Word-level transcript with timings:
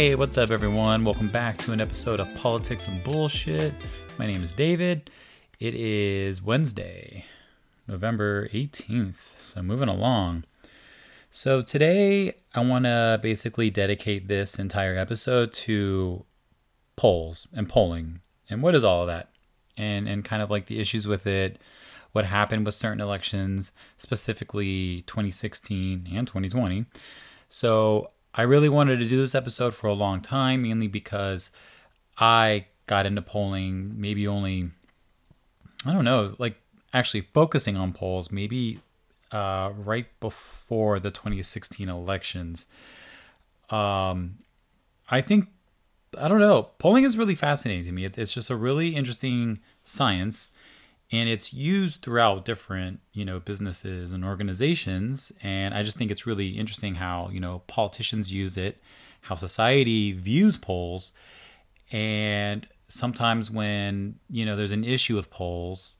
Hey, 0.00 0.14
what's 0.14 0.38
up, 0.38 0.50
everyone? 0.50 1.04
Welcome 1.04 1.28
back 1.28 1.58
to 1.58 1.72
an 1.72 1.80
episode 1.82 2.20
of 2.20 2.34
Politics 2.36 2.88
and 2.88 3.04
Bullshit. 3.04 3.74
My 4.18 4.26
name 4.26 4.42
is 4.42 4.54
David. 4.54 5.10
It 5.58 5.74
is 5.74 6.40
Wednesday, 6.40 7.26
November 7.86 8.48
18th. 8.48 9.38
So, 9.38 9.60
moving 9.62 9.90
along. 9.90 10.44
So, 11.30 11.60
today 11.60 12.32
I 12.54 12.60
want 12.60 12.86
to 12.86 13.20
basically 13.20 13.68
dedicate 13.68 14.26
this 14.26 14.58
entire 14.58 14.96
episode 14.96 15.52
to 15.52 16.24
polls 16.96 17.46
and 17.52 17.68
polling 17.68 18.20
and 18.48 18.62
what 18.62 18.74
is 18.74 18.82
all 18.82 19.02
of 19.02 19.08
that 19.08 19.28
and, 19.76 20.08
and 20.08 20.24
kind 20.24 20.40
of 20.40 20.50
like 20.50 20.64
the 20.64 20.80
issues 20.80 21.06
with 21.06 21.26
it, 21.26 21.58
what 22.12 22.24
happened 22.24 22.64
with 22.64 22.74
certain 22.74 23.02
elections, 23.02 23.70
specifically 23.98 25.02
2016 25.02 26.08
and 26.10 26.26
2020. 26.26 26.86
So, 27.50 28.12
I 28.34 28.42
really 28.42 28.68
wanted 28.68 28.98
to 28.98 29.06
do 29.06 29.16
this 29.16 29.34
episode 29.34 29.74
for 29.74 29.88
a 29.88 29.92
long 29.92 30.20
time, 30.20 30.62
mainly 30.62 30.86
because 30.86 31.50
I 32.18 32.66
got 32.86 33.06
into 33.06 33.22
polling 33.22 34.00
maybe 34.00 34.26
only, 34.26 34.70
I 35.84 35.92
don't 35.92 36.04
know, 36.04 36.34
like 36.38 36.56
actually 36.92 37.22
focusing 37.22 37.76
on 37.76 37.92
polls 37.92 38.30
maybe 38.30 38.80
uh, 39.32 39.72
right 39.76 40.06
before 40.20 40.98
the 40.98 41.10
2016 41.10 41.88
elections. 41.88 42.66
Um, 43.68 44.38
I 45.10 45.20
think, 45.20 45.48
I 46.18 46.28
don't 46.28 46.40
know, 46.40 46.70
polling 46.78 47.04
is 47.04 47.16
really 47.16 47.34
fascinating 47.34 47.84
to 47.84 47.92
me. 47.92 48.04
It's, 48.04 48.18
it's 48.18 48.32
just 48.32 48.50
a 48.50 48.56
really 48.56 48.94
interesting 48.96 49.60
science 49.82 50.50
and 51.12 51.28
it's 51.28 51.52
used 51.52 52.02
throughout 52.02 52.44
different 52.44 53.00
you 53.12 53.24
know 53.24 53.40
businesses 53.40 54.12
and 54.12 54.24
organizations 54.24 55.32
and 55.42 55.74
i 55.74 55.82
just 55.82 55.96
think 55.96 56.10
it's 56.10 56.26
really 56.26 56.50
interesting 56.50 56.96
how 56.96 57.28
you 57.32 57.40
know 57.40 57.62
politicians 57.66 58.32
use 58.32 58.56
it 58.56 58.80
how 59.22 59.34
society 59.34 60.12
views 60.12 60.56
polls 60.56 61.12
and 61.92 62.68
sometimes 62.88 63.50
when 63.50 64.16
you 64.28 64.44
know 64.44 64.56
there's 64.56 64.72
an 64.72 64.84
issue 64.84 65.16
with 65.16 65.30
polls 65.30 65.96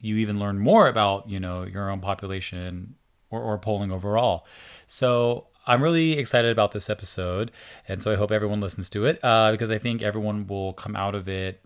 you 0.00 0.16
even 0.16 0.38
learn 0.38 0.58
more 0.58 0.86
about 0.86 1.28
you 1.28 1.40
know 1.40 1.64
your 1.64 1.90
own 1.90 2.00
population 2.00 2.94
or, 3.30 3.40
or 3.40 3.58
polling 3.58 3.90
overall. 3.90 4.46
So 4.86 5.48
i'm 5.66 5.82
really 5.82 6.18
excited 6.18 6.52
about 6.52 6.72
this 6.72 6.90
episode 6.90 7.50
and 7.88 8.02
so 8.02 8.12
i 8.12 8.16
hope 8.16 8.30
everyone 8.30 8.60
listens 8.60 8.90
to 8.90 9.06
it 9.06 9.18
uh, 9.24 9.50
because 9.50 9.70
i 9.70 9.78
think 9.78 10.02
everyone 10.02 10.46
will 10.46 10.74
come 10.74 10.94
out 10.94 11.14
of 11.14 11.26
it 11.26 11.64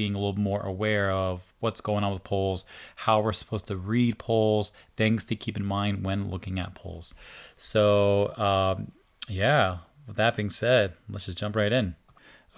being 0.00 0.14
a 0.14 0.18
little 0.18 0.40
more 0.40 0.62
aware 0.62 1.10
of 1.10 1.52
what's 1.60 1.82
going 1.82 2.02
on 2.02 2.10
with 2.10 2.24
polls, 2.24 2.64
how 2.96 3.20
we're 3.20 3.34
supposed 3.34 3.66
to 3.66 3.76
read 3.76 4.16
polls, 4.16 4.72
things 4.96 5.26
to 5.26 5.36
keep 5.36 5.58
in 5.58 5.62
mind 5.62 6.02
when 6.02 6.30
looking 6.30 6.58
at 6.58 6.74
polls. 6.74 7.12
So, 7.54 8.34
um, 8.38 8.92
yeah, 9.28 9.80
with 10.06 10.16
that 10.16 10.36
being 10.36 10.48
said, 10.48 10.94
let's 11.06 11.26
just 11.26 11.36
jump 11.36 11.54
right 11.54 11.70
in. 11.70 11.96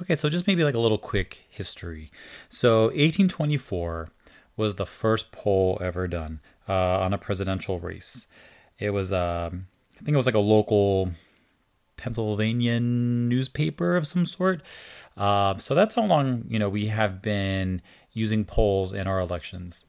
Okay, 0.01 0.15
so 0.15 0.29
just 0.29 0.47
maybe 0.47 0.63
like 0.63 0.77
a 0.77 0.79
little 0.79 0.98
quick 0.98 1.41
history. 1.51 2.13
So, 2.48 2.85
1824 2.85 4.11
was 4.57 4.77
the 4.77 4.87
first 4.87 5.33
poll 5.33 5.79
ever 5.81 6.07
done 6.07 6.39
uh, 6.69 7.01
on 7.01 7.13
a 7.13 7.19
presidential 7.19 7.81
race. 7.81 8.29
It 8.79 8.91
was, 8.91 9.13
um, 9.13 9.67
I 9.97 10.05
think 10.05 10.15
it 10.15 10.17
was 10.17 10.27
like 10.27 10.37
a 10.37 10.39
local 10.39 11.11
Pennsylvania 11.97 12.79
newspaper 12.79 13.97
of 13.97 14.07
some 14.07 14.27
sort. 14.27 14.63
Uh, 15.17 15.59
so 15.59 15.75
that's 15.75 15.95
how 15.95 16.05
long 16.05 16.45
you 16.49 16.59
know 16.59 16.69
we 16.69 16.87
have 16.87 17.21
been 17.23 17.83
using 18.13 18.45
polls 18.45 18.93
in 18.93 19.07
our 19.07 19.21
elections. 19.21 19.87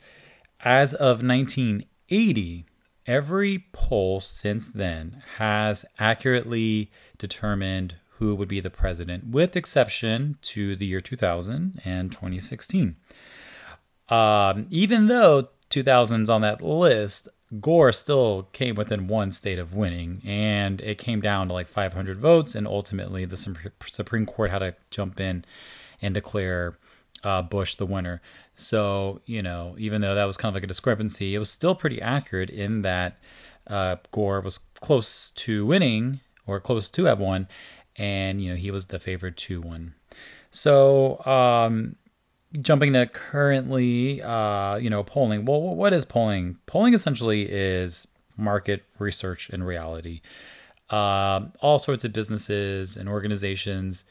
As 0.64 0.94
of 0.94 1.24
1980, 1.24 2.66
every 3.06 3.66
poll 3.74 4.20
since 4.20 4.68
then 4.68 5.24
has 5.38 5.86
accurately 6.00 6.92
determined 7.18 7.96
who 8.18 8.36
would 8.36 8.48
be 8.48 8.60
the 8.60 8.70
president, 8.70 9.28
with 9.28 9.56
exception 9.56 10.38
to 10.42 10.76
the 10.76 10.86
year 10.86 11.02
2000 11.02 11.82
and 11.84 12.12
2016. 12.12 12.96
Um, 14.10 14.68
even 14.70 15.08
though 15.08 15.50
2000's 15.70 16.30
on 16.30 16.42
that 16.42 16.62
list, 16.62 17.28
Gore 17.60 17.92
still 17.92 18.50
came 18.54 18.76
within 18.76 19.08
one 19.08 19.32
state 19.32 19.60
of 19.60 19.74
winning, 19.74 20.22
and 20.26 20.82
it 20.82 20.98
came 20.98 21.22
down 21.22 21.48
to 21.48 21.54
like 21.54 21.68
500 21.68 22.20
votes, 22.20 22.56
and 22.56 22.68
ultimately 22.68 23.26
the 23.26 23.38
Supreme 23.86 24.26
Court 24.26 24.52
had 24.52 24.60
to 24.60 24.76
jump 24.90 25.20
in 25.20 25.46
and 26.02 26.14
declare 26.14 26.78
uh, 27.24 27.42
Bush 27.42 27.76
the 27.76 27.86
winner. 27.86 28.22
So, 28.56 29.22
you 29.26 29.42
know, 29.42 29.76
even 29.78 30.02
though 30.02 30.16
that 30.16 30.26
was 30.26 30.38
kind 30.38 30.52
of 30.52 30.56
like 30.56 30.64
a 30.64 30.68
discrepancy, 30.68 31.36
it 31.36 31.40
was 31.40 31.50
still 31.50 31.76
pretty 31.76 32.02
accurate 32.02 32.50
in 32.50 32.82
that 32.84 33.20
uh, 33.68 33.98
Gore 34.12 34.42
was 34.42 34.60
close 34.82 35.32
to 35.36 35.66
winning 35.66 36.20
or 36.46 36.60
close 36.60 36.90
to 36.92 37.06
have 37.06 37.20
won, 37.20 37.48
and, 37.96 38.42
you 38.42 38.50
know, 38.52 38.56
he 38.56 38.72
was 38.72 38.88
the 38.88 39.00
favored 39.00 39.38
to 39.38 39.62
win. 39.62 39.94
So, 40.52 41.24
um, 41.26 41.96
jumping 42.62 42.94
to 42.94 43.08
currently, 43.08 44.22
uh, 44.22 44.76
you 44.76 44.90
know, 44.90 45.04
polling. 45.04 45.46
Well, 45.46 45.62
what 45.62 45.94
is 45.94 46.06
polling? 46.06 46.58
Polling 46.66 46.94
essentially 46.94 47.44
is 47.50 48.08
market 48.38 48.84
research 49.00 49.50
in 49.50 49.64
reality. 49.64 50.22
Uh, 50.90 51.48
all 51.62 51.80
sorts 51.80 52.06
of 52.06 52.14
businesses 52.14 52.98
and 52.98 53.10
organizations 53.10 54.04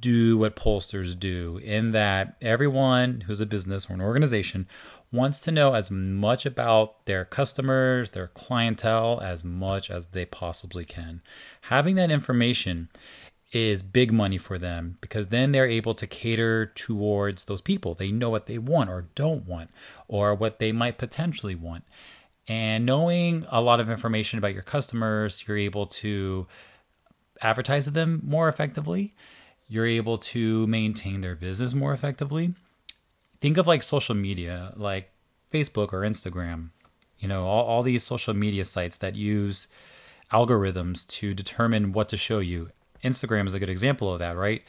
do 0.00 0.36
what 0.38 0.54
pollsters 0.54 1.18
do 1.18 1.58
in 1.64 1.92
that 1.92 2.36
everyone 2.42 3.22
who's 3.22 3.40
a 3.40 3.46
business 3.46 3.88
or 3.88 3.94
an 3.94 4.00
organization 4.00 4.68
wants 5.10 5.40
to 5.40 5.50
know 5.50 5.74
as 5.74 5.90
much 5.90 6.44
about 6.44 7.04
their 7.06 7.24
customers, 7.24 8.10
their 8.10 8.28
clientele, 8.28 9.20
as 9.22 9.42
much 9.42 9.90
as 9.90 10.08
they 10.08 10.26
possibly 10.26 10.84
can. 10.84 11.22
Having 11.62 11.94
that 11.96 12.10
information 12.10 12.88
is 13.50 13.82
big 13.82 14.12
money 14.12 14.38
for 14.38 14.58
them 14.58 14.98
because 15.00 15.28
then 15.28 15.52
they're 15.52 15.66
able 15.66 15.94
to 15.94 16.06
cater 16.06 16.66
towards 16.66 17.46
those 17.46 17.60
people. 17.60 17.94
They 17.94 18.12
know 18.12 18.30
what 18.30 18.46
they 18.46 18.58
want 18.58 18.90
or 18.90 19.06
don't 19.14 19.46
want, 19.46 19.70
or 20.06 20.34
what 20.34 20.58
they 20.58 20.72
might 20.72 20.98
potentially 20.98 21.54
want. 21.54 21.84
And 22.46 22.84
knowing 22.86 23.46
a 23.50 23.60
lot 23.60 23.80
of 23.80 23.90
information 23.90 24.38
about 24.38 24.54
your 24.54 24.62
customers, 24.62 25.44
you're 25.46 25.58
able 25.58 25.86
to 25.86 26.46
advertise 27.40 27.84
to 27.84 27.90
them 27.90 28.20
more 28.24 28.48
effectively 28.48 29.14
you're 29.68 29.86
able 29.86 30.16
to 30.16 30.66
maintain 30.66 31.20
their 31.20 31.36
business 31.36 31.74
more 31.74 31.92
effectively. 31.92 32.54
Think 33.40 33.58
of 33.58 33.66
like 33.66 33.82
social 33.82 34.14
media, 34.14 34.72
like 34.76 35.12
Facebook 35.52 35.92
or 35.92 36.00
Instagram, 36.00 36.70
you 37.18 37.28
know, 37.28 37.46
all, 37.46 37.64
all 37.64 37.82
these 37.82 38.02
social 38.02 38.34
media 38.34 38.64
sites 38.64 38.96
that 38.98 39.14
use 39.14 39.68
algorithms 40.32 41.06
to 41.06 41.34
determine 41.34 41.92
what 41.92 42.08
to 42.08 42.16
show 42.16 42.38
you. 42.38 42.70
Instagram 43.04 43.46
is 43.46 43.54
a 43.54 43.58
good 43.58 43.70
example 43.70 44.12
of 44.12 44.18
that, 44.18 44.36
right? 44.36 44.62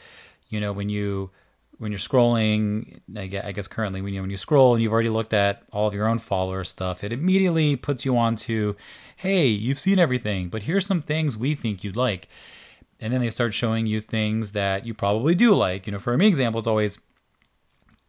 You 0.48 0.60
know, 0.60 0.72
when 0.72 0.88
you 0.88 1.30
when 1.78 1.92
you're 1.92 1.98
scrolling, 1.98 3.00
I 3.16 3.26
guess 3.52 3.66
currently 3.66 4.02
when 4.02 4.12
you 4.12 4.20
when 4.20 4.30
you 4.30 4.36
scroll 4.36 4.74
and 4.74 4.82
you've 4.82 4.92
already 4.92 5.08
looked 5.08 5.32
at 5.32 5.62
all 5.72 5.86
of 5.86 5.94
your 5.94 6.06
own 6.06 6.18
follower 6.18 6.64
stuff, 6.64 7.02
it 7.02 7.12
immediately 7.12 7.76
puts 7.76 8.04
you 8.04 8.16
on 8.16 8.36
to, 8.36 8.76
hey, 9.16 9.46
you've 9.46 9.78
seen 9.78 9.98
everything, 9.98 10.48
but 10.48 10.64
here's 10.64 10.86
some 10.86 11.02
things 11.02 11.36
we 11.36 11.54
think 11.54 11.82
you'd 11.82 11.96
like 11.96 12.28
and 13.00 13.12
then 13.12 13.20
they 13.20 13.30
start 13.30 13.54
showing 13.54 13.86
you 13.86 14.00
things 14.00 14.52
that 14.52 14.84
you 14.84 14.92
probably 14.92 15.34
do 15.34 15.54
like. 15.54 15.86
You 15.86 15.92
know, 15.92 15.98
for 15.98 16.16
me, 16.16 16.26
example, 16.26 16.58
it's 16.58 16.68
always 16.68 16.98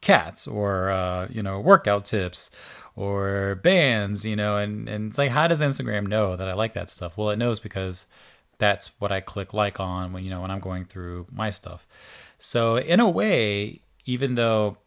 cats 0.02 0.48
or 0.48 0.90
uh, 0.92 1.28
you 1.30 1.42
know 1.42 1.60
workout 1.60 2.06
tips 2.06 2.52
or 2.96 3.56
bands. 3.64 4.26
You 4.26 4.36
know, 4.36 4.58
and 4.58 4.90
and 4.90 5.10
it's 5.10 5.18
like, 5.18 5.31
how 5.31 5.48
does 5.48 5.62
Instagram 5.62 6.08
know 6.08 6.36
that 6.36 6.50
I 6.50 6.54
like 6.54 6.74
that 6.74 6.90
stuff? 6.90 7.18
Well, 7.18 7.30
it 7.30 7.38
knows 7.38 7.60
because 7.60 8.08
that's 8.62 8.92
what 9.00 9.12
I 9.12 9.22
click 9.22 9.56
like 9.56 9.80
on 9.80 10.14
when 10.14 10.24
you 10.24 10.30
know 10.30 10.42
when 10.42 10.52
I'm 10.52 10.60
going 10.60 10.86
through 10.86 11.26
my 11.32 11.50
stuff. 11.50 11.88
So 12.38 12.78
in 12.78 13.00
a 13.00 13.10
way, 13.10 13.82
even 14.06 14.36
though 14.36 14.78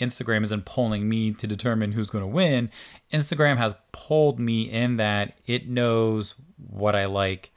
Instagram 0.00 0.42
isn't 0.42 0.64
polling 0.64 1.08
me 1.08 1.32
to 1.34 1.46
determine 1.46 1.92
who's 1.92 2.10
going 2.10 2.24
to 2.24 2.28
win, 2.28 2.68
Instagram 3.12 3.58
has 3.58 3.76
polled 3.92 4.40
me 4.40 4.62
in 4.62 4.96
that 4.96 5.34
it 5.46 5.68
knows 5.68 6.34
what 6.56 6.96
I 6.96 7.04
like 7.04 7.52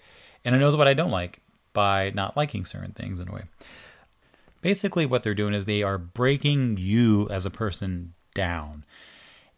and 0.45 0.53
it 0.53 0.59
knows 0.59 0.75
what 0.75 0.87
I 0.87 0.93
don't 0.93 1.09
like 1.09 1.41
by 1.73 2.11
not 2.13 2.37
liking 2.37 2.63
certain 2.63 2.91
things 2.91 3.19
in 3.19 3.27
a 3.27 3.33
way. 3.33 3.45
Basically, 4.61 5.07
what 5.07 5.23
they're 5.23 5.33
doing 5.33 5.55
is 5.55 5.65
they 5.65 5.81
are 5.81 5.97
breaking 5.97 6.77
you 6.77 7.27
as 7.29 7.47
a 7.47 7.51
person 7.51 8.13
down. 8.35 8.85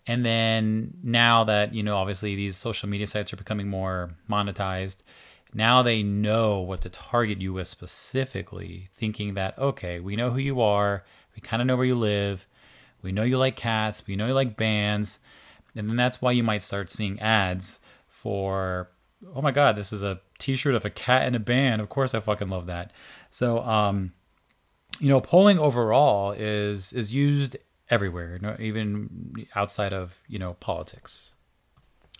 And 0.05 0.25
then 0.25 0.93
now 1.03 1.43
that, 1.43 1.73
you 1.73 1.83
know, 1.83 1.97
obviously 1.97 2.35
these 2.35 2.55
social 2.55 2.87
media 2.87 3.07
sites 3.07 3.33
are 3.33 3.37
becoming 3.37 3.67
more 3.67 4.11
monetized, 4.29 5.03
now 5.53 5.81
they 5.81 6.03
know 6.03 6.59
what 6.59 6.81
to 6.81 6.89
target 6.89 7.41
you 7.41 7.53
with 7.53 7.67
specifically, 7.67 8.89
thinking 8.93 9.33
that, 9.35 9.57
okay, 9.57 9.99
we 9.99 10.15
know 10.15 10.31
who 10.31 10.39
you 10.39 10.61
are, 10.61 11.03
we 11.35 11.41
kind 11.41 11.61
of 11.61 11.67
know 11.67 11.75
where 11.75 11.85
you 11.85 11.95
live, 11.95 12.45
we 13.01 13.11
know 13.11 13.23
you 13.23 13.37
like 13.37 13.55
cats, 13.55 14.05
we 14.05 14.15
know 14.15 14.27
you 14.27 14.33
like 14.33 14.57
bands. 14.57 15.19
And 15.75 15.89
then 15.89 15.95
that's 15.95 16.21
why 16.21 16.31
you 16.31 16.43
might 16.43 16.63
start 16.63 16.89
seeing 16.89 17.19
ads 17.19 17.79
for 18.07 18.89
oh 19.35 19.41
my 19.41 19.51
god, 19.51 19.75
this 19.75 19.91
is 19.91 20.03
a 20.03 20.19
T-shirt 20.39 20.75
of 20.75 20.85
a 20.85 20.89
cat 20.89 21.23
and 21.23 21.35
a 21.35 21.39
band. 21.39 21.81
Of 21.81 21.89
course, 21.89 22.13
I 22.13 22.19
fucking 22.19 22.49
love 22.49 22.65
that. 22.67 22.91
So, 23.29 23.59
um, 23.63 24.13
you 24.99 25.09
know, 25.09 25.21
polling 25.21 25.59
overall 25.59 26.31
is 26.31 26.93
is 26.93 27.13
used 27.13 27.57
everywhere, 27.89 28.57
even 28.59 29.47
outside 29.55 29.93
of 29.93 30.23
you 30.27 30.39
know 30.39 30.53
politics. 30.55 31.33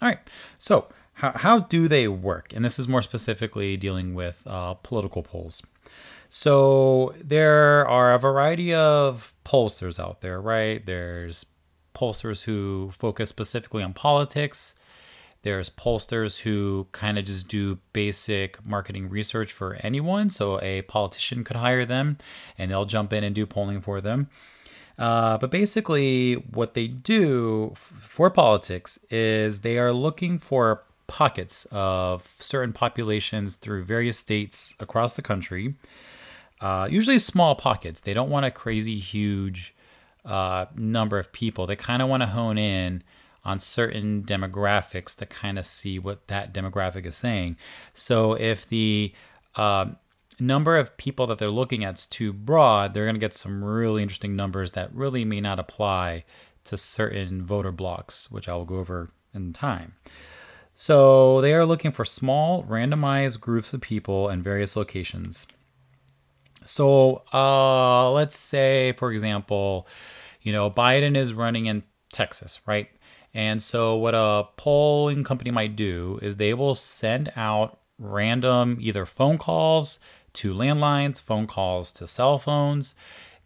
All 0.02 0.08
right, 0.08 0.20
so 0.60 0.88
how 1.18 1.32
how 1.36 1.60
do 1.60 1.88
they 1.88 2.08
work? 2.08 2.54
And 2.54 2.64
this 2.64 2.80
is 2.80 2.88
more 2.88 3.02
specifically 3.02 3.76
dealing 3.76 4.14
with 4.14 4.44
uh, 4.46 4.76
political 4.76 5.24
polls. 5.24 5.62
So 6.30 7.16
there 7.24 7.88
are 7.88 8.14
a 8.14 8.20
variety 8.20 8.74
of 8.74 9.34
pollsters 9.46 10.00
out 10.00 10.22
there, 10.22 10.40
right? 10.40 10.86
There's 10.86 11.46
pollsters 11.96 12.44
who 12.44 12.92
focus 12.98 13.30
specifically 13.30 13.82
on 13.82 13.94
politics. 13.94 14.76
There's 15.42 15.70
pollsters 15.70 16.42
who 16.42 16.88
kind 16.92 17.18
of 17.18 17.26
just 17.26 17.48
do 17.48 17.80
basic 17.94 18.64
marketing 18.66 19.10
research 19.10 19.54
for 19.54 19.76
anyone. 19.76 20.30
So 20.30 20.62
a 20.62 20.82
politician 20.84 21.44
could 21.44 21.56
hire 21.56 21.86
them 21.86 22.18
and 22.58 22.70
they'll 22.70 22.86
jump 22.86 23.14
in 23.14 23.24
and 23.24 23.34
do 23.34 23.46
polling 23.46 23.82
for 23.82 24.02
them. 24.02 24.30
Uh, 25.00 25.38
but 25.38 25.52
basically, 25.52 26.34
what 26.34 26.74
they 26.74 26.88
do 26.88 27.70
f- 27.74 27.94
for 28.02 28.32
politics 28.32 28.98
is 29.12 29.62
they 29.62 29.78
are 29.78 29.94
looking 29.94 30.40
for 30.40 30.84
pockets 31.08 31.66
of 31.72 32.28
certain 32.40 32.74
populations 32.74 33.56
through 33.56 33.84
various 33.84 34.18
states 34.18 34.76
across 34.80 35.16
the 35.16 35.22
country, 35.22 35.76
uh, 36.62 36.88
usually 36.90 37.20
small 37.20 37.56
pockets. 37.56 38.02
They 38.02 38.14
don't 38.14 38.30
want 38.30 38.46
a 38.46 38.52
crazy 38.52 39.00
huge 39.00 39.76
uh, 40.26 40.66
number 40.76 41.18
of 41.18 41.32
people. 41.32 41.68
They 41.68 41.76
kind 41.76 42.02
of 42.02 42.10
want 42.10 42.22
to 42.22 42.28
hone 42.28 42.58
in 42.58 43.04
on 43.46 43.60
certain 43.60 44.24
demographics 44.24 45.16
to 45.16 45.26
kind 45.26 45.58
of 45.58 45.66
see 45.66 45.98
what 45.98 46.28
that 46.28 46.54
demographic 46.54 47.06
is 47.06 47.16
saying. 47.16 47.56
So 47.94 48.34
if 48.34 48.68
the 48.68 49.14
uh, 49.56 49.86
number 50.40 50.78
of 50.78 50.98
people 50.98 51.28
that 51.28 51.38
they're 51.38 51.50
looking 51.50 51.86
at 51.86 51.98
is 51.98 52.06
too 52.06 52.34
broad, 52.34 52.94
they're 52.94 53.06
going 53.06 53.16
to 53.16 53.20
get 53.20 53.34
some 53.34 53.64
really 53.64 54.02
interesting 54.02 54.36
numbers 54.36 54.74
that 54.74 54.94
really 54.94 55.24
may 55.24 55.40
not 55.40 55.60
apply 55.60 56.26
to 56.66 56.76
certain 56.76 57.46
voter 57.46 57.72
blocks, 57.72 58.30
which 58.30 58.50
I 58.50 58.54
will 58.54 58.66
go 58.66 58.78
over 58.78 59.10
in 59.34 59.54
time. 59.54 59.94
So 60.80 61.42
they 61.42 61.56
are 61.56 61.66
looking 61.66 61.92
for 61.92 62.06
small, 62.06 62.64
randomized 62.64 63.42
groups 63.42 63.74
of 63.74 63.82
people 63.82 64.30
in 64.30 64.44
various 64.44 64.76
locations. 64.76 65.48
So 66.66 67.24
uh, 67.34 68.12
let's 68.12 68.38
say, 68.38 68.94
for 68.94 69.12
example, 69.12 69.88
you 70.44 70.54
know, 70.54 70.70
Biden 70.70 71.18
is 71.18 71.34
running 71.34 71.66
in 71.66 71.82
Texas, 72.14 72.60
right? 72.68 72.90
And 73.34 73.62
so, 73.62 73.96
what 73.98 74.14
a 74.14 74.48
polling 74.56 75.24
company 75.24 75.52
might 75.52 75.76
do 75.76 76.20
is 76.22 76.38
they 76.38 76.54
will 76.54 76.76
send 76.76 77.34
out 77.36 77.80
random 77.98 78.78
either 78.80 79.06
phone 79.06 79.38
calls 79.38 80.00
to 80.34 80.54
landlines, 80.54 81.20
phone 81.20 81.48
calls 81.48 81.92
to 81.94 82.08
cell 82.08 82.38
phones. 82.38 82.94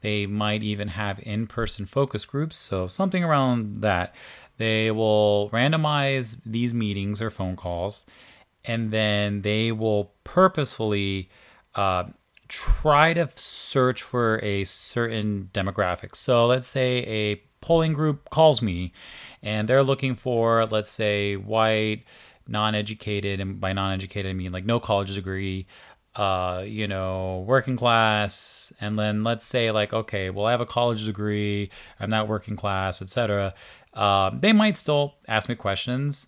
They 0.02 0.26
might 0.26 0.64
even 0.64 0.90
have 0.90 1.20
in 1.24 1.48
person 1.48 1.86
focus 1.86 2.26
groups. 2.26 2.58
So, 2.58 2.88
something 2.88 3.24
around 3.24 3.78
that. 3.78 4.14
They 4.62 4.92
will 4.92 5.50
randomize 5.52 6.38
these 6.46 6.72
meetings 6.72 7.20
or 7.20 7.32
phone 7.32 7.56
calls, 7.56 8.06
and 8.64 8.92
then 8.92 9.42
they 9.42 9.72
will 9.72 10.12
purposefully 10.24 11.30
uh, 11.74 12.04
try 12.48 13.14
to 13.16 13.28
search 13.34 14.04
for 14.04 14.40
a 14.44 14.66
certain 14.66 15.50
demographic. 15.52 16.16
So, 16.16 16.46
let's 16.46 16.68
say 16.68 17.00
a 17.08 17.42
polling 17.62 17.94
group 17.94 18.30
calls 18.30 18.62
me 18.62 18.94
and 19.42 19.68
they're 19.68 19.84
looking 19.84 20.14
for, 20.14 20.68
let's 20.68 20.92
say, 20.92 21.36
white, 21.36 22.04
non-educated, 22.48 23.40
and 23.40 23.60
by 23.60 23.74
non-educated 23.74 24.30
I 24.30 24.34
mean 24.34 24.52
like 24.52 24.66
no 24.66 24.80
college 24.80 25.16
degree, 25.16 25.66
uh, 26.16 26.64
you 26.68 26.88
know, 26.88 27.44
working 27.48 27.78
class, 27.78 28.74
and 28.82 29.00
then 29.00 29.24
let's 29.24 29.46
say 29.46 29.72
like, 29.72 29.94
okay, 29.94 30.30
well, 30.30 30.46
I 30.46 30.52
have 30.52 30.62
a 30.62 30.66
college 30.66 31.06
degree, 31.06 31.72
I'm 32.00 32.10
not 32.10 32.28
working 32.28 32.56
class, 32.56 33.02
etc. 33.02 33.54
Um, 33.94 34.40
they 34.40 34.54
might 34.54 34.78
still 34.78 35.16
ask 35.28 35.50
me 35.50 35.56
questions, 35.56 36.28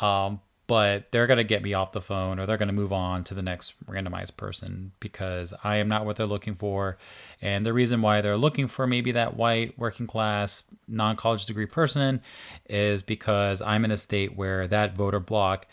um, 0.00 0.40
but 0.66 1.10
they're 1.12 1.26
going 1.26 1.38
to 1.38 1.44
get 1.44 1.62
me 1.62 1.74
off 1.74 1.92
the 1.92 2.00
phone 2.00 2.38
or 2.38 2.46
they're 2.46 2.56
going 2.56 2.68
to 2.68 2.74
move 2.74 2.92
on 2.92 3.24
to 3.24 3.34
the 3.34 3.42
next 3.42 3.74
randomized 3.86 4.36
person 4.36 4.92
because 5.00 5.52
I 5.62 5.76
am 5.76 5.88
not 5.88 6.06
what 6.06 6.16
they're 6.16 6.26
looking 6.26 6.54
for. 6.54 6.96
And 7.42 7.66
the 7.66 7.72
reason 7.72 8.00
why 8.00 8.20
they're 8.20 8.38
looking 8.38 8.68
for 8.68 8.86
maybe 8.86 9.12
that 9.12 9.36
white, 9.36 9.78
working 9.78 10.06
class, 10.06 10.62
non 10.88 11.16
college 11.16 11.44
degree 11.44 11.66
person 11.66 12.22
is 12.70 13.02
because 13.02 13.60
I'm 13.60 13.84
in 13.84 13.90
a 13.90 13.96
state 13.96 14.36
where 14.36 14.66
that 14.68 14.96
voter 14.96 15.20
block 15.20 15.66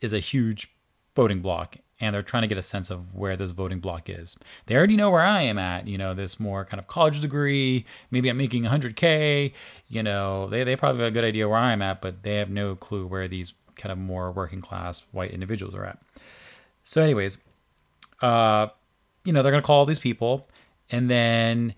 is 0.00 0.12
a 0.12 0.20
huge 0.20 0.72
voting 1.16 1.40
block 1.40 1.76
and 2.02 2.12
they're 2.12 2.22
trying 2.22 2.42
to 2.42 2.48
get 2.48 2.58
a 2.58 2.62
sense 2.62 2.90
of 2.90 3.14
where 3.14 3.36
this 3.36 3.52
voting 3.52 3.78
block 3.78 4.10
is. 4.10 4.36
They 4.66 4.74
already 4.74 4.96
know 4.96 5.08
where 5.08 5.22
I 5.22 5.42
am 5.42 5.56
at, 5.56 5.86
you 5.86 5.96
know, 5.96 6.14
this 6.14 6.40
more 6.40 6.64
kind 6.64 6.80
of 6.80 6.88
college 6.88 7.20
degree, 7.20 7.86
maybe 8.10 8.28
I'm 8.28 8.36
making 8.36 8.64
100K, 8.64 9.52
you 9.88 10.02
know, 10.02 10.48
they, 10.48 10.64
they 10.64 10.74
probably 10.74 11.02
have 11.02 11.12
a 11.12 11.14
good 11.14 11.24
idea 11.24 11.48
where 11.48 11.58
I'm 11.58 11.80
at, 11.80 12.02
but 12.02 12.24
they 12.24 12.36
have 12.36 12.50
no 12.50 12.74
clue 12.74 13.06
where 13.06 13.28
these 13.28 13.52
kind 13.76 13.92
of 13.92 13.98
more 13.98 14.32
working 14.32 14.60
class 14.60 15.04
white 15.12 15.30
individuals 15.30 15.76
are 15.76 15.84
at. 15.84 16.00
So, 16.82 17.00
anyways, 17.00 17.38
uh, 18.20 18.66
you 19.24 19.32
know, 19.32 19.44
they're 19.44 19.52
going 19.52 19.62
to 19.62 19.66
call 19.66 19.78
all 19.78 19.86
these 19.86 20.00
people, 20.00 20.48
and 20.90 21.08
then 21.08 21.74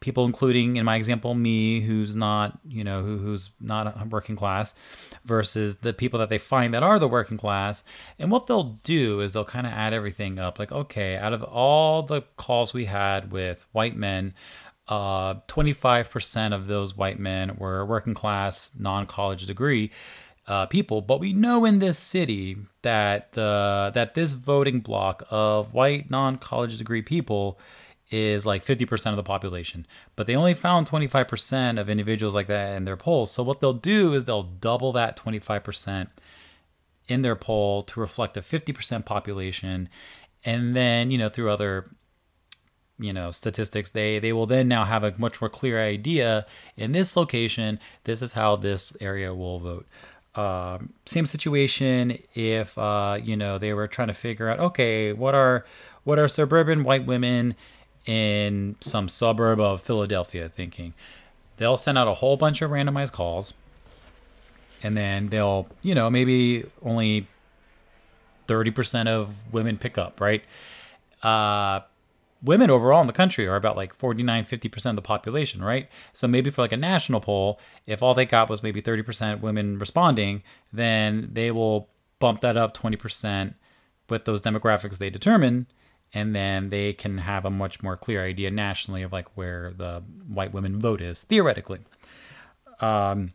people, 0.00 0.24
including 0.24 0.76
in 0.76 0.84
my 0.84 0.96
example, 0.96 1.34
me, 1.34 1.80
who's 1.80 2.14
not, 2.14 2.58
you 2.66 2.84
know, 2.84 3.02
who, 3.02 3.18
who's 3.18 3.50
not 3.60 3.86
a 3.86 4.06
working 4.06 4.36
class, 4.36 4.74
versus 5.24 5.78
the 5.78 5.92
people 5.92 6.18
that 6.18 6.28
they 6.28 6.38
find 6.38 6.74
that 6.74 6.82
are 6.82 6.98
the 6.98 7.08
working 7.08 7.36
class. 7.36 7.84
And 8.18 8.30
what 8.30 8.46
they'll 8.46 8.78
do 8.82 9.20
is 9.20 9.32
they'll 9.32 9.44
kind 9.44 9.66
of 9.66 9.72
add 9.72 9.92
everything 9.92 10.38
up. 10.38 10.58
Like, 10.58 10.72
okay, 10.72 11.16
out 11.16 11.32
of 11.32 11.42
all 11.42 12.02
the 12.02 12.22
calls 12.36 12.72
we 12.72 12.86
had 12.86 13.32
with 13.32 13.66
white 13.72 13.96
men, 13.96 14.34
uh, 14.88 15.34
25% 15.48 16.54
of 16.54 16.66
those 16.66 16.96
white 16.96 17.18
men 17.18 17.56
were 17.56 17.84
working 17.84 18.14
class, 18.14 18.70
non 18.76 19.06
college 19.06 19.46
degree 19.46 19.90
uh, 20.48 20.64
people, 20.66 21.02
but 21.02 21.20
we 21.20 21.34
know 21.34 21.66
in 21.66 21.78
this 21.78 21.98
city 21.98 22.56
that 22.80 23.32
the 23.32 23.92
that 23.94 24.14
this 24.14 24.32
voting 24.32 24.80
block 24.80 25.22
of 25.30 25.74
white 25.74 26.10
non-college 26.10 26.78
degree 26.78 27.02
people 27.02 27.58
is 28.10 28.46
like 28.46 28.64
50% 28.64 29.10
of 29.10 29.16
the 29.16 29.22
population. 29.22 29.86
But 30.16 30.26
they 30.26 30.36
only 30.36 30.54
found 30.54 30.88
25% 30.88 31.80
of 31.80 31.90
individuals 31.90 32.34
like 32.34 32.46
that 32.46 32.76
in 32.76 32.84
their 32.84 32.96
polls. 32.96 33.30
So 33.30 33.42
what 33.42 33.60
they'll 33.60 33.72
do 33.72 34.14
is 34.14 34.24
they'll 34.24 34.42
double 34.42 34.92
that 34.92 35.16
25% 35.16 36.08
in 37.06 37.22
their 37.22 37.36
poll 37.36 37.82
to 37.82 38.00
reflect 38.00 38.36
a 38.36 38.40
50% 38.40 39.04
population 39.04 39.88
and 40.44 40.76
then, 40.76 41.10
you 41.10 41.18
know, 41.18 41.28
through 41.28 41.50
other 41.50 41.90
you 43.00 43.12
know 43.12 43.30
statistics 43.30 43.90
they 43.90 44.18
they 44.18 44.32
will 44.32 44.46
then 44.46 44.66
now 44.66 44.84
have 44.84 45.04
a 45.04 45.14
much 45.18 45.40
more 45.40 45.48
clear 45.48 45.80
idea 45.80 46.44
in 46.76 46.92
this 46.92 47.16
location 47.16 47.78
this 48.04 48.22
is 48.22 48.32
how 48.32 48.56
this 48.56 48.92
area 49.00 49.32
will 49.32 49.60
vote 49.60 49.86
uh, 50.34 50.78
same 51.06 51.26
situation 51.26 52.18
if 52.34 52.76
uh, 52.78 53.18
you 53.22 53.36
know 53.36 53.58
they 53.58 53.72
were 53.72 53.86
trying 53.86 54.08
to 54.08 54.14
figure 54.14 54.48
out 54.48 54.58
okay 54.58 55.12
what 55.12 55.34
are 55.34 55.64
what 56.04 56.18
are 56.18 56.28
suburban 56.28 56.84
white 56.84 57.06
women 57.06 57.54
in 58.08 58.74
some 58.80 59.06
suburb 59.06 59.60
of 59.60 59.82
Philadelphia 59.82 60.48
thinking. 60.48 60.94
They'll 61.58 61.76
send 61.76 61.98
out 61.98 62.08
a 62.08 62.14
whole 62.14 62.38
bunch 62.38 62.62
of 62.62 62.70
randomized 62.70 63.12
calls 63.12 63.52
and 64.82 64.96
then 64.96 65.28
they'll 65.28 65.68
you 65.82 65.94
know 65.94 66.08
maybe 66.08 66.64
only 66.82 67.26
30% 68.46 69.08
of 69.08 69.34
women 69.52 69.76
pick 69.76 69.98
up 69.98 70.20
right? 70.20 70.42
Uh, 71.22 71.80
women 72.42 72.70
overall 72.70 73.02
in 73.02 73.06
the 73.06 73.12
country 73.12 73.46
are 73.46 73.56
about 73.56 73.76
like 73.76 73.92
49 73.92 74.44
50% 74.44 74.90
of 74.90 74.96
the 74.96 75.02
population 75.02 75.62
right? 75.62 75.86
So 76.14 76.26
maybe 76.26 76.48
for 76.48 76.62
like 76.62 76.72
a 76.72 76.78
national 76.78 77.20
poll 77.20 77.60
if 77.86 78.02
all 78.02 78.14
they 78.14 78.24
got 78.24 78.48
was 78.48 78.62
maybe 78.62 78.80
30% 78.80 79.42
women 79.42 79.78
responding 79.78 80.42
then 80.72 81.28
they 81.30 81.50
will 81.50 81.88
bump 82.20 82.40
that 82.40 82.56
up 82.56 82.74
20% 82.74 83.52
with 84.08 84.24
those 84.24 84.40
demographics 84.40 84.96
they 84.96 85.10
determine 85.10 85.66
and 86.14 86.34
then 86.34 86.70
they 86.70 86.92
can 86.92 87.18
have 87.18 87.44
a 87.44 87.50
much 87.50 87.82
more 87.82 87.96
clear 87.96 88.24
idea 88.24 88.50
nationally 88.50 89.02
of 89.02 89.12
like 89.12 89.26
where 89.36 89.72
the 89.76 90.02
white 90.26 90.52
women 90.52 90.78
vote 90.78 91.00
is 91.00 91.24
theoretically 91.24 91.80
um, 92.80 93.32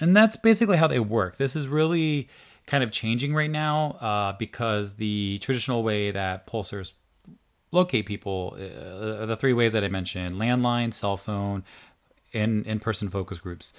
and 0.00 0.14
that's 0.14 0.36
basically 0.36 0.76
how 0.76 0.86
they 0.86 1.00
work 1.00 1.36
this 1.36 1.56
is 1.56 1.68
really 1.68 2.28
kind 2.66 2.82
of 2.82 2.90
changing 2.90 3.34
right 3.34 3.50
now 3.50 3.92
uh, 4.00 4.32
because 4.38 4.94
the 4.94 5.38
traditional 5.40 5.82
way 5.82 6.10
that 6.10 6.46
pollsters 6.46 6.92
locate 7.72 8.06
people 8.06 8.56
uh, 8.56 9.26
the 9.26 9.36
three 9.36 9.52
ways 9.52 9.72
that 9.72 9.84
I 9.84 9.88
mentioned 9.88 10.34
landline, 10.34 10.92
cell 10.92 11.16
phone, 11.16 11.64
and 12.32 12.66
in 12.66 12.80
person 12.80 13.08
focus 13.08 13.38
groups. 13.38 13.72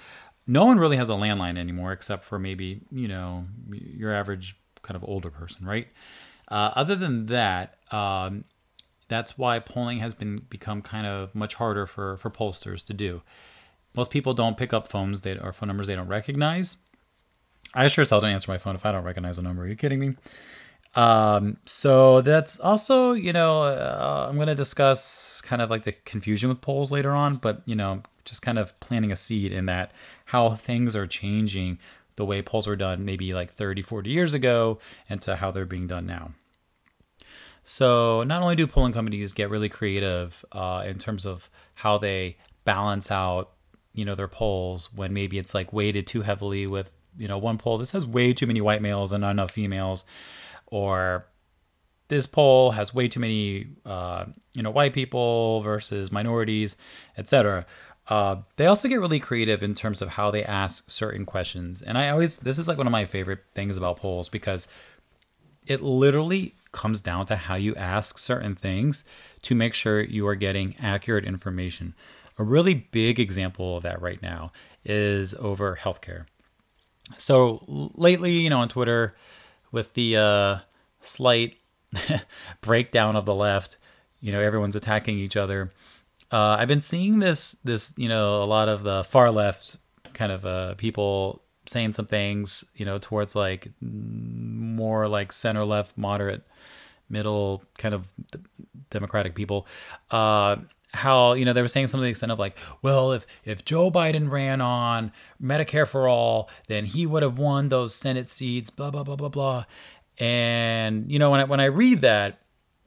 No 0.46 0.64
one 0.64 0.78
really 0.78 0.96
has 0.96 1.10
a 1.10 1.14
landline 1.14 1.58
anymore 1.58 1.92
except 1.92 2.24
for 2.24 2.38
maybe, 2.38 2.80
you 2.90 3.08
know, 3.08 3.44
your 3.70 4.14
average 4.14 4.56
kind 4.82 4.96
of 4.96 5.04
older 5.04 5.30
person, 5.30 5.66
right? 5.66 5.88
Uh, 6.50 6.70
other 6.74 6.96
than 6.96 7.26
that, 7.26 7.76
um, 7.90 8.44
that's 9.08 9.36
why 9.38 9.58
polling 9.58 9.98
has 9.98 10.14
been 10.14 10.42
become 10.48 10.82
kind 10.82 11.06
of 11.06 11.34
much 11.34 11.54
harder 11.54 11.86
for, 11.86 12.16
for 12.16 12.30
pollsters 12.30 12.84
to 12.86 12.94
do. 12.94 13.22
Most 13.94 14.10
people 14.10 14.34
don't 14.34 14.56
pick 14.56 14.72
up 14.72 14.88
phones 14.88 15.22
they, 15.22 15.36
or 15.38 15.52
phone 15.52 15.68
numbers 15.68 15.86
they 15.86 15.96
don't 15.96 16.08
recognize. 16.08 16.76
I 17.74 17.88
sure 17.88 18.02
as 18.02 18.10
hell 18.10 18.20
don't 18.20 18.30
answer 18.30 18.50
my 18.50 18.58
phone 18.58 18.74
if 18.74 18.86
I 18.86 18.92
don't 18.92 19.04
recognize 19.04 19.38
a 19.38 19.42
number. 19.42 19.62
Are 19.62 19.66
you 19.66 19.76
kidding 19.76 19.98
me? 19.98 20.14
Um, 20.94 21.58
so 21.64 22.22
that's 22.22 22.58
also, 22.60 23.12
you 23.12 23.32
know, 23.32 23.62
uh, 23.62 24.26
I'm 24.28 24.36
going 24.36 24.48
to 24.48 24.54
discuss 24.54 25.40
kind 25.42 25.60
of 25.60 25.68
like 25.68 25.84
the 25.84 25.92
confusion 25.92 26.48
with 26.48 26.60
polls 26.60 26.90
later 26.90 27.12
on, 27.12 27.36
but, 27.36 27.62
you 27.66 27.74
know, 27.74 28.02
just 28.24 28.42
kind 28.42 28.58
of 28.58 28.78
planting 28.80 29.12
a 29.12 29.16
seed 29.16 29.52
in 29.52 29.66
that 29.66 29.92
how 30.26 30.50
things 30.50 30.94
are 30.94 31.06
changing 31.06 31.78
the 32.18 32.24
way 32.24 32.42
polls 32.42 32.66
were 32.66 32.76
done 32.76 33.04
maybe 33.04 33.32
like 33.32 33.54
30, 33.54 33.80
40 33.80 34.10
years 34.10 34.34
ago 34.34 34.78
and 35.08 35.22
to 35.22 35.36
how 35.36 35.50
they're 35.50 35.64
being 35.64 35.86
done 35.86 36.04
now. 36.04 36.32
So 37.62 38.24
not 38.24 38.42
only 38.42 38.56
do 38.56 38.66
polling 38.66 38.92
companies 38.92 39.32
get 39.32 39.50
really 39.50 39.68
creative 39.68 40.44
uh, 40.52 40.82
in 40.84 40.98
terms 40.98 41.24
of 41.24 41.48
how 41.74 41.96
they 41.96 42.36
balance 42.64 43.10
out, 43.10 43.52
you 43.92 44.04
know, 44.04 44.16
their 44.16 44.28
polls 44.28 44.90
when 44.92 45.12
maybe 45.14 45.38
it's 45.38 45.54
like 45.54 45.72
weighted 45.72 46.06
too 46.06 46.22
heavily 46.22 46.66
with, 46.66 46.90
you 47.16 47.28
know, 47.28 47.38
one 47.38 47.56
poll 47.56 47.78
this 47.78 47.92
has 47.92 48.04
way 48.04 48.32
too 48.32 48.46
many 48.46 48.60
white 48.60 48.82
males 48.82 49.12
and 49.12 49.20
not 49.20 49.30
enough 49.30 49.52
females, 49.52 50.04
or 50.66 51.26
this 52.08 52.26
poll 52.26 52.72
has 52.72 52.92
way 52.92 53.06
too 53.06 53.20
many, 53.20 53.68
uh, 53.86 54.24
you 54.54 54.62
know, 54.62 54.70
white 54.70 54.92
people 54.92 55.60
versus 55.60 56.10
minorities, 56.10 56.76
etc. 57.16 57.64
Uh, 58.08 58.36
they 58.56 58.66
also 58.66 58.88
get 58.88 59.00
really 59.00 59.20
creative 59.20 59.62
in 59.62 59.74
terms 59.74 60.00
of 60.00 60.10
how 60.10 60.30
they 60.30 60.42
ask 60.42 60.88
certain 60.88 61.26
questions. 61.26 61.82
And 61.82 61.98
I 61.98 62.08
always, 62.08 62.38
this 62.38 62.58
is 62.58 62.66
like 62.66 62.78
one 62.78 62.86
of 62.86 62.90
my 62.90 63.04
favorite 63.04 63.40
things 63.54 63.76
about 63.76 63.98
polls 63.98 64.28
because 64.28 64.66
it 65.66 65.82
literally 65.82 66.54
comes 66.72 67.00
down 67.00 67.26
to 67.26 67.36
how 67.36 67.54
you 67.54 67.74
ask 67.76 68.18
certain 68.18 68.54
things 68.54 69.04
to 69.42 69.54
make 69.54 69.74
sure 69.74 70.00
you 70.00 70.26
are 70.26 70.34
getting 70.34 70.74
accurate 70.80 71.24
information. 71.24 71.94
A 72.38 72.44
really 72.44 72.74
big 72.74 73.20
example 73.20 73.76
of 73.76 73.82
that 73.82 74.00
right 74.00 74.22
now 74.22 74.52
is 74.84 75.34
over 75.34 75.78
healthcare. 75.82 76.26
So 77.18 77.64
lately, 77.66 78.38
you 78.38 78.50
know, 78.50 78.60
on 78.60 78.68
Twitter, 78.68 79.14
with 79.70 79.94
the 79.94 80.16
uh, 80.16 80.58
slight 81.00 81.58
breakdown 82.60 83.16
of 83.16 83.24
the 83.26 83.34
left, 83.34 83.76
you 84.20 84.32
know, 84.32 84.40
everyone's 84.40 84.76
attacking 84.76 85.18
each 85.18 85.36
other. 85.36 85.70
Uh, 86.30 86.56
I've 86.58 86.68
been 86.68 86.82
seeing 86.82 87.20
this, 87.20 87.56
this, 87.64 87.92
you 87.96 88.08
know, 88.08 88.42
a 88.42 88.44
lot 88.44 88.68
of 88.68 88.82
the 88.82 89.04
far 89.04 89.30
left 89.30 89.78
kind 90.12 90.32
of 90.32 90.44
uh, 90.44 90.74
people 90.74 91.42
saying 91.66 91.92
some 91.94 92.06
things, 92.06 92.64
you 92.74 92.84
know, 92.84 92.98
towards 92.98 93.34
like 93.34 93.68
more 93.80 95.08
like 95.08 95.32
center 95.32 95.64
left, 95.64 95.96
moderate, 95.96 96.46
middle 97.08 97.62
kind 97.78 97.94
of 97.94 98.06
democratic 98.90 99.34
people. 99.34 99.66
Uh, 100.10 100.56
how 100.94 101.34
you 101.34 101.44
know 101.44 101.52
they 101.52 101.60
were 101.60 101.68
saying 101.68 101.86
something 101.86 102.02
to 102.02 102.06
the 102.06 102.10
extent 102.10 102.32
of 102.32 102.38
like, 102.38 102.56
well, 102.82 103.12
if 103.12 103.26
if 103.44 103.64
Joe 103.64 103.90
Biden 103.90 104.30
ran 104.30 104.60
on 104.60 105.12
Medicare 105.42 105.86
for 105.86 106.08
all, 106.08 106.48
then 106.66 106.86
he 106.86 107.06
would 107.06 107.22
have 107.22 107.38
won 107.38 107.68
those 107.68 107.94
Senate 107.94 108.28
seats. 108.28 108.70
Blah 108.70 108.90
blah 108.90 109.04
blah 109.04 109.16
blah 109.16 109.28
blah. 109.28 109.64
And 110.18 111.10
you 111.10 111.18
know 111.18 111.30
when 111.30 111.40
I 111.40 111.44
when 111.44 111.60
I 111.60 111.66
read 111.66 112.00
that, 112.02 112.40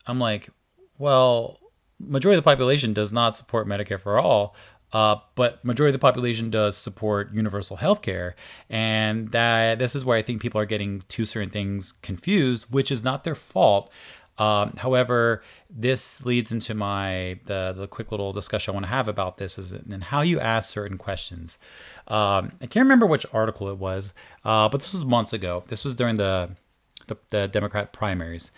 I'm 0.07 0.19
like, 0.19 0.49
well, 0.97 1.59
majority 2.07 2.37
of 2.37 2.43
the 2.43 2.49
population 2.49 2.93
does 2.93 3.11
not 3.11 3.35
support 3.35 3.67
Medicare 3.67 3.99
for 3.99 4.19
all. 4.19 4.55
Uh, 4.93 5.15
but 5.35 5.63
majority 5.63 5.91
of 5.91 5.99
the 5.99 6.03
population 6.03 6.49
does 6.49 6.75
support 6.75 7.33
universal 7.33 7.77
health 7.77 8.01
care. 8.01 8.35
And 8.69 9.31
that 9.31 9.79
this 9.79 9.95
is 9.95 10.03
where 10.03 10.17
I 10.17 10.21
think 10.21 10.41
people 10.41 10.59
are 10.59 10.65
getting 10.65 11.03
two 11.07 11.25
certain 11.25 11.49
things 11.49 11.93
confused, 12.01 12.65
which 12.69 12.91
is 12.91 13.03
not 13.03 13.23
their 13.23 13.35
fault. 13.35 13.89
Um, 14.37 14.73
however, 14.77 15.43
this 15.69 16.25
leads 16.25 16.51
into 16.51 16.73
my 16.73 17.39
the, 17.45 17.73
the 17.77 17.87
quick 17.87 18.11
little 18.11 18.31
discussion 18.31 18.71
I 18.71 18.73
want 18.73 18.85
to 18.85 18.89
have 18.89 19.07
about 19.07 19.37
this 19.37 19.59
is 19.59 19.71
and 19.71 20.03
how 20.03 20.21
you 20.21 20.39
ask 20.39 20.69
certain 20.69 20.97
questions. 20.97 21.59
Um, 22.07 22.53
I 22.59 22.65
can't 22.65 22.83
remember 22.83 23.05
which 23.05 23.25
article 23.33 23.69
it 23.69 23.77
was, 23.77 24.13
uh, 24.43 24.67
but 24.67 24.81
this 24.81 24.93
was 24.93 25.05
months 25.05 25.31
ago. 25.31 25.63
This 25.67 25.83
was 25.83 25.95
during 25.95 26.17
the, 26.17 26.51
the, 27.07 27.17
the 27.29 27.47
Democrat 27.49 27.93
primaries, 27.93 28.51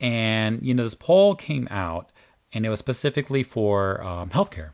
and 0.00 0.60
you 0.62 0.74
know 0.74 0.82
this 0.82 0.94
poll 0.94 1.36
came 1.36 1.68
out, 1.70 2.10
and 2.52 2.66
it 2.66 2.68
was 2.68 2.78
specifically 2.78 3.42
for 3.42 4.02
um, 4.02 4.30
healthcare. 4.30 4.70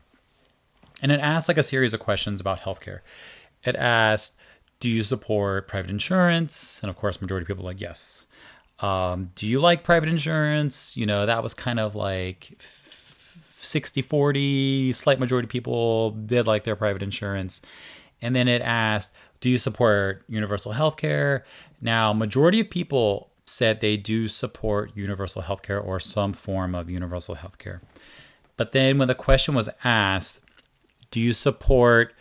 And 1.01 1.11
it 1.11 1.19
asked 1.19 1.47
like 1.47 1.57
a 1.57 1.63
series 1.63 1.93
of 1.93 1.99
questions 1.99 2.41
about 2.41 2.61
healthcare. 2.61 3.01
It 3.63 3.75
asked, 3.75 4.37
do 4.79 4.89
you 4.89 5.03
support 5.03 5.67
private 5.67 5.89
insurance? 5.89 6.79
And 6.81 6.89
of 6.89 6.95
course, 6.95 7.21
majority 7.21 7.43
of 7.43 7.47
people 7.47 7.65
like, 7.65 7.81
yes. 7.81 8.25
Um, 8.79 9.31
do 9.35 9.47
you 9.47 9.59
like 9.59 9.83
private 9.83 10.09
insurance? 10.09 10.95
You 10.95 11.05
know, 11.05 11.25
that 11.25 11.43
was 11.43 11.53
kind 11.53 11.79
of 11.79 11.95
like 11.95 12.59
60 13.59 14.01
40, 14.01 14.93
slight 14.93 15.19
majority 15.19 15.45
of 15.45 15.51
people 15.51 16.11
did 16.11 16.47
like 16.47 16.63
their 16.63 16.75
private 16.75 17.01
insurance. 17.03 17.61
And 18.21 18.35
then 18.35 18.47
it 18.47 18.61
asked, 18.61 19.13
do 19.41 19.49
you 19.49 19.57
support 19.57 20.23
universal 20.27 20.71
health 20.71 20.97
care? 20.97 21.45
Now, 21.81 22.13
majority 22.13 22.59
of 22.59 22.69
people 22.69 23.29
said 23.49 23.79
they 23.79 23.97
do 23.97 24.27
support 24.27 24.91
universal 24.95 25.41
health 25.41 25.61
care 25.61 25.79
or 25.79 25.99
some 25.99 26.33
form 26.33 26.75
of 26.75 26.89
universal 26.89 27.35
health 27.35 27.57
care. 27.57 27.81
But 28.57 28.71
then 28.71 28.97
when 28.97 29.07
the 29.07 29.15
question 29.15 29.55
was 29.55 29.69
asked, 29.83 30.41
do 31.11 31.19
you 31.19 31.33
support 31.33 32.13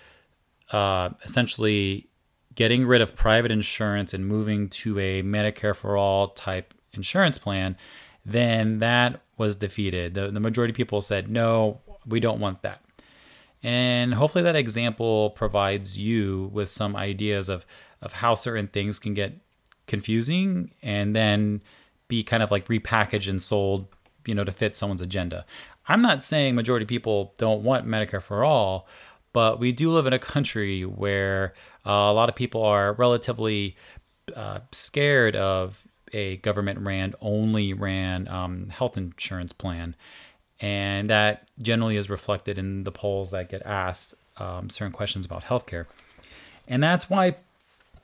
uh, 0.71 1.11
essentially 1.25 2.09
getting 2.55 2.87
rid 2.87 3.01
of 3.01 3.17
private 3.17 3.51
insurance 3.51 4.15
and 4.15 4.27
moving 4.27 4.69
to 4.69 4.99
a 4.99 5.23
Medicare 5.23 5.75
for 5.75 5.97
all 5.97 6.29
type 6.29 6.73
insurance 6.93 7.39
plan? 7.39 7.77
Then 8.25 8.79
that 8.79 9.21
was 9.37 9.57
defeated. 9.57 10.15
The, 10.15 10.31
the 10.31 10.41
majority 10.41 10.73
of 10.73 10.77
people 10.77 11.01
said, 11.01 11.29
no, 11.29 11.81
we 12.07 12.21
don't 12.21 12.41
want 12.41 12.63
that. 12.63 12.83
And 13.63 14.15
hopefully 14.15 14.45
that 14.45 14.55
example 14.55 15.31
provides 15.31 15.99
you 15.99 16.51
with 16.53 16.69
some 16.69 16.95
ideas 16.95 17.49
of, 17.49 17.67
of 18.01 18.13
how 18.13 18.35
certain 18.35 18.69
things 18.69 18.99
can 18.99 19.15
get 19.15 19.41
confusing 19.87 20.73
and 20.83 21.15
then 21.15 21.63
be 22.09 22.23
kind 22.23 22.43
of 22.43 22.51
like 22.51 22.69
repackaged 22.69 23.29
and 23.29 23.41
sold, 23.43 23.87
you 24.27 24.35
know, 24.35 24.45
to 24.45 24.53
fit 24.53 24.77
someone's 24.77 25.01
agenda. 25.03 25.45
I'm 25.89 26.03
not 26.03 26.23
saying 26.23 26.55
majority 26.55 26.87
people 26.87 27.35
don't 27.39 27.63
want 27.63 27.87
Medicare 27.87 28.23
for 28.23 28.45
all, 28.45 28.89
but 29.33 29.61
we 29.61 29.73
do 29.73 29.91
live 29.91 30.07
in 30.07 30.13
a 30.13 30.19
country 30.19 30.83
where 30.83 31.55
uh, 31.85 31.91
a 31.91 32.13
lot 32.13 32.29
of 32.29 32.35
people 32.35 32.63
are 32.63 32.93
relatively 32.95 33.77
uh, 34.35 34.61
scared 34.73 35.37
of 35.37 35.79
a 36.13 36.37
government 36.39 36.81
ran 36.81 37.15
only 37.21 37.73
ran 37.73 38.29
um, 38.29 38.69
health 38.71 38.97
insurance 38.97 39.53
plan, 39.53 39.95
and 40.61 41.11
that 41.11 41.49
generally 41.61 41.97
is 41.97 42.09
reflected 42.09 42.59
in 42.59 42.85
the 42.85 42.93
polls 42.93 43.31
that 43.31 43.49
get 43.49 43.63
asked 43.65 44.15
um, 44.39 44.71
certain 44.71 44.93
questions 44.93 45.27
about 45.27 45.45
healthcare, 45.45 45.87
and 46.67 46.83
that's 46.83 47.11
why 47.11 47.37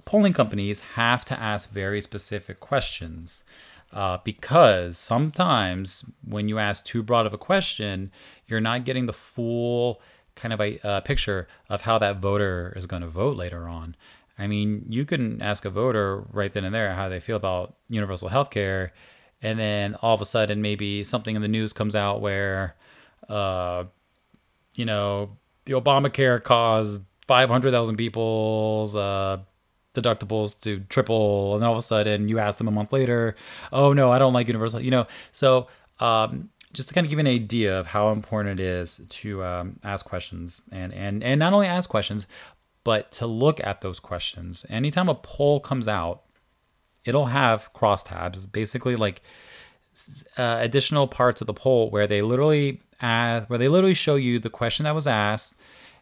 polling 0.04 0.32
companies 0.32 0.80
have 0.94 1.24
to 1.26 1.38
ask 1.38 1.70
very 1.70 2.00
specific 2.00 2.60
questions 2.60 3.44
uh, 3.92 4.18
because 4.24 4.96
sometimes 4.96 6.10
when 6.26 6.48
you 6.48 6.58
ask 6.58 6.84
too 6.84 7.02
broad 7.02 7.26
of 7.26 7.34
a 7.34 7.38
question, 7.38 8.10
you're 8.46 8.60
not 8.60 8.84
getting 8.84 9.06
the 9.06 9.12
full 9.12 10.00
kind 10.34 10.52
of 10.52 10.60
a 10.60 10.78
uh, 10.86 11.00
picture 11.00 11.46
of 11.68 11.82
how 11.82 11.98
that 11.98 12.16
voter 12.16 12.72
is 12.76 12.86
going 12.86 13.02
to 13.02 13.08
vote 13.08 13.36
later 13.36 13.68
on. 13.68 13.94
I 14.38 14.46
mean, 14.46 14.86
you 14.88 15.04
can 15.04 15.42
ask 15.42 15.64
a 15.64 15.70
voter 15.70 16.24
right 16.32 16.52
then 16.52 16.64
and 16.64 16.74
there 16.74 16.94
how 16.94 17.08
they 17.10 17.20
feel 17.20 17.36
about 17.36 17.76
universal 17.88 18.28
health 18.28 18.50
care, 18.50 18.92
and 19.42 19.58
then 19.58 19.94
all 19.96 20.14
of 20.14 20.20
a 20.20 20.24
sudden, 20.24 20.62
maybe 20.62 21.04
something 21.04 21.36
in 21.36 21.42
the 21.42 21.48
news 21.48 21.72
comes 21.72 21.94
out 21.94 22.20
where, 22.20 22.76
uh, 23.28 23.84
you 24.74 24.86
know, 24.86 25.36
the 25.64 25.74
Obamacare 25.74 26.42
caused 26.42 27.02
500,000 27.26 27.96
people's 27.96 28.96
uh, 28.96 29.38
deductibles 29.94 30.58
to 30.60 30.80
triple 30.88 31.54
and 31.54 31.64
all 31.64 31.72
of 31.72 31.78
a 31.78 31.82
sudden 31.82 32.28
you 32.28 32.38
ask 32.38 32.58
them 32.58 32.68
a 32.68 32.70
month 32.70 32.92
later 32.92 33.36
oh 33.72 33.92
no 33.92 34.10
i 34.10 34.18
don't 34.18 34.32
like 34.32 34.46
universal 34.46 34.80
you 34.80 34.90
know? 34.90 35.06
So 35.32 35.68
um, 36.00 36.50
just 36.72 36.88
to 36.88 36.94
kind 36.94 37.04
of 37.04 37.10
give 37.10 37.18
an 37.18 37.26
idea 37.26 37.78
of 37.78 37.86
how 37.86 38.10
important 38.10 38.58
it 38.58 38.64
is 38.64 39.00
to 39.08 39.44
um, 39.44 39.78
ask 39.84 40.04
questions 40.04 40.62
and, 40.72 40.92
and 40.92 41.22
and 41.22 41.38
not 41.38 41.52
only 41.52 41.66
ask 41.66 41.88
questions 41.88 42.26
but 42.84 43.12
to 43.12 43.28
look 43.28 43.60
at 43.60 43.80
those 43.80 44.00
questions. 44.00 44.66
Anytime 44.68 45.08
a 45.08 45.14
poll 45.14 45.60
comes 45.60 45.86
out 45.86 46.22
it'll 47.04 47.26
have 47.26 47.72
crosstabs 47.74 48.50
basically 48.50 48.96
like 48.96 49.22
uh, 50.38 50.58
additional 50.60 51.06
parts 51.06 51.40
of 51.40 51.46
the 51.46 51.54
poll 51.54 51.90
where 51.90 52.06
they 52.06 52.22
literally 52.22 52.80
ask, 53.00 53.50
where 53.50 53.58
they 53.58 53.68
literally 53.68 53.94
show 53.94 54.14
you 54.14 54.38
the 54.38 54.50
question 54.50 54.84
that 54.84 54.94
was 54.94 55.06
asked 55.06 55.56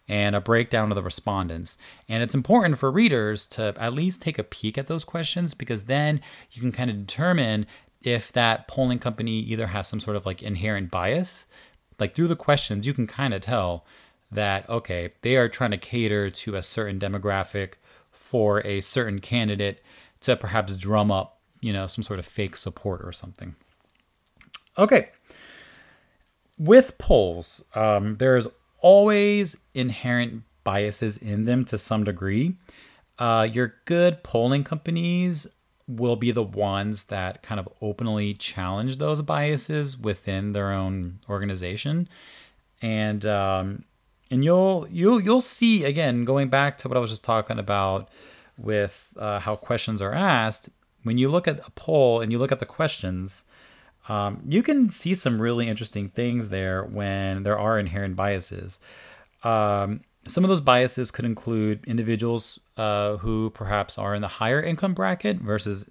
and 0.09 0.35
a 0.35 0.41
breakdown 0.41 0.91
of 0.91 0.97
the 0.97 1.03
respondents. 1.03 1.79
And 2.09 2.23
it's 2.23 2.35
important 2.35 2.79
for 2.79 2.91
readers 2.91 3.47
to 3.49 3.75
at 3.79 3.93
least 3.93 4.21
take 4.21 4.39
a 4.39 4.45
peek 4.45 4.77
at 4.77 4.89
those 4.89 5.05
questions 5.05 5.55
because 5.55 5.85
then 5.85 6.21
you 6.51 6.61
can 6.61 6.73
kind 6.73 6.91
of 6.91 7.07
determine 7.07 7.67
if 8.03 8.33
that 8.33 8.67
polling 8.67 8.99
company 8.99 9.39
either 9.41 9.69
has 9.69 9.87
some 9.87 10.01
sort 10.01 10.17
of 10.17 10.27
like 10.27 10.43
inherent 10.43 10.91
bias. 10.91 11.47
Like 11.99 12.15
through 12.15 12.29
the 12.29 12.37
questions, 12.37 12.87
you 12.87 12.95
can 12.95 13.07
kind 13.07 13.35
of 13.35 13.43
tell 13.43 13.85
that, 14.33 14.69
okay, 14.69 15.13
they 15.23 15.37
are 15.37 15.49
trying 15.49 15.73
to 15.73 15.77
cater 15.77 16.31
to 16.31 16.57
a 16.57 16.63
certain 16.63 16.99
demographic 16.99 17.75
for 18.11 18.65
a 18.67 18.81
certain 18.81 19.19
candidate 19.19 19.83
to 20.21 20.37
perhaps 20.37 20.77
drum 20.77 21.11
up, 21.11 21.39
you 21.61 21.73
know, 21.73 21.87
some 21.87 22.03
sort 22.03 22.19
of 22.19 22.27
fake 22.27 22.57
support 22.57 23.01
or 23.05 23.13
something. 23.13 23.55
Okay. 24.79 25.11
With 26.59 26.97
polls, 26.99 27.65
um, 27.75 28.17
there's 28.17 28.47
always 28.81 29.57
inherent 29.75 30.43
biases 30.65 31.17
in 31.17 31.45
them 31.45 31.65
to 31.67 31.79
some 31.79 32.05
degree. 32.05 32.57
Uh, 33.19 33.47
your 33.51 33.75
good 33.85 34.23
polling 34.23 34.65
companies 34.65 35.47
will 35.87 36.17
be 36.17 36.31
the 36.31 36.43
ones 36.43 37.05
that 37.05 37.43
kind 37.43 37.59
of 37.59 37.69
openly 37.83 38.33
challenge 38.35 38.99
those 38.99 39.23
biases 39.23 39.99
within 39.99 40.53
their 40.53 40.73
own 40.73 41.19
organization, 41.29 42.09
and 42.81 43.27
um, 43.27 43.85
and 44.31 44.45
you'll 44.45 44.87
you'll 44.91 45.21
you'll 45.21 45.41
see 45.41 45.85
again 45.85 46.25
going 46.25 46.49
back 46.49 46.79
to 46.79 46.89
what 46.89 46.97
I 46.97 47.01
was 47.01 47.11
just 47.11 47.25
talking 47.25 47.59
about 47.59 48.09
with 48.57 49.13
uh, 49.19 49.41
how 49.41 49.57
questions 49.57 50.01
are 50.01 50.15
asked. 50.15 50.71
When 51.03 51.19
you 51.19 51.31
look 51.31 51.49
at 51.49 51.67
a 51.67 51.71
poll 51.73 52.21
and 52.21 52.31
you 52.31 52.39
look 52.39 52.53
at 52.53 52.61
the 52.61 52.67
questions, 52.67 53.45
um, 54.11 54.43
you 54.45 54.65
can 54.65 54.91
see 54.91 55.15
some 55.15 55.41
really 55.41 55.69
interesting 55.69 56.09
things 56.09 56.49
there 56.49 56.83
when 56.83 57.45
there 57.45 57.57
are 57.57 57.79
inherent 57.79 58.17
biases. 58.17 58.81
Um, 59.45 60.01
some 60.27 60.43
of 60.43 60.51
those 60.51 60.61
biases 60.61 61.13
could 61.13 61.25
include 61.25 61.85
individuals 61.87 62.59
uh, 62.77 63.19
who 63.19 63.51
perhaps 63.51 63.99
are 63.99 64.13
in 64.17 64.21
the 64.21 64.27
higher 64.27 64.61
income 64.61 64.95
bracket 64.95 65.37
versus 65.37 65.89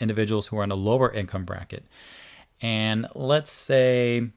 individuals 0.00 0.48
who 0.48 0.58
are 0.58 0.64
in 0.64 0.72
a 0.72 0.74
lower 0.74 1.12
income 1.12 1.44
bracket. 1.44 1.84
And 2.60 3.06
let's 3.14 3.52
say 3.52 4.30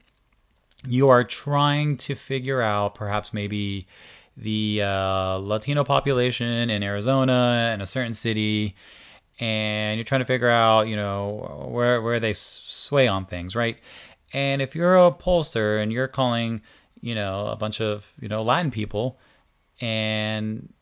you 0.86 1.08
are 1.08 1.24
trying 1.24 1.96
to 1.96 2.14
figure 2.14 2.62
out 2.62 2.94
perhaps 2.94 3.32
maybe 3.32 3.88
the 4.36 4.80
uh, 4.80 5.38
Latino 5.38 5.82
population 5.82 6.70
in 6.70 6.84
Arizona 6.84 7.72
in 7.74 7.80
a 7.80 7.86
certain 7.86 8.14
city, 8.14 8.76
and 9.40 9.98
you're 9.98 10.04
trying 10.04 10.20
to 10.20 10.26
figure 10.26 10.48
out, 10.48 10.88
you 10.88 10.96
know, 10.96 11.68
where 11.70 12.00
where 12.00 12.20
they 12.20 12.32
sway 12.32 13.08
on 13.08 13.26
things, 13.26 13.54
right? 13.54 13.78
And 14.32 14.62
if 14.62 14.74
you're 14.74 14.96
a 14.96 15.12
pollster 15.12 15.82
and 15.82 15.92
you're 15.92 16.08
calling, 16.08 16.60
you 17.00 17.14
know, 17.14 17.46
a 17.46 17.56
bunch 17.56 17.80
of 17.80 18.12
you 18.20 18.28
know 18.28 18.42
Latin 18.42 18.70
people, 18.70 19.18
and 19.80 20.72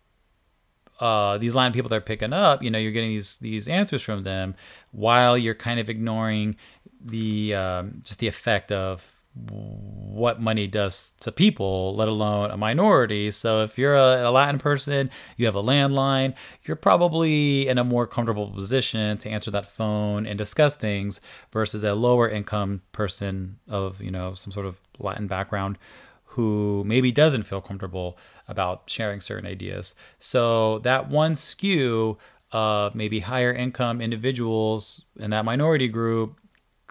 uh, 1.01 1.39
these 1.39 1.55
Latin 1.55 1.73
people 1.73 1.89
that 1.89 1.97
are 1.97 2.01
picking 2.01 2.33
up, 2.33 2.63
you 2.63 2.71
know, 2.71 2.79
you're 2.79 2.93
getting 2.93 3.11
these 3.11 3.37
these 3.37 3.69
answers 3.69 4.03
from 4.03 4.23
them, 4.23 4.55
while 4.91 5.37
you're 5.37 5.55
kind 5.55 5.81
of 5.81 5.89
ignoring 5.89 6.57
the 7.05 7.55
um, 7.55 8.01
just 8.05 8.21
the 8.21 8.29
effect 8.29 8.71
of 8.71 9.05
what 9.35 10.41
money 10.41 10.67
does 10.67 11.15
to 11.21 11.33
people, 11.33 11.97
let 11.97 12.09
alone 12.09 12.51
a 12.51 12.57
minority. 12.57 13.31
So 13.31 13.63
if 13.63 13.79
you're 13.79 13.97
a, 13.97 14.29
a, 14.29 14.31
Latin 14.31 14.59
person, 14.59 15.11
you 15.39 15.47
have 15.47 15.55
a 15.55 15.63
landline, 15.63 16.35
you're 16.65 16.77
probably 16.77 17.67
in 17.67 17.79
a 17.79 17.85
more 17.85 18.07
comfortable 18.07 18.51
position 18.51 19.17
to 19.19 19.31
answer 19.31 19.51
that 19.51 19.67
phone 19.67 20.27
and 20.27 20.37
discuss 20.37 20.77
things 20.77 21.21
versus 21.51 21.83
a 21.83 21.95
lower 21.95 22.29
income 22.29 22.83
person 22.93 23.59
of, 23.69 24.03
you 24.03 24.11
know, 24.11 24.35
some 24.35 24.53
sort 24.53 24.67
of 24.67 24.81
Latin 24.99 25.27
background 25.27 25.79
who 26.25 26.83
maybe 26.87 27.11
doesn't 27.11 27.45
feel 27.45 27.61
comfortable 27.61 28.19
about 28.49 28.83
sharing 28.87 29.21
certain 29.21 29.49
ideas. 29.49 29.95
So 30.19 30.79
that 30.81 31.09
one 31.09 31.37
skew 31.37 32.19
of 32.51 32.95
maybe 32.95 33.21
higher 33.21 33.53
income 33.53 34.01
individuals 34.03 35.05
in 35.19 35.31
that 35.31 35.45
minority 35.45 35.89
group 35.89 36.39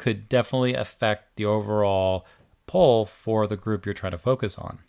could 0.01 0.27
definitely 0.27 0.73
affect 0.73 1.35
the 1.35 1.45
overall 1.45 2.25
poll 2.65 3.05
for 3.05 3.45
the 3.45 3.55
group 3.55 3.85
you're 3.85 3.93
trying 3.93 4.13
to 4.13 4.17
focus 4.17 4.57
on. 4.57 4.79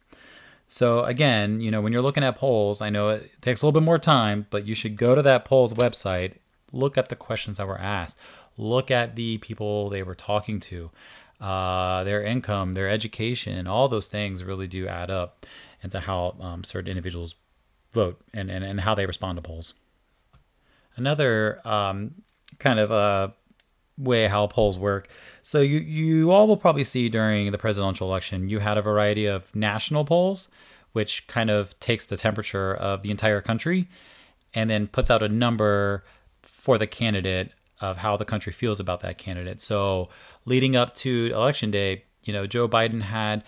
So 0.68 1.02
again, 1.02 1.60
you 1.60 1.70
know, 1.70 1.82
when 1.82 1.92
you're 1.92 2.00
looking 2.00 2.24
at 2.24 2.38
polls, 2.38 2.80
I 2.80 2.88
know 2.88 3.10
it 3.10 3.30
takes 3.42 3.60
a 3.60 3.66
little 3.66 3.78
bit 3.78 3.84
more 3.84 3.98
time, 3.98 4.46
but 4.48 4.66
you 4.66 4.74
should 4.74 4.96
go 4.96 5.14
to 5.14 5.20
that 5.20 5.44
poll's 5.44 5.74
website, 5.74 6.36
look 6.72 6.96
at 6.96 7.10
the 7.10 7.14
questions 7.14 7.58
that 7.58 7.66
were 7.66 7.78
asked, 7.78 8.16
look 8.56 8.90
at 8.90 9.14
the 9.14 9.36
people 9.36 9.90
they 9.90 10.02
were 10.02 10.14
talking 10.14 10.58
to, 10.60 10.90
uh, 11.42 12.04
their 12.04 12.22
income, 12.22 12.72
their 12.72 12.88
education, 12.88 13.66
all 13.66 13.88
those 13.88 14.08
things 14.08 14.42
really 14.42 14.66
do 14.66 14.88
add 14.88 15.10
up 15.10 15.44
into 15.82 16.00
how 16.00 16.36
um, 16.40 16.64
certain 16.64 16.88
individuals 16.88 17.34
vote 17.92 18.18
and, 18.32 18.50
and, 18.50 18.64
and 18.64 18.80
how 18.80 18.94
they 18.94 19.04
respond 19.04 19.36
to 19.36 19.42
polls. 19.42 19.74
Another 20.96 21.60
um, 21.68 22.14
kind 22.58 22.78
of 22.78 22.90
uh, 22.90 23.28
way 24.02 24.26
how 24.26 24.46
polls 24.46 24.78
work. 24.78 25.08
So 25.42 25.60
you 25.60 25.78
you 25.78 26.30
all 26.30 26.46
will 26.46 26.56
probably 26.56 26.84
see 26.84 27.08
during 27.08 27.52
the 27.52 27.58
presidential 27.58 28.08
election 28.08 28.48
you 28.48 28.58
had 28.60 28.78
a 28.78 28.82
variety 28.82 29.26
of 29.26 29.54
national 29.54 30.04
polls 30.04 30.48
which 30.92 31.26
kind 31.26 31.50
of 31.50 31.78
takes 31.80 32.06
the 32.06 32.16
temperature 32.16 32.74
of 32.74 33.02
the 33.02 33.10
entire 33.10 33.40
country 33.40 33.88
and 34.54 34.68
then 34.68 34.86
puts 34.86 35.10
out 35.10 35.22
a 35.22 35.28
number 35.28 36.04
for 36.42 36.78
the 36.78 36.86
candidate 36.86 37.52
of 37.80 37.96
how 37.98 38.16
the 38.16 38.24
country 38.24 38.52
feels 38.52 38.78
about 38.78 39.00
that 39.00 39.18
candidate. 39.18 39.60
So 39.60 40.08
leading 40.44 40.76
up 40.76 40.94
to 40.96 41.30
election 41.34 41.70
day, 41.70 42.04
you 42.22 42.32
know, 42.32 42.46
Joe 42.46 42.68
Biden 42.68 43.02
had 43.02 43.42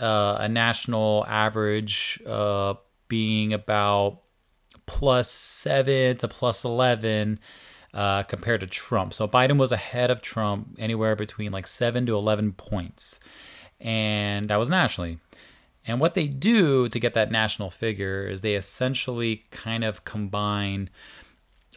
uh, 0.00 0.38
a 0.40 0.48
national 0.48 1.24
average 1.26 2.20
uh, 2.26 2.74
being 3.08 3.52
about 3.52 4.20
plus 4.86 5.30
7 5.30 6.16
to 6.18 6.28
plus 6.28 6.64
11 6.64 7.38
uh, 7.94 8.22
compared 8.24 8.60
to 8.60 8.66
Trump. 8.66 9.14
So 9.14 9.26
Biden 9.26 9.58
was 9.58 9.72
ahead 9.72 10.10
of 10.10 10.20
Trump 10.20 10.76
anywhere 10.78 11.16
between 11.16 11.52
like 11.52 11.66
7 11.66 12.06
to 12.06 12.14
11 12.14 12.52
points. 12.52 13.20
And 13.80 14.50
that 14.50 14.56
was 14.56 14.70
nationally. 14.70 15.18
And 15.86 16.00
what 16.00 16.14
they 16.14 16.28
do 16.28 16.88
to 16.88 17.00
get 17.00 17.14
that 17.14 17.30
national 17.30 17.70
figure 17.70 18.26
is 18.26 18.40
they 18.40 18.54
essentially 18.54 19.44
kind 19.50 19.84
of 19.84 20.04
combine 20.04 20.90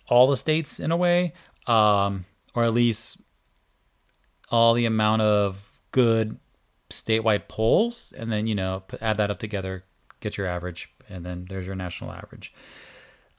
all 0.07 0.27
the 0.27 0.35
states 0.35 0.79
in 0.79 0.91
a 0.91 0.97
way, 0.97 1.33
um, 1.67 2.25
or 2.53 2.65
at 2.65 2.73
least 2.73 3.21
all 4.49 4.73
the 4.73 4.85
amount 4.85 5.21
of 5.21 5.79
good 5.91 6.37
statewide 6.89 7.47
polls, 7.47 8.13
and 8.17 8.29
then, 8.29 8.47
you 8.47 8.55
know, 8.55 8.83
add 8.99 9.15
that 9.15 9.31
up 9.31 9.39
together, 9.39 9.85
get 10.19 10.37
your 10.37 10.47
average, 10.47 10.93
and 11.07 11.25
then 11.25 11.45
there's 11.49 11.65
your 11.65 11.75
national 11.75 12.11
average. 12.11 12.53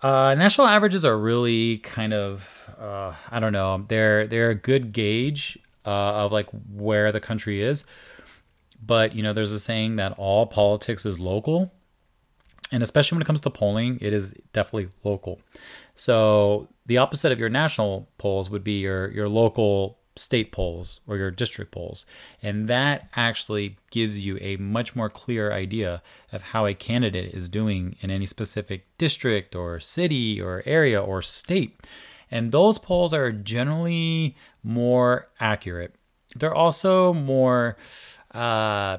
Uh, 0.02 0.34
national 0.34 0.66
averages 0.66 1.04
are 1.04 1.16
really 1.16 1.78
kind 1.78 2.12
of 2.12 2.68
uh, 2.80 3.14
I 3.30 3.38
don't 3.38 3.52
know. 3.52 3.84
They're 3.86 4.26
they're 4.26 4.50
a 4.50 4.54
good 4.54 4.92
gauge 4.92 5.58
uh, 5.86 6.24
of 6.24 6.32
like 6.32 6.48
where 6.72 7.12
the 7.12 7.20
country 7.20 7.62
is, 7.62 7.84
but 8.84 9.14
you 9.14 9.22
know 9.22 9.32
there's 9.32 9.52
a 9.52 9.60
saying 9.60 9.96
that 9.96 10.12
all 10.18 10.46
politics 10.46 11.06
is 11.06 11.20
local, 11.20 11.72
and 12.72 12.82
especially 12.82 13.16
when 13.16 13.22
it 13.22 13.26
comes 13.26 13.40
to 13.42 13.50
polling, 13.50 13.98
it 14.00 14.12
is 14.12 14.34
definitely 14.52 14.88
local. 15.04 15.40
So 15.94 16.68
the 16.86 16.98
opposite 16.98 17.30
of 17.30 17.38
your 17.38 17.48
national 17.48 18.08
polls 18.18 18.50
would 18.50 18.64
be 18.64 18.80
your 18.80 19.08
your 19.12 19.28
local 19.28 19.98
state 20.16 20.52
polls 20.52 21.00
or 21.06 21.16
your 21.16 21.30
district 21.30 21.70
polls. 21.70 22.04
And 22.42 22.68
that 22.68 23.08
actually 23.16 23.76
gives 23.90 24.18
you 24.18 24.38
a 24.40 24.56
much 24.56 24.94
more 24.94 25.08
clear 25.08 25.52
idea 25.52 26.02
of 26.32 26.42
how 26.42 26.66
a 26.66 26.74
candidate 26.74 27.32
is 27.34 27.48
doing 27.48 27.96
in 28.00 28.10
any 28.10 28.26
specific 28.26 28.86
district 28.98 29.54
or 29.54 29.80
city 29.80 30.40
or 30.40 30.62
area 30.66 31.02
or 31.02 31.22
state. 31.22 31.80
And 32.30 32.52
those 32.52 32.78
polls 32.78 33.12
are 33.12 33.32
generally 33.32 34.36
more 34.62 35.28
accurate. 35.40 35.94
They're 36.34 36.54
also 36.54 37.12
more 37.12 37.76
uh, 38.32 38.98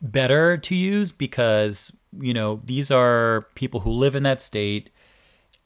better 0.00 0.56
to 0.56 0.74
use 0.74 1.12
because, 1.12 1.92
you 2.18 2.32
know, 2.32 2.60
these 2.64 2.90
are 2.90 3.46
people 3.54 3.80
who 3.80 3.90
live 3.90 4.14
in 4.14 4.22
that 4.22 4.40
state 4.40 4.90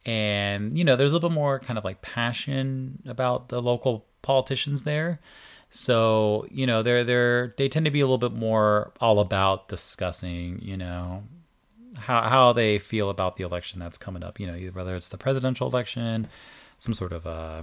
and 0.08 0.76
you 0.76 0.84
know 0.84 0.96
there's 0.96 1.10
a 1.10 1.14
little 1.14 1.28
bit 1.28 1.34
more 1.34 1.60
kind 1.60 1.76
of 1.78 1.84
like 1.84 2.00
passion 2.00 3.02
about 3.06 3.50
the 3.50 3.60
local 3.60 4.06
politicians 4.22 4.84
there. 4.84 5.20
So 5.68 6.46
you 6.50 6.66
know 6.66 6.82
they're 6.82 7.04
they're 7.04 7.54
they 7.58 7.68
tend 7.68 7.84
to 7.84 7.90
be 7.90 8.00
a 8.00 8.06
little 8.06 8.16
bit 8.16 8.32
more 8.32 8.92
all 9.02 9.20
about 9.20 9.68
discussing 9.68 10.60
you 10.62 10.78
know 10.78 11.24
how 11.94 12.22
how 12.22 12.52
they 12.54 12.78
feel 12.78 13.10
about 13.10 13.36
the 13.36 13.44
election 13.44 13.78
that's 13.80 13.98
coming 13.98 14.22
up 14.22 14.40
you 14.40 14.46
know 14.46 14.56
whether 14.72 14.96
it's 14.96 15.08
the 15.10 15.18
presidential 15.18 15.68
election 15.68 16.26
some 16.78 16.94
sort 16.94 17.12
of 17.12 17.26
uh, 17.26 17.62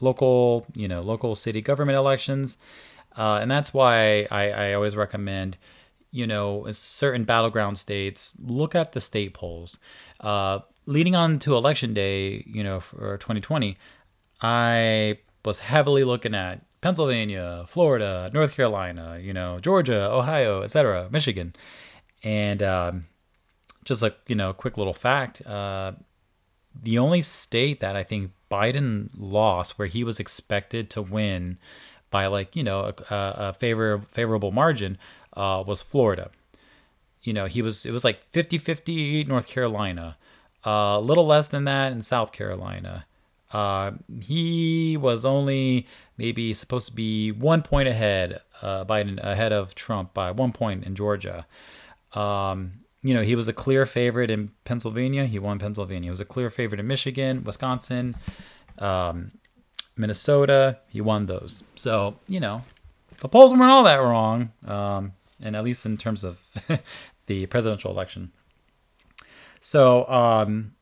local 0.00 0.66
you 0.74 0.88
know 0.88 1.00
local 1.00 1.34
city 1.34 1.62
government 1.62 1.96
elections. 1.96 2.58
Uh, 3.16 3.38
and 3.40 3.50
that's 3.50 3.72
why 3.72 4.28
I, 4.30 4.50
I 4.50 4.72
always 4.74 4.94
recommend 4.94 5.56
you 6.10 6.26
know 6.26 6.66
certain 6.70 7.24
battleground 7.24 7.78
states 7.78 8.34
look 8.38 8.74
at 8.74 8.92
the 8.92 9.00
state 9.00 9.32
polls. 9.32 9.78
Uh, 10.20 10.58
leading 10.88 11.14
on 11.14 11.38
to 11.38 11.54
election 11.54 11.92
day, 11.92 12.42
you 12.46 12.64
know, 12.64 12.80
for 12.80 13.18
2020, 13.18 13.76
I 14.40 15.18
was 15.44 15.58
heavily 15.60 16.02
looking 16.02 16.34
at 16.34 16.64
Pennsylvania, 16.80 17.66
Florida, 17.68 18.30
North 18.32 18.54
Carolina, 18.54 19.18
you 19.20 19.34
know, 19.34 19.60
Georgia, 19.60 20.10
Ohio, 20.10 20.62
etc., 20.62 21.08
Michigan, 21.12 21.54
and 22.24 22.62
um, 22.62 23.06
just 23.84 24.00
like 24.00 24.16
you 24.26 24.34
know, 24.34 24.52
quick 24.52 24.78
little 24.78 24.94
fact: 24.94 25.46
uh, 25.46 25.92
the 26.82 26.98
only 26.98 27.20
state 27.20 27.80
that 27.80 27.94
I 27.94 28.02
think 28.02 28.30
Biden 28.50 29.10
lost, 29.14 29.78
where 29.78 29.88
he 29.88 30.02
was 30.02 30.18
expected 30.18 30.88
to 30.90 31.02
win 31.02 31.58
by 32.10 32.26
like 32.28 32.56
you 32.56 32.62
know 32.62 32.94
a, 33.10 33.14
a 33.14 33.52
favor 33.52 34.02
favorable 34.10 34.52
margin, 34.52 34.96
uh, 35.36 35.62
was 35.66 35.82
Florida. 35.82 36.30
You 37.22 37.34
know, 37.34 37.44
he 37.44 37.60
was 37.60 37.84
it 37.84 37.90
was 37.90 38.04
like 38.04 38.30
50-50 38.32 39.26
North 39.26 39.48
Carolina 39.48 40.16
a 40.68 41.00
little 41.00 41.26
less 41.26 41.48
than 41.48 41.64
that 41.64 41.92
in 41.92 42.02
South 42.02 42.32
Carolina. 42.32 43.06
Uh, 43.52 43.92
he 44.20 44.96
was 44.96 45.24
only 45.24 45.86
maybe 46.18 46.52
supposed 46.52 46.88
to 46.88 46.92
be 46.92 47.32
one 47.32 47.62
point 47.62 47.88
ahead, 47.88 48.40
uh, 48.60 48.84
Biden 48.84 49.18
ahead 49.22 49.52
of 49.52 49.74
Trump 49.74 50.12
by 50.12 50.30
one 50.30 50.52
point 50.52 50.84
in 50.84 50.94
Georgia. 50.94 51.46
Um, 52.12 52.80
you 53.02 53.14
know, 53.14 53.22
he 53.22 53.36
was 53.36 53.48
a 53.48 53.52
clear 53.52 53.86
favorite 53.86 54.30
in 54.30 54.50
Pennsylvania. 54.64 55.26
He 55.26 55.38
won 55.38 55.58
Pennsylvania. 55.58 56.08
He 56.08 56.10
was 56.10 56.20
a 56.20 56.24
clear 56.24 56.50
favorite 56.50 56.80
in 56.80 56.86
Michigan, 56.86 57.44
Wisconsin, 57.44 58.16
um, 58.78 59.32
Minnesota. 59.96 60.78
He 60.88 61.00
won 61.00 61.26
those. 61.26 61.62
So, 61.76 62.16
you 62.26 62.40
know, 62.40 62.64
the 63.20 63.28
polls 63.28 63.52
weren't 63.52 63.70
all 63.70 63.84
that 63.84 63.96
wrong, 63.96 64.52
um, 64.66 65.12
and 65.40 65.56
at 65.56 65.64
least 65.64 65.86
in 65.86 65.96
terms 65.96 66.24
of 66.24 66.42
the 67.26 67.46
presidential 67.46 67.90
election. 67.90 68.32
So, 69.60 70.08
um, 70.08 70.72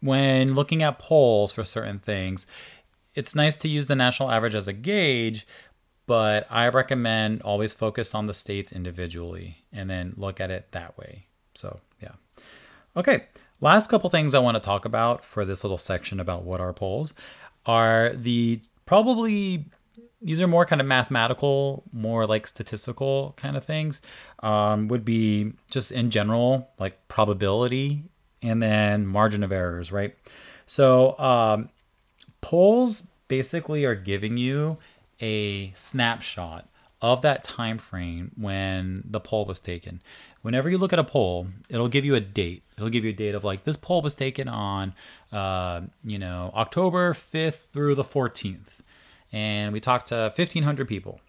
when 0.00 0.54
looking 0.54 0.82
at 0.82 0.98
polls 0.98 1.52
for 1.52 1.64
certain 1.64 1.98
things, 1.98 2.46
it's 3.14 3.34
nice 3.34 3.56
to 3.58 3.68
use 3.68 3.86
the 3.86 3.96
national 3.96 4.30
average 4.30 4.54
as 4.54 4.68
a 4.68 4.72
gauge, 4.72 5.46
but 6.06 6.46
I 6.50 6.68
recommend 6.68 7.42
always 7.42 7.72
focus 7.72 8.14
on 8.14 8.26
the 8.26 8.34
states 8.34 8.72
individually 8.72 9.58
and 9.72 9.90
then 9.90 10.14
look 10.16 10.40
at 10.40 10.50
it 10.50 10.72
that 10.72 10.96
way. 10.96 11.26
So, 11.54 11.80
yeah. 12.02 12.12
Okay, 12.96 13.24
last 13.60 13.88
couple 13.88 14.08
things 14.10 14.34
I 14.34 14.38
want 14.38 14.56
to 14.56 14.60
talk 14.60 14.84
about 14.84 15.24
for 15.24 15.44
this 15.44 15.62
little 15.62 15.78
section 15.78 16.18
about 16.18 16.44
what 16.44 16.60
are 16.60 16.72
polls 16.72 17.12
are 17.66 18.10
the 18.14 18.60
probably 18.86 19.66
these 20.22 20.40
are 20.40 20.46
more 20.46 20.66
kind 20.66 20.80
of 20.80 20.86
mathematical, 20.86 21.82
more 21.92 22.26
like 22.26 22.46
statistical 22.46 23.34
kind 23.36 23.56
of 23.56 23.64
things. 23.64 24.02
Um, 24.40 24.88
would 24.88 25.04
be 25.04 25.52
just 25.70 25.92
in 25.92 26.10
general 26.10 26.68
like 26.78 27.08
probability 27.08 28.04
and 28.42 28.62
then 28.62 29.06
margin 29.06 29.42
of 29.42 29.52
errors, 29.52 29.92
right? 29.92 30.14
So 30.66 31.18
um, 31.18 31.70
polls 32.40 33.04
basically 33.28 33.84
are 33.84 33.94
giving 33.94 34.36
you 34.36 34.78
a 35.20 35.72
snapshot 35.74 36.68
of 37.02 37.22
that 37.22 37.42
time 37.42 37.78
frame 37.78 38.32
when 38.36 39.04
the 39.08 39.20
poll 39.20 39.46
was 39.46 39.60
taken. 39.60 40.02
Whenever 40.42 40.68
you 40.68 40.78
look 40.78 40.92
at 40.92 40.98
a 40.98 41.04
poll, 41.04 41.48
it'll 41.68 41.88
give 41.88 42.04
you 42.04 42.14
a 42.14 42.20
date. 42.20 42.62
It'll 42.76 42.90
give 42.90 43.04
you 43.04 43.10
a 43.10 43.14
date 43.14 43.34
of 43.34 43.44
like 43.44 43.64
this 43.64 43.76
poll 43.76 44.02
was 44.02 44.14
taken 44.14 44.48
on, 44.48 44.94
uh, 45.32 45.82
you 46.04 46.18
know, 46.18 46.50
October 46.54 47.14
5th 47.14 47.68
through 47.72 47.94
the 47.94 48.04
14th. 48.04 48.79
And 49.32 49.72
we 49.72 49.80
talked 49.80 50.06
to 50.08 50.32
1,500 50.34 50.88
people. 50.88 51.20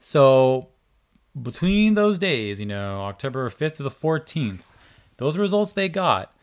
So 0.00 0.68
between 1.40 1.94
those 1.94 2.18
days, 2.18 2.60
you 2.60 2.66
know, 2.66 3.02
October 3.02 3.48
5th 3.50 3.76
to 3.76 3.82
the 3.82 3.90
14th, 3.90 4.60
those 5.18 5.36
results 5.36 5.72
they 5.72 5.88
got 5.88 6.34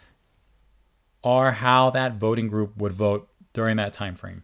are 1.24 1.54
how 1.54 1.90
that 1.92 2.16
voting 2.16 2.48
group 2.48 2.76
would 2.78 2.92
vote 2.92 3.30
during 3.54 3.78
that 3.78 3.94
time 3.94 4.16
frame. 4.16 4.44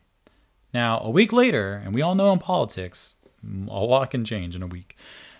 Now, 0.73 0.99
a 0.99 1.09
week 1.09 1.33
later, 1.33 1.81
and 1.83 1.93
we 1.93 2.01
all 2.01 2.15
know 2.15 2.31
in 2.31 2.39
politics, 2.39 3.15
a 3.43 3.79
lot 3.79 4.11
can 4.11 4.23
change 4.23 4.55
in 4.55 4.61
a 4.61 4.67
week. 4.67 4.95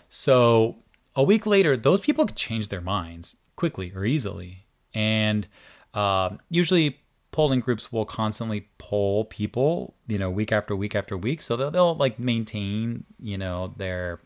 So, 0.08 0.76
a 1.14 1.22
week 1.22 1.46
later, 1.46 1.76
those 1.76 2.00
people 2.00 2.26
could 2.26 2.36
change 2.36 2.68
their 2.68 2.80
minds 2.80 3.36
quickly 3.56 3.92
or 3.94 4.04
easily. 4.04 4.66
And 4.92 5.46
uh, 5.94 6.30
usually, 6.48 6.99
polling 7.32 7.60
groups 7.60 7.92
will 7.92 8.04
constantly 8.04 8.68
poll 8.78 9.24
people, 9.24 9.94
you 10.08 10.18
know, 10.18 10.30
week 10.30 10.52
after 10.52 10.74
week 10.74 10.94
after 10.94 11.16
week. 11.16 11.42
So 11.42 11.56
they'll, 11.56 11.70
they'll 11.70 11.94
like 11.94 12.18
maintain, 12.18 13.04
you 13.18 13.38
know, 13.38 13.74
their 13.76 14.20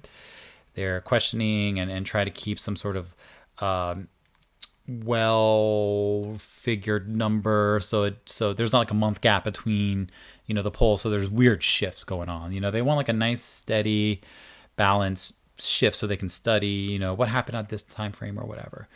their 0.74 1.00
questioning 1.00 1.78
and, 1.78 1.90
and 1.90 2.04
try 2.04 2.24
to 2.24 2.30
keep 2.30 2.58
some 2.58 2.76
sort 2.76 2.96
of 2.96 3.14
um, 3.60 4.08
well 4.86 6.36
figured 6.38 7.08
number. 7.08 7.80
So 7.80 8.04
it 8.04 8.18
so 8.26 8.52
there's 8.52 8.72
not 8.72 8.80
like 8.80 8.90
a 8.90 8.94
month 8.94 9.20
gap 9.20 9.44
between 9.44 10.10
you 10.46 10.54
know 10.54 10.62
the 10.62 10.70
polls. 10.70 11.02
So 11.02 11.10
there's 11.10 11.28
weird 11.28 11.62
shifts 11.62 12.04
going 12.04 12.28
on. 12.28 12.52
You 12.52 12.60
know 12.60 12.70
they 12.70 12.82
want 12.82 12.96
like 12.98 13.08
a 13.08 13.14
nice 13.14 13.42
steady 13.42 14.20
balance 14.76 15.32
shift 15.56 15.94
so 15.94 16.06
they 16.06 16.16
can 16.16 16.28
study 16.28 16.66
you 16.66 16.98
know 16.98 17.14
what 17.14 17.28
happened 17.28 17.56
at 17.56 17.68
this 17.68 17.82
time 17.82 18.12
frame 18.12 18.38
or 18.38 18.44
whatever. 18.44 18.88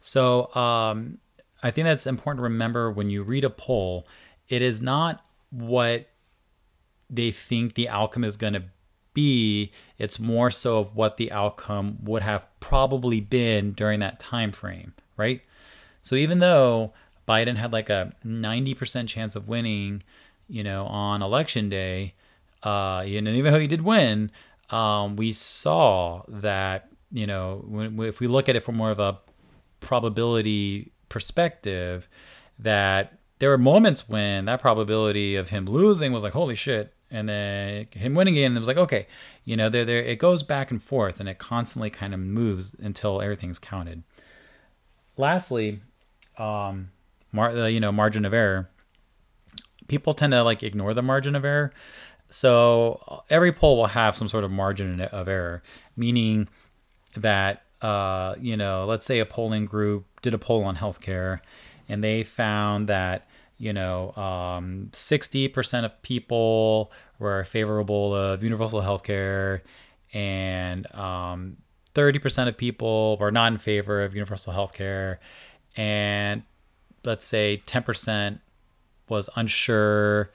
So 0.00 0.54
um 0.54 1.18
i 1.62 1.70
think 1.70 1.84
that's 1.84 2.06
important 2.06 2.38
to 2.38 2.42
remember 2.42 2.90
when 2.90 3.10
you 3.10 3.22
read 3.22 3.44
a 3.44 3.50
poll 3.50 4.06
it 4.48 4.62
is 4.62 4.80
not 4.80 5.24
what 5.50 6.08
they 7.08 7.30
think 7.30 7.74
the 7.74 7.88
outcome 7.88 8.24
is 8.24 8.36
going 8.36 8.52
to 8.52 8.64
be 9.14 9.72
it's 9.98 10.18
more 10.18 10.50
so 10.50 10.78
of 10.78 10.94
what 10.94 11.16
the 11.16 11.32
outcome 11.32 11.98
would 12.02 12.22
have 12.22 12.46
probably 12.60 13.20
been 13.20 13.72
during 13.72 14.00
that 14.00 14.18
time 14.18 14.52
frame 14.52 14.92
right? 15.16 15.42
So 16.02 16.14
even 16.16 16.38
though 16.38 16.92
Biden 17.26 17.56
had 17.56 17.72
like 17.72 17.90
a 17.90 18.12
90% 18.24 19.08
chance 19.08 19.36
of 19.36 19.48
winning, 19.48 20.02
you 20.48 20.62
know, 20.62 20.86
on 20.86 21.22
election 21.22 21.68
day, 21.68 22.14
uh, 22.64 23.00
and 23.00 23.28
even 23.28 23.52
though 23.52 23.60
he 23.60 23.66
did 23.66 23.82
win, 23.82 24.30
um, 24.70 25.16
we 25.16 25.32
saw 25.32 26.22
that, 26.28 26.88
you 27.10 27.26
know, 27.26 27.64
when, 27.66 27.98
if 28.00 28.20
we 28.20 28.26
look 28.26 28.48
at 28.48 28.56
it 28.56 28.60
from 28.60 28.76
more 28.76 28.90
of 28.90 28.98
a 28.98 29.18
probability 29.80 30.92
perspective, 31.08 32.08
that 32.58 33.18
there 33.38 33.50
were 33.50 33.58
moments 33.58 34.08
when 34.08 34.46
that 34.46 34.60
probability 34.60 35.36
of 35.36 35.50
him 35.50 35.66
losing 35.66 36.12
was 36.12 36.24
like, 36.24 36.32
holy 36.32 36.54
shit. 36.54 36.92
And 37.10 37.28
then 37.28 37.86
him 37.92 38.14
winning 38.14 38.34
again, 38.34 38.56
it 38.56 38.58
was 38.58 38.66
like, 38.66 38.76
okay, 38.76 39.06
you 39.44 39.56
know, 39.56 39.68
there, 39.68 39.84
there, 39.84 40.02
it 40.02 40.18
goes 40.18 40.42
back 40.42 40.70
and 40.70 40.82
forth 40.82 41.20
and 41.20 41.28
it 41.28 41.38
constantly 41.38 41.88
kind 41.88 42.12
of 42.12 42.18
moves 42.18 42.74
until 42.80 43.20
everything's 43.20 43.58
counted 43.58 44.02
lastly, 45.16 45.80
um, 46.38 46.90
mar- 47.32 47.56
uh, 47.56 47.66
you 47.66 47.80
know, 47.80 47.92
margin 47.92 48.24
of 48.24 48.34
error. 48.34 48.68
People 49.88 50.14
tend 50.14 50.32
to 50.32 50.42
like 50.42 50.62
ignore 50.62 50.94
the 50.94 51.02
margin 51.02 51.34
of 51.34 51.44
error. 51.44 51.72
So 52.28 53.02
uh, 53.08 53.18
every 53.30 53.52
poll 53.52 53.76
will 53.76 53.86
have 53.86 54.16
some 54.16 54.28
sort 54.28 54.44
of 54.44 54.50
margin 54.50 55.00
of 55.00 55.28
error, 55.28 55.62
meaning 55.96 56.48
that 57.16 57.62
uh, 57.82 58.34
you 58.40 58.56
know, 58.56 58.86
let's 58.86 59.06
say 59.06 59.18
a 59.18 59.26
polling 59.26 59.66
group 59.66 60.06
did 60.26 60.34
a 60.34 60.38
poll 60.38 60.64
on 60.64 60.76
healthcare, 60.76 61.40
and 61.88 62.04
they 62.04 62.22
found 62.22 62.88
that 62.88 63.26
you 63.58 63.72
know, 63.72 64.12
um, 64.16 64.90
60% 64.92 65.84
of 65.84 66.02
people 66.02 66.92
were 67.18 67.44
favorable 67.44 68.14
of 68.14 68.42
universal 68.42 68.82
healthcare, 68.82 69.62
and 70.12 70.92
um, 70.94 71.56
30% 71.94 72.48
of 72.48 72.56
people 72.56 73.16
were 73.18 73.30
not 73.30 73.52
in 73.52 73.58
favor 73.58 74.04
of 74.04 74.14
universal 74.14 74.52
healthcare, 74.52 75.18
and 75.76 76.42
let's 77.04 77.24
say 77.24 77.62
10% 77.66 78.40
was 79.08 79.30
unsure. 79.36 80.30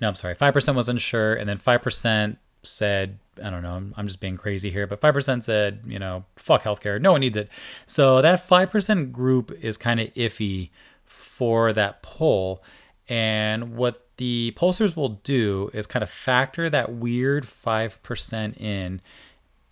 No, 0.00 0.08
I'm 0.08 0.14
sorry, 0.14 0.34
5% 0.34 0.74
was 0.74 0.88
unsure, 0.88 1.34
and 1.34 1.48
then 1.48 1.58
5% 1.58 2.36
said, 2.62 3.18
I 3.42 3.50
don't 3.50 3.62
know, 3.62 3.82
I'm 3.96 4.06
just 4.06 4.20
being 4.20 4.36
crazy 4.36 4.70
here, 4.70 4.86
but 4.86 5.00
5% 5.00 5.42
said, 5.42 5.80
you 5.86 5.98
know, 5.98 6.24
fuck 6.36 6.62
healthcare, 6.62 7.00
no 7.00 7.12
one 7.12 7.20
needs 7.20 7.36
it. 7.36 7.48
So 7.86 8.22
that 8.22 8.46
5% 8.48 9.12
group 9.12 9.50
is 9.60 9.76
kind 9.76 10.00
of 10.00 10.12
iffy 10.14 10.70
for 11.04 11.72
that 11.72 12.02
poll. 12.02 12.62
And 13.08 13.76
what 13.76 14.06
the 14.16 14.52
pollsters 14.56 14.96
will 14.96 15.20
do 15.24 15.70
is 15.72 15.86
kind 15.86 16.02
of 16.02 16.10
factor 16.10 16.70
that 16.70 16.92
weird 16.92 17.44
5% 17.44 18.60
in 18.60 19.00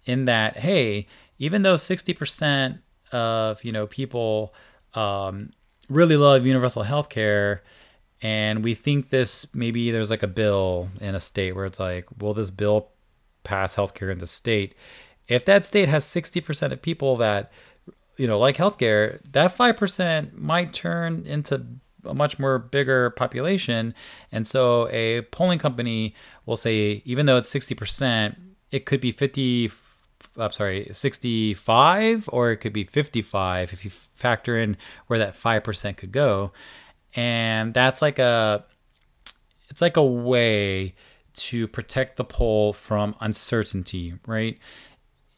in 0.07 0.25
that 0.25 0.57
hey, 0.59 1.07
even 1.39 1.63
though 1.63 1.77
60% 1.77 2.79
of 3.13 3.63
you 3.63 3.71
know 3.71 3.87
people 3.87 4.55
um, 4.95 5.51
really 5.89 6.17
love 6.17 6.47
universal 6.47 6.85
healthcare, 6.85 7.09
care 7.11 7.63
and 8.23 8.63
we 8.63 8.75
think 8.75 9.11
this 9.11 9.47
maybe 9.55 9.91
there's 9.91 10.11
like 10.11 10.23
a 10.23 10.29
bill 10.29 10.89
in 11.01 11.15
a 11.15 11.21
state 11.21 11.55
where 11.55 11.67
it's 11.67 11.81
like 11.81 12.07
will 12.19 12.35
this 12.35 12.51
bill 12.51 12.89
pass 13.43 13.77
healthcare 13.77 14.13
in 14.13 14.19
the 14.19 14.27
state 14.27 14.75
if 15.29 15.45
that 15.45 15.65
state 15.65 15.89
has 15.89 16.05
60% 16.05 16.73
of 16.73 16.83
people 16.83 17.17
that 17.17 17.51
you 18.17 18.27
know 18.27 18.39
like 18.39 18.57
healthcare 18.57 19.21
that 19.31 19.57
5% 19.57 20.35
might 20.35 20.73
turn 20.73 21.25
into 21.27 21.65
a 22.05 22.15
much 22.15 22.39
more 22.39 22.59
bigger 22.59 23.11
population 23.11 23.95
and 24.33 24.47
so 24.47 24.89
a 24.91 25.23
polling 25.23 25.59
company 25.59 26.15
will 26.47 26.57
say 26.57 27.03
even 27.05 27.27
though 27.27 27.37
it's 27.37 27.53
60% 27.53 28.37
it 28.71 28.87
could 28.87 29.01
be 29.01 29.13
50 29.13 29.71
I'm 30.37 30.53
sorry, 30.53 30.89
65 30.93 32.29
or 32.33 32.53
it 32.53 32.59
could 32.59 32.73
be 32.73 32.85
55 32.85 33.73
if 33.73 33.85
you 33.85 33.91
factor 33.91 34.57
in 34.57 34.77
where 35.07 35.19
that 35.19 35.39
5% 35.39 35.97
could 35.97 36.13
go. 36.13 36.53
And 37.15 37.75
that's 37.75 38.01
like 38.01 38.19
a 38.19 38.65
it's 39.69 39.83
like 39.83 39.97
a 39.97 40.05
way 40.05 40.95
to 41.33 41.69
protect 41.69 42.17
the 42.17 42.25
poll 42.25 42.73
from 42.73 43.15
uncertainty, 43.21 44.15
right? 44.27 44.59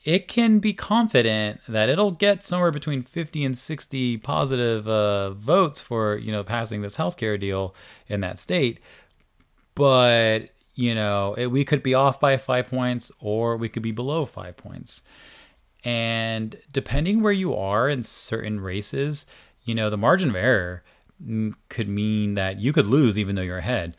It 0.05 0.27
can 0.27 0.59
be 0.59 0.73
confident 0.73 1.61
that 1.69 1.89
it'll 1.89 2.11
get 2.11 2.43
somewhere 2.43 2.73
between 2.73 3.03
50 3.03 3.45
and 3.45 3.57
60 3.57 4.17
positive 4.19 4.89
uh, 4.89 5.31
votes 5.31 5.81
for, 5.81 6.17
you 6.17 6.33
know, 6.33 6.43
passing 6.43 6.83
this 6.83 6.97
healthcare 6.97 7.39
deal 7.39 7.75
in 8.09 8.21
that 8.21 8.41
state. 8.41 8.81
But 9.75 10.49
you 10.75 10.95
know, 10.95 11.35
it, 11.35 11.47
we 11.47 11.65
could 11.65 11.83
be 11.83 11.95
off 11.95 12.19
by 12.19 12.37
five 12.37 12.69
points 12.69 13.13
or 13.21 13.57
we 13.57 13.69
could 13.69 13.83
be 13.83 13.93
below 13.93 14.25
five 14.25 14.57
points. 14.57 15.03
And 15.85 16.57
depending 16.73 17.23
where 17.23 17.33
you 17.33 17.55
are 17.55 17.89
in 17.89 18.03
certain 18.03 18.61
races, 18.61 19.27
you 19.65 19.75
know, 19.75 19.91
the 19.91 19.99
margin 19.99 20.31
of 20.31 20.37
error 20.37 20.83
could 21.69 21.89
mean 21.89 22.35
that 22.35 22.61
you 22.61 22.73
could 22.73 22.87
lose 22.87 23.19
even 23.19 23.35
though 23.35 23.43
you're 23.43 23.59
ahead. 23.59 23.97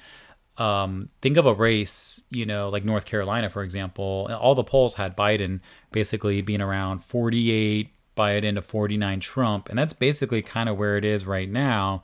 Um, 0.57 1.09
think 1.21 1.37
of 1.37 1.45
a 1.45 1.53
race, 1.53 2.21
you 2.29 2.45
know, 2.45 2.69
like 2.69 2.85
North 2.85 3.05
Carolina, 3.05 3.49
for 3.49 3.63
example. 3.63 4.29
All 4.39 4.55
the 4.55 4.63
polls 4.63 4.95
had 4.95 5.17
Biden 5.17 5.61
basically 5.91 6.41
being 6.41 6.61
around 6.61 6.99
48 6.99 7.89
Biden 8.15 8.55
to 8.55 8.61
49 8.61 9.19
Trump. 9.19 9.69
And 9.69 9.79
that's 9.79 9.93
basically 9.93 10.41
kind 10.41 10.69
of 10.69 10.77
where 10.77 10.97
it 10.97 11.05
is 11.05 11.25
right 11.25 11.49
now 11.49 12.03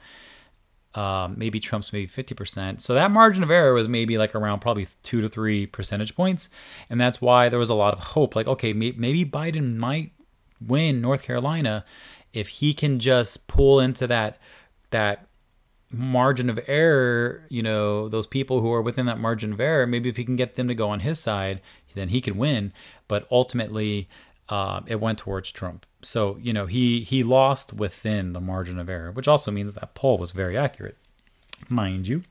um, 0.96 1.36
maybe 1.38 1.60
Trump's 1.60 1.94
maybe 1.94 2.08
50%. 2.08 2.82
So 2.82 2.94
that 2.94 3.12
margin 3.12 3.44
of 3.44 3.52
error 3.52 3.74
was 3.74 3.88
maybe 3.88 4.18
like 4.18 4.34
around 4.34 4.60
probably 4.60 4.88
two 5.04 5.22
to 5.22 5.30
three 5.30 5.68
percentage 5.68 6.16
points. 6.16 6.50
And 6.90 7.00
that's 7.00 7.22
why 7.22 7.50
there 7.50 7.60
was 7.60 7.70
a 7.70 7.76
lot 7.76 7.94
of 7.94 8.00
hope 8.00 8.36
like, 8.36 8.48
okay, 8.48 8.74
maybe 8.74 9.24
Biden 9.24 9.76
might 9.76 10.12
win 10.60 11.02
North 11.02 11.24
Carolina 11.24 11.86
if 12.34 12.48
he 12.48 12.74
can 12.74 13.00
just 13.00 13.48
pull 13.48 13.80
into 13.80 14.08
that, 14.08 14.40
that 14.90 15.28
margin 15.92 16.50
of 16.50 16.60
error, 16.68 17.44
you 17.50 17.64
know, 17.64 18.08
those 18.10 18.28
people 18.28 18.62
who 18.62 18.72
are 18.72 18.82
within 18.82 19.06
that 19.08 19.20
margin 19.20 19.54
of 19.54 19.60
error, 19.60 19.88
maybe 19.88 20.10
if 20.10 20.18
he 20.18 20.24
can 20.24 20.36
get 20.36 20.56
them 20.56 20.68
to 20.68 20.76
go 20.76 20.90
on 20.90 21.02
his 21.02 21.20
side, 21.20 21.62
then 21.96 22.10
he 22.10 22.22
can 22.22 22.38
win. 22.38 22.72
But 23.08 23.28
ultimately, 23.32 24.08
uh, 24.50 24.82
it 24.88 25.00
went 25.00 25.20
towards 25.20 25.52
Trump. 25.52 25.86
So 26.02 26.38
you 26.42 26.54
know 26.54 26.66
he 26.66 27.02
he 27.02 27.24
lost 27.24 27.74
within 27.74 28.34
the 28.34 28.42
margin 28.42 28.80
of 28.80 28.90
error, 28.90 29.12
which 29.12 29.28
also 29.28 29.52
means 29.52 29.74
that 29.74 29.94
poll 29.96 30.18
was 30.18 30.32
very 30.32 30.58
accurate, 30.58 30.98
mind 31.68 32.08
you. 32.08 32.24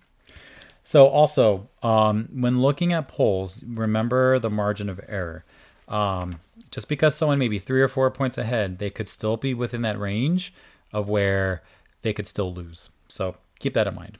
So 0.84 1.06
also, 1.06 1.68
um, 1.82 2.28
when 2.32 2.62
looking 2.62 2.94
at 2.94 3.08
polls, 3.08 3.62
remember 3.62 4.38
the 4.38 4.48
margin 4.48 4.88
of 4.88 5.00
error. 5.06 5.44
Um, 5.86 6.40
just 6.70 6.88
because 6.88 7.14
someone 7.14 7.38
may 7.38 7.48
be 7.48 7.58
three 7.58 7.82
or 7.82 7.88
four 7.88 8.10
points 8.10 8.38
ahead, 8.38 8.78
they 8.78 8.90
could 8.90 9.08
still 9.08 9.36
be 9.36 9.52
within 9.52 9.82
that 9.82 9.98
range 9.98 10.54
of 10.92 11.08
where 11.08 11.62
they 12.02 12.12
could 12.12 12.26
still 12.26 12.52
lose. 12.52 12.90
So 13.08 13.36
keep 13.58 13.74
that 13.74 13.86
in 13.86 13.94
mind. 13.94 14.18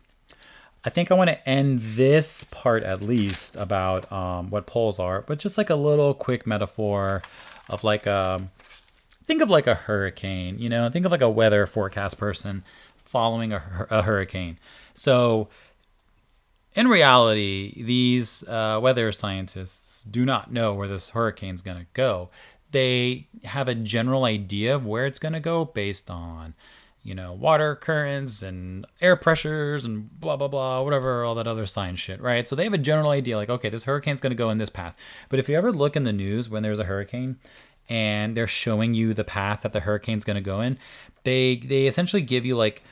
I 0.85 0.91
think 0.91 1.11
I 1.11 1.15
want 1.15 1.29
to 1.29 1.49
end 1.49 1.81
this 1.81 2.45
part 2.45 2.83
at 2.83 3.03
least 3.03 3.57
about 3.57 4.11
um, 4.13 4.49
what 4.51 4.67
polls 4.67 4.99
are, 4.99 5.23
but 5.23 5.39
just 5.39 5.59
like 5.59 5.71
a 5.71 5.75
little 5.75 6.15
quick 6.15 6.47
metaphor 6.47 7.23
of 7.69 7.85
like 7.85 8.07
a 8.07 8.37
um, 8.37 8.49
think 9.25 9.43
of 9.43 9.51
like 9.51 9.67
a 9.67 9.75
hurricane, 9.75 10.59
you 10.59 10.69
know, 10.69 10.89
think 10.89 11.05
of 11.05 11.13
like 11.13 11.21
a 11.21 11.29
weather 11.29 11.67
forecast 11.67 12.17
person 12.17 12.65
following 13.05 13.53
a, 13.53 13.87
a 13.91 14.03
hurricane. 14.03 14.59
So 14.95 15.49
in 16.75 16.89
reality, 16.89 17.83
these 17.83 18.43
uh, 18.45 18.79
weather 18.81 19.13
scientists 19.13 20.05
do 20.05 20.25
not 20.25 20.53
know 20.53 20.75
where 20.75 20.89
this 20.89 21.11
hurricane's 21.11 21.61
going 21.61 21.79
to 21.79 21.87
go. 21.93 22.31
They 22.71 23.27
have 23.45 23.69
a 23.69 23.75
general 23.75 24.25
idea 24.25 24.75
of 24.77 24.87
where 24.87 25.05
it's 25.05 25.19
going 25.19 25.33
to 25.33 25.41
go 25.41 25.65
based 25.65 26.11
on 26.11 26.55
you 27.03 27.15
know, 27.15 27.33
water 27.33 27.75
currents 27.75 28.43
and 28.43 28.87
air 29.01 29.17
pressures 29.17 29.85
and 29.85 30.21
blah, 30.21 30.37
blah, 30.37 30.49
blah, 30.49 30.83
whatever, 30.83 31.25
all 31.25 31.35
that 31.35 31.47
other 31.47 31.67
science 31.67 32.01
shit, 32.01 32.21
right? 32.21 32.47
So 32.47 32.57
they 32.57 32.65
have 32.65 32.75
a 32.75 32.79
general 32.79 33.11
idea 33.11 33.37
like, 33.37 33.51
okay, 33.51 33.71
this 33.71 33.85
hurricane's 33.85 34.21
going 34.21 34.31
to 34.31 34.37
go 34.37 34.51
in 34.51 34.59
this 34.59 34.71
path. 34.71 34.97
But 35.29 35.39
if 35.39 35.49
you 35.49 35.57
ever 35.57 35.73
look 35.73 35.97
in 35.97 36.05
the 36.05 36.13
news 36.13 36.49
when 36.49 36.63
there's 36.63 36.79
a 36.79 36.85
hurricane 36.85 37.37
and 37.89 38.37
they're 38.37 38.47
showing 38.47 38.95
you 38.95 39.15
the 39.15 39.25
path 39.25 39.63
that 39.63 39.73
the 39.73 39.81
hurricane's 39.81 40.25
going 40.25 40.37
to 40.37 40.43
go 40.43 40.61
in, 40.61 40.79
they, 41.25 41.57
they 41.57 41.87
essentially 41.87 42.23
give 42.23 42.45
you 42.45 42.57
like 42.57 42.83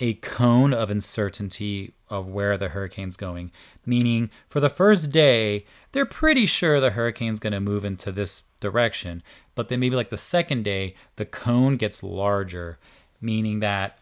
a 0.00 0.14
cone 0.14 0.72
of 0.72 0.90
uncertainty 0.90 1.94
of 2.08 2.28
where 2.28 2.56
the 2.56 2.68
hurricane's 2.68 3.16
going. 3.16 3.50
Meaning, 3.86 4.30
for 4.48 4.60
the 4.60 4.70
first 4.70 5.10
day, 5.10 5.64
they're 5.92 6.06
pretty 6.06 6.46
sure 6.46 6.80
the 6.80 6.90
hurricane's 6.90 7.40
going 7.40 7.52
to 7.52 7.60
move 7.60 7.84
into 7.84 8.12
this 8.12 8.42
direction. 8.60 9.22
But 9.54 9.68
then 9.68 9.80
maybe 9.80 9.96
like 9.96 10.10
the 10.10 10.16
second 10.16 10.64
day, 10.64 10.94
the 11.16 11.24
cone 11.24 11.76
gets 11.76 12.02
larger 12.02 12.78
meaning 13.24 13.60
that 13.60 13.98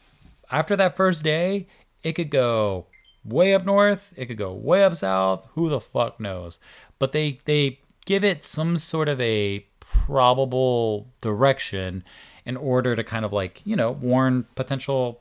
after 0.51 0.77
that 0.77 0.97
first 0.97 1.23
day, 1.23 1.67
it 2.03 2.13
could 2.13 2.31
go 2.31 2.87
way 3.25 3.55
up 3.55 3.65
north, 3.65 4.13
it 4.17 4.27
could 4.27 4.37
go 4.37 4.53
way 4.53 4.85
up 4.85 4.97
south, 4.97 5.49
who 5.55 5.69
the 5.69 5.81
fuck 5.81 6.21
knows. 6.21 6.59
But 6.99 7.13
they 7.13 7.39
they 7.45 7.81
give 8.05 8.25
it 8.25 8.45
some 8.45 8.77
sort 8.77 9.09
of 9.09 9.21
a 9.21 9.65
probable 9.81 11.07
direction 11.21 12.05
in 12.45 12.57
order 12.57 12.97
to 12.97 13.05
kind 13.05 13.25
of 13.25 13.33
like, 13.33 13.63
you 13.65 13.77
know, 13.77 13.93
warn 13.93 14.47
potential 14.57 15.21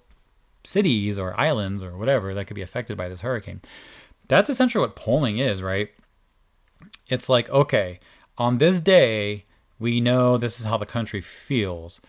cities 0.64 1.20
or 1.20 1.40
islands 1.40 1.84
or 1.84 1.98
whatever 1.98 2.34
that 2.34 2.46
could 2.46 2.56
be 2.56 2.62
affected 2.62 2.98
by 2.98 3.08
this 3.08 3.22
hurricane. 3.22 3.62
That's 4.28 4.50
essentially 4.50 4.82
what 4.82 4.96
polling 4.96 5.38
is, 5.38 5.62
right? 5.62 5.90
It's 7.10 7.30
like, 7.30 7.50
okay, 7.50 8.00
on 8.38 8.58
this 8.58 8.80
day, 8.80 9.46
we 9.80 10.00
know 10.00 10.38
this 10.38 10.60
is 10.60 10.66
how 10.66 10.78
the 10.78 10.86
country 10.86 11.22
feels. 11.22 12.02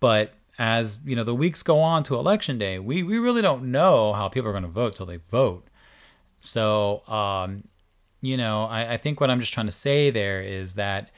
But 0.00 0.34
as 0.62 0.98
you 1.04 1.16
know 1.16 1.24
the 1.24 1.34
weeks 1.34 1.64
go 1.64 1.80
on 1.80 2.04
to 2.04 2.14
election 2.14 2.56
day, 2.56 2.78
we, 2.78 3.02
we 3.02 3.18
really 3.18 3.42
don't 3.42 3.64
know 3.64 4.12
how 4.12 4.28
people 4.28 4.48
are 4.48 4.52
going 4.52 4.62
to 4.62 4.68
vote 4.68 4.94
till 4.94 5.06
they 5.06 5.16
vote. 5.16 5.66
So, 6.38 7.02
um, 7.08 7.64
you 8.20 8.36
know, 8.36 8.66
I, 8.66 8.92
I 8.92 8.96
think 8.96 9.20
what 9.20 9.28
I'm 9.28 9.40
just 9.40 9.52
trying 9.52 9.66
to 9.66 9.72
say 9.72 10.08
there 10.08 10.40
is 10.40 10.76
that 10.76 11.10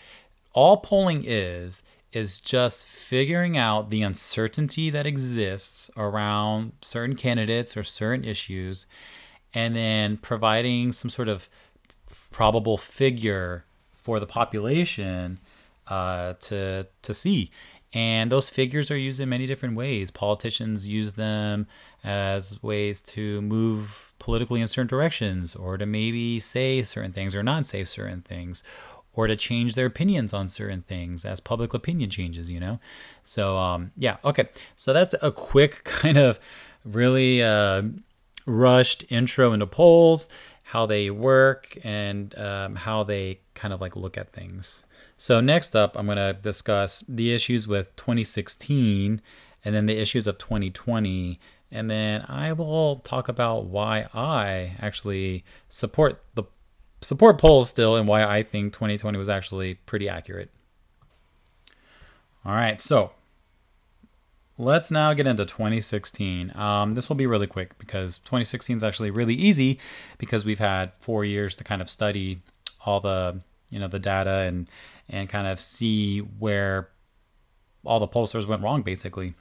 all 0.54 0.78
polling 0.78 1.24
is 1.26 1.83
is 2.11 2.40
just 2.40 2.87
figuring 2.87 3.59
out 3.59 3.90
the 3.90 4.00
uncertainty 4.00 4.88
that 4.88 5.04
exists 5.04 5.90
around 5.94 6.72
certain 6.80 7.14
candidates 7.14 7.76
or 7.76 7.85
certain 7.85 8.24
issues, 8.24 8.87
and 9.52 9.76
then 9.76 10.16
providing 10.16 10.90
some 10.90 11.11
sort 11.11 11.28
of 11.28 11.50
probable 12.30 12.78
figure 12.78 13.66
for 13.92 14.18
the 14.18 14.26
population 14.26 15.38
uh, 15.88 16.33
to 16.40 16.87
to 17.02 17.12
see. 17.12 17.50
And 17.94 18.30
those 18.30 18.50
figures 18.50 18.90
are 18.90 18.96
used 18.96 19.20
in 19.20 19.28
many 19.28 19.46
different 19.46 19.76
ways. 19.76 20.11
Politicians 20.11 20.87
use 20.87 21.14
them 21.14 21.68
as 22.02 22.61
ways 22.61 23.00
to 23.00 23.40
move 23.40 24.12
politically 24.18 24.61
in 24.61 24.68
certain 24.68 24.88
directions, 24.88 25.54
or 25.54 25.78
to 25.78 25.87
maybe 25.87 26.40
say 26.40 26.83
certain 26.83 27.12
things 27.12 27.35
or 27.35 27.42
not 27.42 27.66
say 27.66 27.85
certain 27.85 28.22
things, 28.22 28.64
or 29.12 29.28
to 29.28 29.37
change 29.37 29.74
their 29.74 29.87
opinions 29.87 30.35
on 30.35 30.48
certain 30.48 30.83
things 30.83 31.24
as 31.24 31.38
public 31.38 31.72
opinion 31.72 32.11
changes, 32.11 32.50
you 32.50 32.59
know? 32.59 32.80
So, 33.22 33.57
um, 33.57 33.92
yeah, 33.96 34.16
okay. 34.24 34.48
So 34.74 34.92
that's 34.92 35.14
a 35.22 35.30
quick 35.30 35.85
kind 35.85 36.18
of 36.18 36.40
really 36.85 37.42
uh, 37.42 37.83
rushed 38.44 39.04
intro 39.09 39.52
into 39.52 39.66
polls, 39.66 40.28
how 40.64 40.87
they 40.87 41.11
work, 41.11 41.78
and 41.85 42.37
um, 42.38 42.74
how 42.74 43.04
they 43.04 43.38
kind 43.54 43.72
of 43.72 43.80
like 43.80 43.94
look 43.94 44.18
at 44.18 44.30
things. 44.30 44.84
So, 45.16 45.40
next 45.40 45.77
up, 45.77 45.96
I'm 45.96 46.07
going 46.07 46.16
to 46.16 46.33
discuss 46.33 47.05
the 47.09 47.33
issues 47.33 47.66
with 47.66 47.94
2016 47.96 49.20
and 49.64 49.74
then 49.74 49.87
the 49.87 49.98
issues 49.98 50.27
of 50.27 50.38
2020. 50.38 51.38
And 51.70 51.90
then 51.90 52.24
I 52.29 52.53
will 52.53 52.96
talk 52.96 53.29
about 53.29 53.66
why 53.66 54.09
I 54.12 54.77
actually 54.81 55.44
support 55.68 56.22
the 56.35 56.44
support 57.00 57.38
polls 57.38 57.68
still 57.68 57.96
and 57.96 58.09
why 58.09 58.24
I 58.24 58.42
think 58.42 58.72
2020 58.72 59.18
was 59.18 59.29
actually 59.29 59.74
pretty 59.74 60.09
accurate. 60.09 60.50
All 62.44 62.55
right, 62.55 62.81
so 62.81 63.12
let's 64.59 64.90
now 64.90 65.12
get 65.14 65.27
into 65.27 65.44
2016. 65.44 66.57
Um, 66.57 66.94
this 66.94 67.09
will 67.09 67.16
be 67.16 67.27
really 67.27 67.46
quick 67.46 67.79
because 67.79 68.18
2016 68.18 68.77
is 68.77 68.85
actually 68.85 69.11
really 69.11 69.35
easy 69.35 69.79
because 70.18 70.44
we've 70.44 70.59
had 70.59 70.92
four 71.00 71.24
years 71.24 71.57
to 71.57 71.64
kind 71.64 71.83
of 71.83 71.90
study 71.90 72.40
all 72.87 73.00
the 73.00 73.40
you 73.70 73.79
know 73.79 73.88
the 73.88 73.98
data 73.98 74.31
and 74.31 74.68
and 75.09 75.29
kind 75.29 75.47
of 75.47 75.61
see 75.61 76.19
where 76.19 76.90
all 77.85 78.01
the 78.01 78.09
pollsters 78.09 78.47
went 78.47 78.62
wrong, 78.62 78.83
basically. 78.83 79.35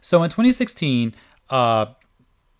So 0.00 0.22
in 0.22 0.30
2016, 0.30 1.14
uh, 1.50 1.86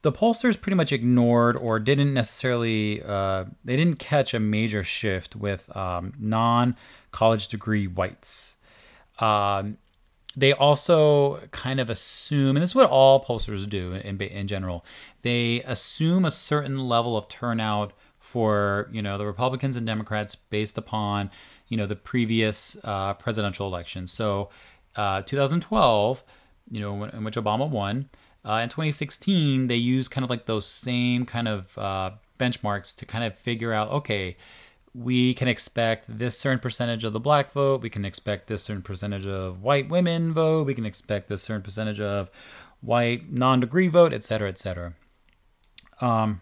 the 0.02 0.12
pollsters 0.12 0.60
pretty 0.60 0.76
much 0.76 0.92
ignored 0.92 1.56
or 1.56 1.78
didn't 1.78 2.14
necessarily 2.14 3.02
uh, 3.02 3.44
they 3.64 3.76
didn't 3.76 3.98
catch 3.98 4.32
a 4.32 4.40
major 4.40 4.84
shift 4.84 5.34
with 5.34 5.74
um, 5.76 6.12
non-college 6.18 7.48
degree 7.48 7.86
whites. 7.86 8.56
Um, 9.18 9.78
they 10.36 10.52
also 10.52 11.40
kind 11.50 11.80
of 11.80 11.90
assume, 11.90 12.56
and 12.56 12.62
this 12.62 12.70
is 12.70 12.74
what 12.74 12.88
all 12.88 13.24
pollsters 13.24 13.68
do 13.68 13.92
in, 13.94 14.20
in 14.20 14.46
general, 14.46 14.84
they 15.22 15.62
assume 15.62 16.24
a 16.24 16.30
certain 16.30 16.88
level 16.88 17.16
of 17.16 17.28
turnout 17.28 17.92
for 18.20 18.88
you 18.92 19.02
know 19.02 19.18
the 19.18 19.26
Republicans 19.26 19.76
and 19.76 19.86
Democrats 19.86 20.36
based 20.36 20.78
upon 20.78 21.30
you 21.68 21.76
know 21.76 21.86
the 21.86 21.96
previous 21.96 22.76
uh, 22.84 23.14
presidential 23.14 23.66
election. 23.66 24.08
So, 24.08 24.50
uh, 24.96 25.22
2012, 25.22 26.24
you 26.70 26.80
know, 26.80 27.04
in 27.04 27.24
which 27.24 27.36
Obama 27.36 27.68
won. 27.68 28.08
Uh, 28.44 28.60
in 28.62 28.68
2016, 28.68 29.66
they 29.66 29.76
used 29.76 30.10
kind 30.10 30.24
of 30.24 30.30
like 30.30 30.46
those 30.46 30.66
same 30.66 31.26
kind 31.26 31.48
of 31.48 31.76
uh, 31.76 32.12
benchmarks 32.38 32.94
to 32.96 33.04
kind 33.04 33.24
of 33.24 33.36
figure 33.36 33.72
out, 33.72 33.90
okay, 33.90 34.36
we 34.94 35.34
can 35.34 35.48
expect 35.48 36.18
this 36.18 36.38
certain 36.38 36.58
percentage 36.58 37.04
of 37.04 37.12
the 37.12 37.20
black 37.20 37.52
vote. 37.52 37.82
We 37.82 37.90
can 37.90 38.04
expect 38.04 38.46
this 38.46 38.62
certain 38.62 38.82
percentage 38.82 39.26
of 39.26 39.62
white 39.62 39.88
women 39.88 40.32
vote. 40.32 40.66
We 40.66 40.74
can 40.74 40.86
expect 40.86 41.28
this 41.28 41.42
certain 41.42 41.62
percentage 41.62 42.00
of 42.00 42.30
white 42.80 43.30
non-degree 43.30 43.88
vote, 43.88 44.12
et 44.12 44.24
cetera, 44.24 44.48
et 44.48 44.58
cetera. 44.58 44.94
Um, 46.00 46.40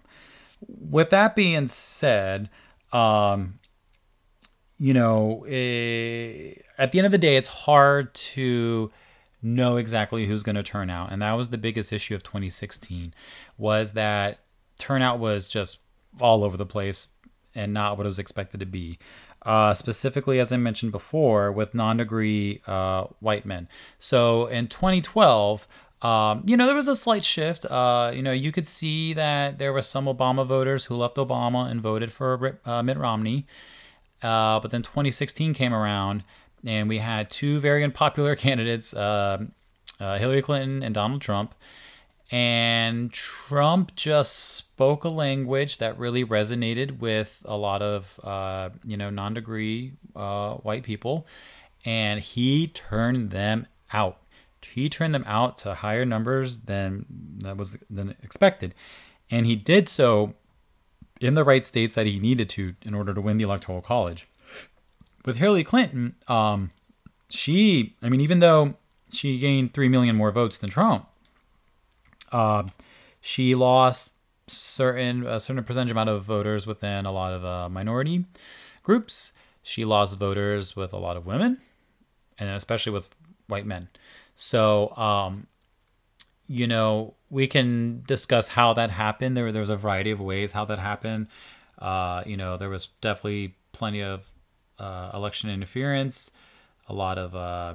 with 0.66 1.10
that 1.10 1.34
being 1.34 1.66
said, 1.66 2.50
um, 2.92 3.58
you 4.78 4.92
know, 4.92 5.44
eh, 5.48 6.54
at 6.78 6.92
the 6.92 6.98
end 6.98 7.06
of 7.06 7.12
the 7.12 7.18
day, 7.18 7.36
it's 7.36 7.48
hard 7.48 8.14
to 8.14 8.90
know 9.42 9.76
exactly 9.76 10.26
who's 10.26 10.42
going 10.42 10.56
to 10.56 10.62
turn 10.62 10.90
out, 10.90 11.12
and 11.12 11.22
that 11.22 11.32
was 11.32 11.50
the 11.50 11.58
biggest 11.58 11.92
issue 11.92 12.14
of 12.14 12.22
2016. 12.22 13.14
Was 13.58 13.92
that 13.92 14.40
turnout 14.78 15.18
was 15.18 15.48
just 15.48 15.78
all 16.20 16.44
over 16.44 16.56
the 16.56 16.66
place 16.66 17.08
and 17.54 17.72
not 17.72 17.96
what 17.96 18.06
it 18.06 18.08
was 18.08 18.18
expected 18.18 18.60
to 18.60 18.66
be. 18.66 18.98
Uh, 19.42 19.72
specifically, 19.72 20.40
as 20.40 20.50
I 20.50 20.56
mentioned 20.56 20.92
before, 20.92 21.52
with 21.52 21.74
non-degree 21.74 22.62
uh, 22.66 23.04
white 23.20 23.46
men. 23.46 23.68
So 23.98 24.46
in 24.46 24.68
2012. 24.68 25.66
Um, 26.02 26.42
you 26.46 26.58
know, 26.58 26.66
there 26.66 26.74
was 26.74 26.88
a 26.88 26.94
slight 26.94 27.24
shift. 27.24 27.64
Uh, 27.64 28.12
you 28.14 28.22
know, 28.22 28.30
you 28.30 28.52
could 28.52 28.68
see 28.68 29.14
that 29.14 29.58
there 29.58 29.72
were 29.72 29.80
some 29.80 30.04
Obama 30.04 30.46
voters 30.46 30.84
who 30.84 30.94
left 30.94 31.16
Obama 31.16 31.70
and 31.70 31.80
voted 31.80 32.12
for 32.12 32.60
uh, 32.66 32.82
Mitt 32.82 32.98
Romney. 32.98 33.46
Uh, 34.22 34.60
but 34.60 34.70
then 34.70 34.82
2016 34.82 35.54
came 35.54 35.74
around, 35.74 36.22
and 36.64 36.88
we 36.88 36.98
had 36.98 37.30
two 37.30 37.60
very 37.60 37.84
unpopular 37.84 38.36
candidates, 38.36 38.94
uh, 38.94 39.44
uh, 40.00 40.18
Hillary 40.18 40.42
Clinton 40.42 40.82
and 40.82 40.94
Donald 40.94 41.20
Trump. 41.20 41.54
And 42.30 43.12
Trump 43.12 43.94
just 43.94 44.34
spoke 44.36 45.04
a 45.04 45.08
language 45.08 45.78
that 45.78 45.96
really 45.96 46.24
resonated 46.24 46.98
with 46.98 47.40
a 47.44 47.56
lot 47.56 47.82
of, 47.82 48.18
uh, 48.24 48.70
you 48.84 48.96
know, 48.96 49.10
non 49.10 49.34
degree 49.34 49.92
uh, 50.16 50.54
white 50.54 50.82
people. 50.82 51.24
And 51.84 52.20
he 52.20 52.66
turned 52.66 53.30
them 53.30 53.68
out. 53.92 54.18
He 54.72 54.88
turned 54.88 55.14
them 55.14 55.24
out 55.26 55.56
to 55.58 55.74
higher 55.74 56.04
numbers 56.04 56.58
than 56.58 57.06
that 57.38 57.56
was 57.56 57.78
than 57.88 58.16
expected. 58.24 58.74
And 59.30 59.46
he 59.46 59.54
did 59.54 59.88
so 59.88 60.34
in 61.20 61.34
the 61.34 61.44
right 61.44 61.66
states 61.66 61.94
that 61.94 62.06
he 62.06 62.18
needed 62.18 62.48
to 62.50 62.74
in 62.82 62.94
order 62.94 63.14
to 63.14 63.20
win 63.20 63.38
the 63.38 63.44
electoral 63.44 63.80
college. 63.80 64.26
With 65.24 65.36
Hillary 65.36 65.64
Clinton, 65.64 66.14
um, 66.28 66.70
she, 67.28 67.94
I 68.02 68.08
mean, 68.08 68.20
even 68.20 68.40
though 68.40 68.74
she 69.10 69.38
gained 69.38 69.74
3 69.74 69.88
million 69.88 70.16
more 70.16 70.30
votes 70.30 70.58
than 70.58 70.70
Trump, 70.70 71.08
uh, 72.32 72.64
she 73.20 73.54
lost 73.54 74.10
certain 74.48 75.26
a 75.26 75.40
certain 75.40 75.64
percentage 75.64 75.90
amount 75.90 76.08
of 76.08 76.22
voters 76.22 76.66
within 76.66 77.04
a 77.04 77.10
lot 77.10 77.32
of 77.32 77.44
uh, 77.44 77.68
minority 77.68 78.24
groups. 78.82 79.32
She 79.62 79.84
lost 79.84 80.16
voters 80.16 80.76
with 80.76 80.92
a 80.92 80.98
lot 80.98 81.16
of 81.16 81.26
women, 81.26 81.58
and 82.38 82.50
especially 82.50 82.92
with 82.92 83.08
white 83.48 83.66
men. 83.66 83.88
So, 84.36 84.96
um, 84.96 85.48
you 86.48 86.66
know, 86.66 87.14
we 87.30 87.46
can 87.46 88.02
discuss 88.06 88.48
how 88.48 88.72
that 88.74 88.90
happened. 88.90 89.36
There, 89.36 89.50
there 89.52 89.60
was 89.60 89.70
a 89.70 89.76
variety 89.76 90.10
of 90.10 90.20
ways 90.20 90.52
how 90.52 90.64
that 90.66 90.78
happened. 90.78 91.26
Uh, 91.78 92.22
you 92.24 92.36
know, 92.36 92.56
there 92.56 92.68
was 92.70 92.86
definitely 93.00 93.54
plenty 93.72 94.02
of 94.02 94.28
uh, 94.78 95.10
election 95.12 95.50
interference, 95.50 96.30
a 96.88 96.92
lot 96.92 97.18
of 97.18 97.34
uh, 97.34 97.74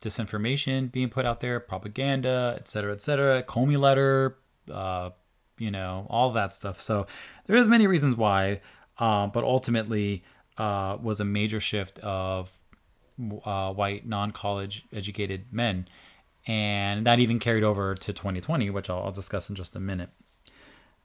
disinformation 0.00 0.90
being 0.92 1.08
put 1.08 1.26
out 1.26 1.40
there, 1.40 1.58
propaganda, 1.60 2.56
et 2.58 2.68
cetera, 2.68 2.92
et 2.92 3.02
cetera, 3.02 3.42
Comey 3.42 3.78
letter, 3.78 4.36
uh, 4.72 5.10
you 5.58 5.70
know, 5.70 6.06
all 6.08 6.32
that 6.32 6.54
stuff. 6.54 6.80
So 6.80 7.06
there 7.46 7.56
is 7.56 7.68
many 7.68 7.86
reasons 7.86 8.16
why, 8.16 8.60
uh, 8.98 9.26
but 9.26 9.44
ultimately 9.44 10.24
uh, 10.56 10.96
was 11.02 11.20
a 11.20 11.24
major 11.24 11.60
shift 11.60 11.98
of 11.98 12.52
uh, 13.44 13.72
white 13.72 14.06
non-college 14.06 14.84
educated 14.92 15.46
men, 15.52 15.86
and 16.46 17.06
that 17.06 17.18
even 17.18 17.38
carried 17.38 17.64
over 17.64 17.94
to 17.94 18.12
2020, 18.12 18.70
which 18.70 18.90
I'll, 18.90 19.04
I'll 19.04 19.12
discuss 19.12 19.48
in 19.48 19.54
just 19.54 19.74
a 19.76 19.80
minute. 19.80 20.10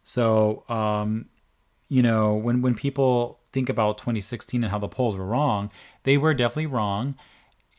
So, 0.04 0.64
um, 0.70 1.28
you 1.88 2.02
know, 2.02 2.36
when 2.36 2.62
when 2.62 2.76
people 2.76 3.40
think 3.52 3.70
about 3.70 3.98
2016 3.98 4.64
and 4.64 4.72
how 4.72 4.80
the 4.80 4.88
polls 4.88 5.16
were 5.16 5.26
wrong, 5.26 5.72
they 6.04 6.18
were 6.18 6.34
definitely 6.34 6.68
wrong 6.68 7.16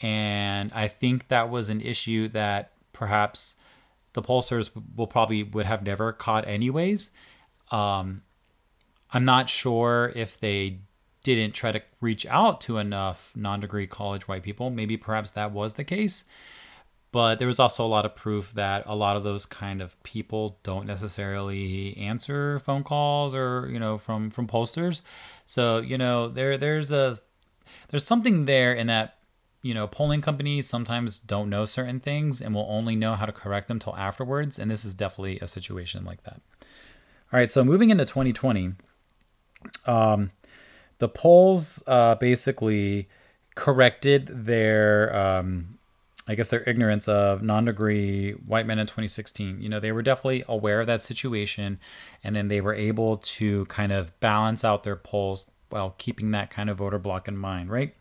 and 0.01 0.73
I 0.73 0.89
think 0.89 1.29
that 1.29 1.51
was 1.51 1.69
an 1.69 1.81
issue 1.81 2.29
that 2.29 2.73
perhaps 2.93 3.57
the 4.15 4.23
pollsters 4.23 4.71
will 4.97 5.07
probably 5.07 5.43
would 5.43 5.67
have 5.67 5.83
never 5.83 6.13
caught 6.13 6.49
anyways. 6.49 7.11
Um, 7.71 8.23
I'm 9.13 9.25
not 9.25 9.51
sure 9.51 10.13
if 10.15 10.41
they 10.41 10.81
didn't 11.23 11.53
try 11.53 11.73
to 11.73 11.83
reach 12.01 12.25
out 12.27 12.63
to 12.63 12.79
enough 12.79 13.33
non-degree 13.37 13.87
college 13.89 14.27
white 14.27 14.43
people. 14.43 14.71
Maybe 14.71 14.97
perhaps 14.97 15.33
that 15.33 15.53
was 15.53 15.75
the 15.75 15.85
case. 15.85 16.25
But 17.13 17.39
there 17.41 17.49
was 17.49 17.59
also 17.59 17.85
a 17.85 17.89
lot 17.89 18.05
of 18.05 18.15
proof 18.15 18.53
that 18.55 18.85
a 18.87 18.95
lot 18.95 19.17
of 19.17 19.25
those 19.25 19.45
kind 19.45 19.83
of 19.83 20.01
people 20.05 20.59
don't 20.63 20.87
necessarily 20.87 21.97
answer 21.97 22.61
phone 22.61 22.85
calls 22.85 23.35
or, 23.35 23.69
you 23.71 23.81
know, 23.81 23.99
from 23.99 24.31
from 24.31 24.47
pollsters. 24.47 25.03
So, 25.45 25.79
you 25.79 25.99
know, 25.99 26.29
there 26.29 26.57
there's 26.57 26.93
a 26.93 27.19
there's 27.89 28.05
something 28.05 28.45
there 28.45 28.73
in 28.73 28.87
that 28.87 29.17
you 29.63 29.75
know, 29.75 29.87
polling 29.87 30.23
companies 30.23 30.67
sometimes 30.67 31.19
don't 31.19 31.51
know 31.51 31.67
certain 31.67 32.01
things 32.01 32.41
and 32.41 32.55
will 32.55 32.67
only 32.69 32.97
know 32.97 33.15
how 33.15 33.27
to 33.27 33.33
correct 33.33 33.69
them 33.69 33.79
till 33.79 33.95
afterwards. 33.97 34.59
And 34.59 34.71
this 34.71 34.85
is 34.85 34.95
definitely 34.95 35.39
a 35.41 35.47
situation 35.47 36.05
like 36.05 36.23
that. 36.25 36.41
All 37.33 37.39
right, 37.39 37.51
so 37.51 37.63
moving 37.63 37.91
into 37.91 38.05
2020, 38.05 38.73
um, 39.87 40.31
the 40.99 41.09
polls 41.09 41.83
uh, 41.87 42.15
basically 42.15 43.09
corrected 43.55 44.47
their, 44.47 45.15
um, 45.15 45.79
I 46.29 46.35
guess, 46.35 46.49
their 46.49 46.63
ignorance 46.69 47.09
of 47.09 47.43
non 47.43 47.65
degree 47.65 48.33
white 48.33 48.67
men 48.67 48.79
in 48.79 48.87
2016. 48.87 49.61
You 49.61 49.69
know, 49.69 49.81
they 49.81 49.93
were 49.93 50.03
definitely 50.03 50.45
aware 50.49 50.81
of 50.81 50.87
that 50.87 51.03
situation, 51.03 51.81
and 52.23 52.37
then 52.37 52.49
they 52.49 52.61
were 52.61 52.75
able 52.75 53.17
to 53.17 53.65
kind 53.67 53.93
of 53.93 54.19
balance 54.21 54.65
out 54.65 54.83
their 54.83 54.97
polls 54.97 55.47
while 55.71 55.95
keeping 55.99 56.31
that 56.33 56.51
kind 56.51 56.69
of 56.69 56.79
voter 56.79 56.99
bloc 56.99 57.27
in 57.29 57.37
mind, 57.37 57.71
right? 57.71 57.95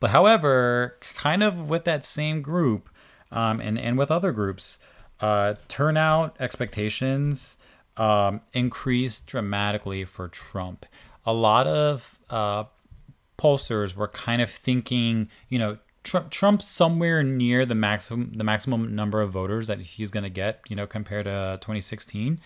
But 0.00 0.10
however, 0.10 0.96
kind 1.14 1.42
of 1.42 1.68
with 1.68 1.84
that 1.84 2.04
same 2.04 2.42
group 2.42 2.88
um, 3.30 3.60
and, 3.60 3.78
and 3.78 3.96
with 3.96 4.10
other 4.10 4.32
groups, 4.32 4.78
uh, 5.20 5.54
turnout 5.68 6.36
expectations 6.40 7.56
um, 7.96 8.40
increased 8.52 9.26
dramatically 9.26 10.04
for 10.04 10.28
Trump. 10.28 10.86
A 11.24 11.32
lot 11.32 11.66
of 11.66 12.18
uh, 12.30 12.64
pollsters 13.38 13.94
were 13.94 14.08
kind 14.08 14.42
of 14.42 14.50
thinking, 14.50 15.28
you 15.48 15.58
know, 15.58 15.78
Trump 16.02 16.30
Trump's 16.30 16.68
somewhere 16.68 17.22
near 17.22 17.64
the 17.64 17.74
maximum 17.74 18.32
the 18.34 18.44
maximum 18.44 18.94
number 18.94 19.20
of 19.20 19.30
voters 19.30 19.68
that 19.68 19.80
he's 19.80 20.10
going 20.10 20.24
to 20.24 20.30
get, 20.30 20.60
you 20.68 20.76
know, 20.76 20.86
compared 20.86 21.26
to 21.26 21.58
2016. 21.60 22.40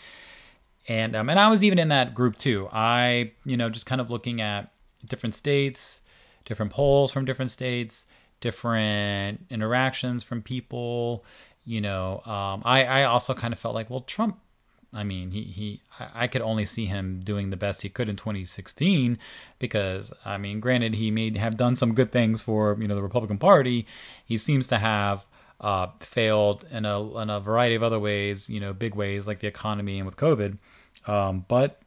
And 0.88 1.16
um, 1.16 1.28
and 1.28 1.40
I 1.40 1.48
was 1.48 1.64
even 1.64 1.78
in 1.78 1.88
that 1.88 2.14
group 2.14 2.36
too. 2.36 2.68
I, 2.72 3.32
you 3.44 3.56
know, 3.56 3.70
just 3.70 3.86
kind 3.86 4.00
of 4.00 4.10
looking 4.10 4.40
at 4.40 4.72
different 5.04 5.34
states, 5.34 6.02
different 6.44 6.72
polls 6.72 7.12
from 7.12 7.24
different 7.24 7.50
states, 7.50 8.06
different 8.40 9.46
interactions 9.50 10.22
from 10.22 10.42
people. 10.42 11.24
You 11.64 11.80
know, 11.80 12.22
um, 12.24 12.62
I 12.64 12.84
I 12.84 13.04
also 13.04 13.34
kind 13.34 13.52
of 13.52 13.58
felt 13.58 13.74
like, 13.74 13.90
well, 13.90 14.00
Trump. 14.00 14.38
I 14.92 15.04
mean, 15.04 15.30
he 15.30 15.42
he. 15.42 15.80
I 16.14 16.26
could 16.26 16.42
only 16.42 16.64
see 16.64 16.86
him 16.86 17.20
doing 17.22 17.50
the 17.50 17.56
best 17.56 17.82
he 17.82 17.88
could 17.88 18.08
in 18.08 18.16
2016 18.16 19.18
because 19.58 20.12
I 20.24 20.38
mean, 20.38 20.60
granted, 20.60 20.94
he 20.94 21.10
may 21.10 21.36
have 21.36 21.56
done 21.56 21.76
some 21.76 21.94
good 21.94 22.12
things 22.12 22.42
for 22.42 22.76
you 22.80 22.88
know 22.88 22.94
the 22.94 23.02
Republican 23.02 23.38
Party. 23.38 23.86
He 24.24 24.38
seems 24.38 24.66
to 24.68 24.78
have 24.78 25.26
uh, 25.60 25.88
failed 26.00 26.64
in 26.70 26.84
a 26.84 27.18
in 27.18 27.30
a 27.30 27.40
variety 27.40 27.74
of 27.74 27.82
other 27.82 27.98
ways. 27.98 28.48
You 28.48 28.60
know, 28.60 28.72
big 28.72 28.94
ways 28.94 29.26
like 29.26 29.40
the 29.40 29.48
economy 29.48 29.98
and 29.98 30.06
with 30.06 30.16
COVID. 30.16 30.58
Um, 31.06 31.44
but 31.48 31.80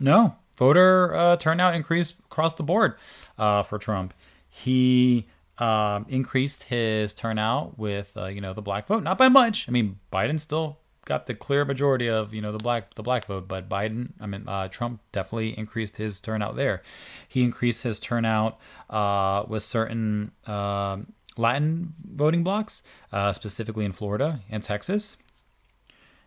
no, 0.00 0.36
voter 0.56 1.14
uh, 1.14 1.36
turnout 1.36 1.74
increased 1.74 2.14
across 2.26 2.54
the 2.54 2.62
board 2.62 2.94
uh, 3.38 3.62
for 3.62 3.78
Trump. 3.78 4.14
He 4.48 5.26
um, 5.58 6.06
increased 6.08 6.64
his 6.64 7.14
turnout 7.14 7.78
with 7.78 8.12
uh, 8.16 8.26
you 8.26 8.40
know 8.40 8.52
the 8.52 8.62
black 8.62 8.86
vote, 8.86 9.02
not 9.02 9.18
by 9.18 9.28
much. 9.28 9.68
I 9.68 9.72
mean, 9.72 9.98
Biden 10.12 10.40
still 10.40 10.78
got 11.04 11.26
the 11.26 11.34
clear 11.34 11.64
majority 11.64 12.08
of 12.08 12.32
you 12.32 12.40
know 12.40 12.52
the 12.52 12.58
black 12.58 12.94
the 12.94 13.02
black 13.02 13.24
vote, 13.26 13.48
but 13.48 13.68
Biden, 13.68 14.10
I 14.20 14.26
mean 14.26 14.46
uh, 14.46 14.68
Trump 14.68 15.00
definitely 15.10 15.58
increased 15.58 15.96
his 15.96 16.20
turnout 16.20 16.56
there. 16.56 16.82
He 17.28 17.42
increased 17.42 17.82
his 17.82 17.98
turnout 17.98 18.58
uh, 18.88 19.44
with 19.48 19.62
certain 19.62 20.32
uh, 20.46 20.98
Latin 21.36 21.94
voting 22.04 22.44
blocs, 22.44 22.82
uh, 23.12 23.32
specifically 23.32 23.84
in 23.84 23.92
Florida 23.92 24.40
and 24.50 24.62
Texas. 24.62 25.16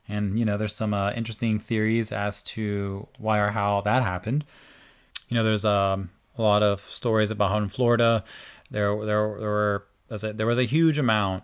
And 0.08 0.38
you 0.38 0.46
know, 0.46 0.58
there's 0.58 0.76
some 0.76 0.94
uh, 0.94 1.12
interesting 1.12 1.60
theories 1.60 2.12
as 2.12 2.42
to 2.44 3.08
why 3.18 3.40
or 3.40 3.52
how 3.52 3.82
that 3.82 4.04
happened. 4.04 4.46
You 5.30 5.36
know, 5.36 5.44
there's 5.44 5.66
um, 5.66 6.12
a 6.38 6.42
lot 6.42 6.62
of 6.62 6.82
stories 6.82 7.32
about 7.32 7.52
how 7.52 7.58
in 7.58 7.70
Florida 7.70 8.24
there 8.70 8.96
there 9.06 9.38
there 9.40 9.50
were 9.50 9.88
there 10.08 10.46
was 10.46 10.60
a 10.60 10.64
huge 10.64 10.98
amount 10.98 11.44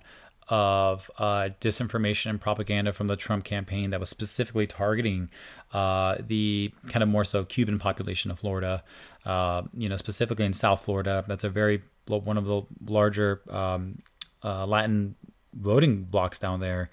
of 0.51 1.09
uh, 1.17 1.49
disinformation 1.61 2.29
and 2.29 2.41
propaganda 2.41 2.91
from 2.91 3.07
the 3.07 3.15
Trump 3.15 3.45
campaign 3.45 3.89
that 3.89 3.99
was 4.01 4.09
specifically 4.09 4.67
targeting 4.67 5.29
uh, 5.73 6.17
the 6.19 6.73
kind 6.89 7.01
of 7.01 7.07
more 7.09 7.23
so 7.23 7.45
Cuban 7.45 7.79
population 7.79 8.29
of 8.29 8.39
Florida. 8.39 8.83
Uh, 9.25 9.63
you 9.73 9.87
know, 9.87 9.95
specifically 9.95 10.45
in 10.45 10.51
South 10.51 10.83
Florida, 10.83 11.23
that's 11.27 11.45
a 11.45 11.49
very 11.49 11.81
one 12.05 12.37
of 12.37 12.45
the 12.45 12.63
larger 12.85 13.41
um, 13.49 13.99
uh, 14.43 14.65
Latin 14.65 15.15
voting 15.53 16.03
blocs 16.03 16.37
down 16.37 16.59
there, 16.59 16.89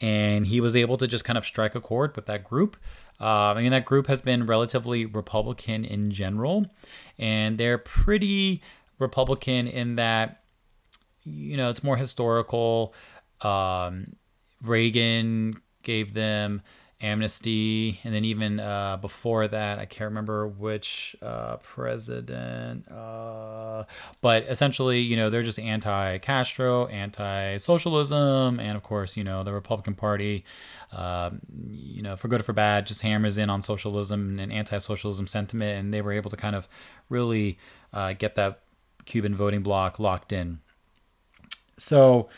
and 0.00 0.46
he 0.46 0.60
was 0.60 0.76
able 0.76 0.98
to 0.98 1.06
just 1.06 1.24
kind 1.24 1.38
of 1.38 1.46
strike 1.46 1.74
a 1.74 1.80
chord 1.80 2.14
with 2.14 2.26
that 2.26 2.44
group. 2.44 2.76
Uh, 3.18 3.54
I 3.54 3.62
mean, 3.62 3.70
that 3.70 3.86
group 3.86 4.06
has 4.08 4.20
been 4.20 4.46
relatively 4.46 5.06
Republican 5.06 5.86
in 5.86 6.10
general, 6.10 6.66
and 7.18 7.56
they're 7.56 7.78
pretty 7.78 8.60
Republican 8.98 9.66
in 9.66 9.96
that, 9.96 10.41
you 11.24 11.56
know, 11.56 11.70
it's 11.70 11.82
more 11.82 11.96
historical. 11.96 12.94
Um, 13.40 14.16
Reagan 14.62 15.60
gave 15.82 16.14
them 16.14 16.62
amnesty, 17.00 17.98
and 18.04 18.14
then 18.14 18.24
even 18.24 18.60
uh, 18.60 18.96
before 18.96 19.48
that, 19.48 19.80
I 19.80 19.86
can't 19.86 20.10
remember 20.10 20.46
which 20.46 21.16
uh, 21.20 21.56
president, 21.56 22.88
uh, 22.90 23.84
but 24.20 24.44
essentially, 24.44 25.00
you 25.00 25.16
know, 25.16 25.28
they're 25.28 25.42
just 25.42 25.58
anti-Castro, 25.58 26.86
anti-socialism, 26.86 28.60
and 28.60 28.76
of 28.76 28.84
course, 28.84 29.16
you 29.16 29.24
know, 29.24 29.42
the 29.42 29.52
Republican 29.52 29.94
Party, 29.94 30.44
uh, 30.92 31.30
you 31.68 32.02
know, 32.02 32.14
for 32.14 32.28
good 32.28 32.40
or 32.40 32.44
for 32.44 32.52
bad, 32.52 32.86
just 32.86 33.00
hammers 33.02 33.36
in 33.36 33.50
on 33.50 33.62
socialism 33.62 34.38
and 34.38 34.52
anti-socialism 34.52 35.26
sentiment, 35.26 35.80
and 35.80 35.92
they 35.92 36.02
were 36.02 36.12
able 36.12 36.30
to 36.30 36.36
kind 36.36 36.54
of 36.54 36.68
really 37.08 37.58
uh, 37.92 38.12
get 38.12 38.36
that 38.36 38.60
Cuban 39.06 39.34
voting 39.34 39.62
bloc 39.62 39.98
locked 39.98 40.32
in. 40.32 40.60
So 41.76 42.28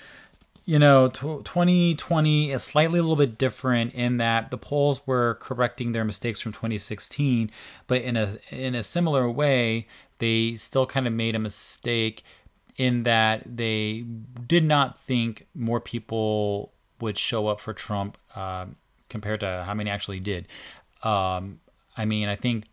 you 0.67 0.79
know, 0.79 1.09
2020 1.09 2.51
is 2.51 2.63
slightly 2.63 2.99
a 2.99 3.03
little 3.03 3.17
bit 3.17 3.37
different 3.37 3.93
in 3.93 4.17
that 4.17 4.51
the 4.51 4.57
polls 4.57 5.07
were 5.07 5.35
correcting 5.41 5.93
their 5.93 6.05
mistakes 6.05 6.41
from 6.41 6.53
2016, 6.53 7.51
but 7.87 8.01
in 8.01 8.17
a 8.17 8.39
in 8.51 8.75
a 8.75 8.83
similar 8.83 9.31
way, 9.31 9.87
they 10.19 10.57
still 10.57 10.87
kind 10.87 11.07
of 11.07 11.13
made 11.13 11.35
a 11.35 11.39
mistake 11.39 12.25
in 12.77 13.03
that 13.03 13.43
they 13.57 14.05
did 14.47 14.65
not 14.65 14.99
think 15.01 15.47
more 15.55 15.81
people 15.81 16.73
would 17.01 17.19
show 17.19 17.47
up 17.47 17.61
for 17.61 17.75
Trump 17.75 18.17
uh, 18.35 18.65
compared 19.11 19.41
to 19.41 19.65
how 19.67 19.75
many 19.75 19.91
actually 19.91 20.19
did. 20.19 20.49
Um, 21.03 21.61
I 21.97 22.07
mean, 22.07 22.29
I 22.29 22.37
think 22.37 22.65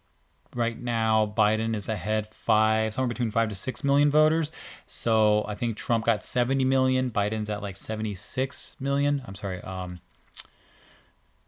right 0.56 0.80
now 0.80 1.34
Biden 1.38 1.76
is 1.76 1.88
ahead 1.88 2.28
five 2.34 2.94
somewhere 2.94 3.08
between 3.08 3.32
five 3.32 3.50
to 3.50 3.56
six 3.56 3.84
million 3.84 4.10
voters. 4.10 4.52
So 4.88 5.46
I 5.48 5.56
think 5.56 5.78
Trump 5.78 6.06
got 6.06 6.24
70 6.24 6.66
million. 6.66 7.12
Biden's 7.12 7.50
at 7.50 7.62
like 7.62 7.78
76 7.78 8.76
million. 8.80 9.22
I'm 9.26 9.36
sorry. 9.36 9.62
Um, 9.62 10.00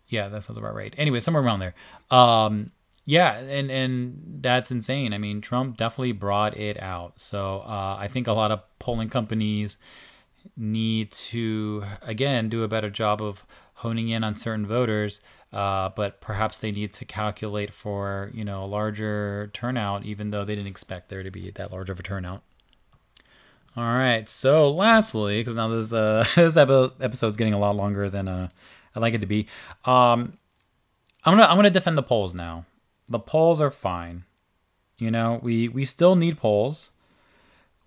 yeah, 0.07 0.29
that 0.29 0.43
sounds 0.43 0.57
about 0.57 0.75
right. 0.75 0.93
Anyway, 0.97 1.19
somewhere 1.19 1.43
around 1.43 1.59
there. 1.59 1.73
Um, 2.11 2.71
yeah, 3.05 3.33
and 3.37 3.69
and 3.69 4.39
that's 4.41 4.71
insane. 4.71 5.13
I 5.13 5.17
mean, 5.17 5.41
Trump 5.41 5.75
definitely 5.75 6.13
brought 6.13 6.55
it 6.55 6.81
out. 6.81 7.19
So 7.19 7.59
uh, 7.65 7.97
I 7.99 8.07
think 8.07 8.27
a 8.27 8.33
lot 8.33 8.51
of 8.51 8.61
polling 8.79 9.09
companies 9.09 9.77
need 10.55 11.11
to 11.11 11.83
again 12.01 12.49
do 12.49 12.63
a 12.63 12.67
better 12.67 12.89
job 12.89 13.21
of 13.21 13.45
honing 13.75 14.09
in 14.09 14.23
on 14.23 14.35
certain 14.35 14.65
voters 14.65 15.19
uh, 15.53 15.89
but 15.95 16.19
perhaps 16.19 16.59
they 16.59 16.71
need 16.71 16.91
to 16.93 17.05
calculate 17.05 17.71
for 17.71 18.31
you 18.33 18.43
know 18.43 18.63
a 18.63 18.65
larger 18.65 19.51
turnout, 19.53 20.03
even 20.03 20.31
though 20.31 20.43
they 20.43 20.55
didn't 20.55 20.67
expect 20.67 21.09
there 21.09 21.21
to 21.21 21.29
be 21.29 21.51
that 21.51 21.71
large 21.71 21.89
of 21.89 21.99
a 21.99 22.03
turnout. 22.03 22.41
All 23.77 23.83
right. 23.83 24.27
So 24.27 24.69
lastly, 24.69 25.39
because 25.39 25.55
now 25.55 25.67
this 25.67 25.93
uh, 25.93 26.25
this 26.35 26.57
episode's 26.57 27.37
getting 27.37 27.53
a 27.53 27.59
lot 27.59 27.75
longer 27.75 28.09
than 28.09 28.27
uh, 28.27 28.49
I'd 28.95 28.99
like 28.99 29.13
it 29.13 29.21
to 29.21 29.27
be. 29.27 29.47
Um, 29.85 30.37
I'm 31.23 31.37
gonna 31.37 31.43
I'm 31.43 31.55
gonna 31.55 31.69
defend 31.69 31.97
the 31.97 32.03
polls 32.03 32.33
now. 32.33 32.65
The 33.07 33.19
polls 33.19 33.61
are 33.61 33.71
fine. 33.71 34.25
You 34.97 35.11
know, 35.11 35.39
we 35.43 35.67
we 35.67 35.85
still 35.85 36.15
need 36.15 36.39
polls. 36.39 36.89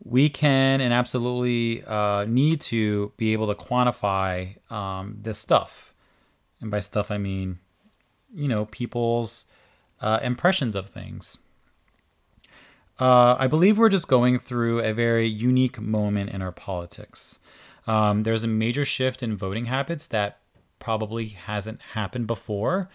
We 0.05 0.29
can 0.29 0.81
and 0.81 0.93
absolutely 0.93 1.83
uh, 1.85 2.27
need 2.27 2.61
to 2.63 3.13
be 3.17 3.33
able 3.33 3.47
to 3.49 3.55
quantify 3.55 4.57
um, 4.71 5.19
this 5.23 5.39
stuff 5.39 5.86
and 6.61 6.71
by 6.71 6.81
stuff, 6.81 7.11
I 7.11 7.19
mean, 7.19 7.59
you 8.33 8.49
know, 8.49 8.67
people's 8.67 9.45
uh, 10.01 10.21
impressions 10.23 10.75
of 10.75 10.89
things. 10.89 11.39
Uh, 12.99 13.37
I 13.39 13.47
believe 13.47 13.77
we're 13.77 13.91
just 13.91 14.09
going 14.09 14.39
through 14.39 14.81
a 14.81 14.93
very 14.93 15.27
unique 15.27 15.81
moment 15.81 16.31
in 16.31 16.41
our 16.41 16.53
politics. 16.53 17.39
Um, 17.87 18.23
there's 18.23 18.43
a 18.43 18.49
major 18.49 18.85
shift 18.85 19.23
in 19.23 19.37
voting 19.37 19.67
habits 19.67 20.07
that 20.09 20.39
probably 20.79 21.29
hasn't 21.29 21.81
happened 21.93 22.27
before. 22.27 22.89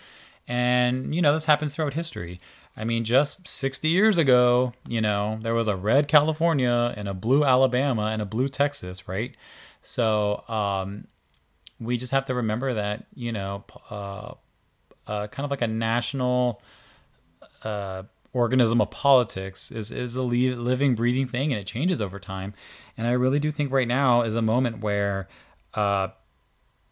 And, 0.47 1.13
you 1.13 1.21
know, 1.21 1.33
this 1.33 1.45
happens 1.45 1.75
throughout 1.75 1.93
history. 1.93 2.39
I 2.75 2.83
mean, 2.83 3.03
just 3.03 3.47
60 3.47 3.89
years 3.89 4.17
ago, 4.17 4.73
you 4.87 5.01
know, 5.01 5.37
there 5.41 5.53
was 5.53 5.67
a 5.67 5.75
red 5.75 6.07
California 6.07 6.93
and 6.97 7.07
a 7.07 7.13
blue 7.13 7.43
Alabama 7.43 8.07
and 8.07 8.21
a 8.21 8.25
blue 8.25 8.49
Texas, 8.49 9.07
right? 9.07 9.35
So, 9.81 10.43
um, 10.47 11.07
we 11.81 11.97
just 11.97 12.11
have 12.11 12.25
to 12.25 12.35
remember 12.35 12.73
that 12.75 13.05
you 13.15 13.31
know 13.31 13.65
uh, 13.89 14.33
uh, 15.07 15.27
kind 15.27 15.43
of 15.43 15.51
like 15.51 15.61
a 15.61 15.67
national 15.67 16.61
uh, 17.63 18.03
organism 18.33 18.79
of 18.79 18.91
politics 18.91 19.71
is 19.71 19.91
is 19.91 20.15
a 20.15 20.21
living 20.21 20.95
breathing 20.95 21.27
thing 21.27 21.51
and 21.51 21.59
it 21.59 21.65
changes 21.65 21.99
over 21.99 22.19
time. 22.19 22.53
And 22.97 23.07
i 23.07 23.11
really 23.11 23.39
do 23.39 23.51
think 23.51 23.71
right 23.71 23.87
now 23.87 24.21
is 24.21 24.35
a 24.35 24.41
moment 24.41 24.79
where 24.79 25.27
uh, 25.73 26.09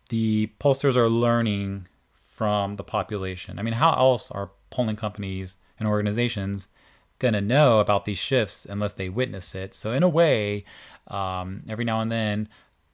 the 0.10 0.52
pollsters 0.60 0.96
are 0.96 1.10
learning 1.10 1.88
from 2.12 2.76
the 2.76 2.84
population. 2.84 3.60
I 3.60 3.62
mean 3.62 3.76
how 3.76 3.94
else 3.94 4.32
are 4.32 4.52
polling 4.70 4.96
companies 4.96 5.58
and 5.78 5.88
organizations 5.88 6.68
going 7.20 7.34
to 7.34 7.42
know 7.42 7.80
about 7.80 8.06
these 8.06 8.18
shifts 8.18 8.66
unless 8.66 8.94
they 8.94 9.10
witness 9.10 9.54
it? 9.54 9.74
So 9.74 9.92
in 9.94 10.04
a 10.04 10.10
way 10.10 10.66
um, 11.08 11.64
every 11.70 11.86
now 11.86 12.02
and 12.02 12.12
then 12.12 12.50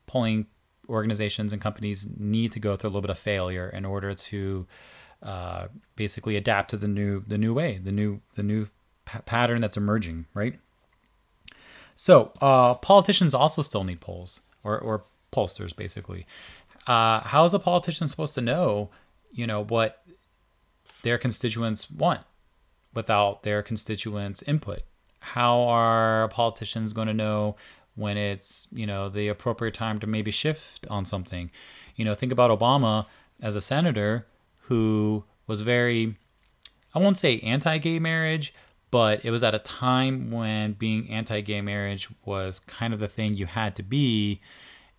polling 0.08 0.48
organizations 0.89 1.53
and 1.53 1.61
companies 1.61 2.07
need 2.17 2.51
to 2.51 2.59
go 2.59 2.75
through 2.75 2.89
a 2.89 2.91
little 2.91 3.01
bit 3.01 3.09
of 3.09 3.19
failure 3.19 3.69
in 3.69 3.86
order 3.86 4.13
to 4.13 4.67
uh, 5.23 5.67
basically 5.95 6.36
adapt 6.36 6.69
to 6.69 6.77
the 6.77 6.88
new 6.88 7.23
the 7.27 7.38
new 7.38 7.53
way, 7.53 7.79
the 7.83 7.91
new 7.91 8.21
the 8.36 8.43
new 8.43 8.67
p- 9.05 9.19
pattern 9.25 9.61
that's 9.61 9.77
emerging, 9.77 10.25
right? 10.33 10.59
So 11.95 12.31
uh, 12.41 12.75
politicians 12.75 13.33
also 13.33 13.61
still 13.61 13.83
need 13.83 14.01
polls 14.01 14.41
or, 14.63 14.77
or 14.77 15.03
pollsters, 15.31 15.75
basically. 15.75 16.25
Uh, 16.86 17.21
how 17.21 17.45
is 17.45 17.53
a 17.53 17.59
politician 17.59 18.07
supposed 18.07 18.33
to 18.36 18.41
know, 18.41 18.89
you 19.31 19.47
know, 19.47 19.63
what 19.63 20.03
their 21.03 21.17
constituents 21.17 21.89
want 21.89 22.21
without 22.93 23.43
their 23.43 23.63
constituents' 23.63 24.43
input? 24.43 24.81
How 25.19 25.61
are 25.61 26.27
politicians 26.27 26.93
going 26.93 27.07
to 27.07 27.13
know 27.13 27.55
when 27.96 28.18
it's 28.18 28.68
you 28.72 28.86
know 28.86 29.10
the 29.10 29.28
appropriate 29.28 29.74
time 29.74 30.00
to 30.00 30.08
maybe 30.08 30.32
shift 30.32 30.86
on 30.89 31.06
something. 31.06 31.52
You 31.96 32.06
know 32.06 32.16
think 32.16 32.32
about 32.32 32.58
obama 32.58 33.06
as 33.41 33.56
a 33.56 33.62
senator 33.62 34.28
who 34.64 35.24
was 35.48 35.62
very 35.62 36.16
i 36.93 37.00
won't 37.00 37.18
say 37.18 37.39
anti-gay 37.39 38.00
marriage 38.00 38.54
but 38.91 39.26
it 39.26 39.32
was 39.32 39.43
at 39.43 39.54
a 39.54 39.60
time 39.60 40.32
when 40.32 40.74
being 40.74 41.10
anti-gay 41.10 41.62
marriage 41.62 42.10
was 42.24 42.60
kind 42.60 42.93
of 42.93 43.00
the 43.00 43.08
thing 43.08 43.34
you 43.34 43.46
had 43.46 43.76
to 43.76 43.84
be 43.84 44.39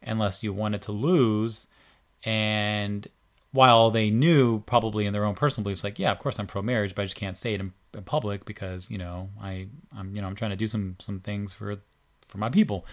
unless 0.02 0.42
you 0.42 0.52
wanted 0.52 0.82
to 0.82 0.92
lose. 0.92 1.66
And 2.22 3.08
while 3.52 3.90
they 3.90 4.10
knew 4.10 4.60
probably 4.60 5.06
in 5.06 5.14
their 5.14 5.24
own 5.24 5.34
personal 5.34 5.62
beliefs 5.62 5.82
like 5.82 5.98
yeah 5.98 6.12
of 6.12 6.18
course 6.18 6.38
i'm 6.38 6.46
pro-marriage 6.46 6.94
but 6.94 7.00
i 7.00 7.04
just 7.06 7.16
can't 7.16 7.38
say 7.38 7.54
it 7.54 7.60
in, 7.60 7.72
in 7.94 8.02
public 8.02 8.44
because 8.44 8.90
you 8.90 8.98
know 8.98 9.30
i 9.40 9.66
i'm 9.96 10.14
you 10.14 10.20
know 10.20 10.26
i'm 10.26 10.34
trying 10.34 10.50
to 10.50 10.56
do 10.56 10.66
some 10.66 10.94
some 10.98 11.20
things 11.20 11.54
for 11.54 11.78
for 12.26 12.38
my 12.38 12.50
people. 12.50 12.84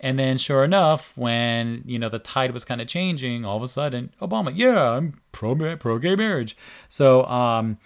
And 0.00 0.18
then, 0.18 0.36
sure 0.36 0.64
enough, 0.64 1.16
when 1.16 1.84
you 1.86 1.96
know 1.96 2.08
the 2.08 2.18
tide 2.18 2.50
was 2.52 2.64
kind 2.64 2.80
of 2.80 2.88
changing, 2.88 3.44
all 3.44 3.56
of 3.56 3.62
a 3.62 3.68
sudden, 3.68 4.12
Obama, 4.20 4.52
yeah, 4.52 4.90
I'm 4.90 5.20
pro 5.30 5.54
pro 5.76 5.98
gay 5.98 6.16
marriage. 6.16 6.56
So, 6.88 7.24
um, 7.26 7.78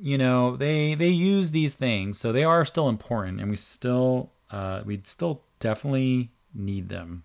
you 0.00 0.16
know, 0.16 0.56
they 0.56 0.94
they 0.94 1.08
use 1.08 1.50
these 1.50 1.74
things, 1.74 2.20
so 2.20 2.30
they 2.30 2.44
are 2.44 2.64
still 2.64 2.88
important, 2.88 3.40
and 3.40 3.50
we 3.50 3.56
still 3.56 4.30
uh, 4.52 4.82
we 4.84 5.00
still 5.02 5.42
definitely 5.58 6.30
need 6.54 6.88
them. 6.88 7.24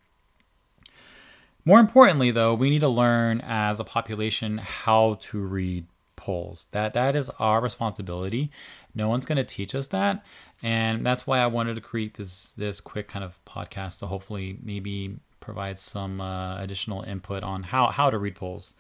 More 1.64 1.80
importantly, 1.80 2.32
though, 2.32 2.56
we 2.56 2.72
need 2.72 2.80
to 2.80 2.90
learn 2.90 3.42
as 3.42 3.80
a 3.80 3.84
population 3.84 4.58
how 4.58 5.18
to 5.22 5.40
read 5.40 5.86
polls. 6.16 6.68
That 6.72 6.96
that 6.96 7.16
is 7.16 7.30
our 7.38 7.62
responsibility. 7.62 8.50
No 8.96 9.08
one's 9.08 9.26
going 9.26 9.38
to 9.38 9.44
teach 9.44 9.76
us 9.76 9.88
that, 9.88 10.24
and 10.62 11.06
that's 11.06 11.26
why 11.26 11.40
I 11.40 11.48
wanted 11.48 11.76
to 11.76 11.82
create 11.82 12.16
this 12.16 12.54
this 12.54 12.80
quick 12.80 13.08
kind 13.08 13.26
of 13.26 13.40
podcast 13.46 14.00
to 14.00 14.08
hopefully 14.08 14.60
maybe 14.62 15.18
provide 15.40 15.80
some 15.80 16.22
uh, 16.22 16.62
additional 16.62 17.02
input 17.02 17.44
on 17.44 17.64
how 17.64 17.88
how 17.88 18.10
to 18.10 18.18
read 18.18 18.36
polls. 18.36 18.74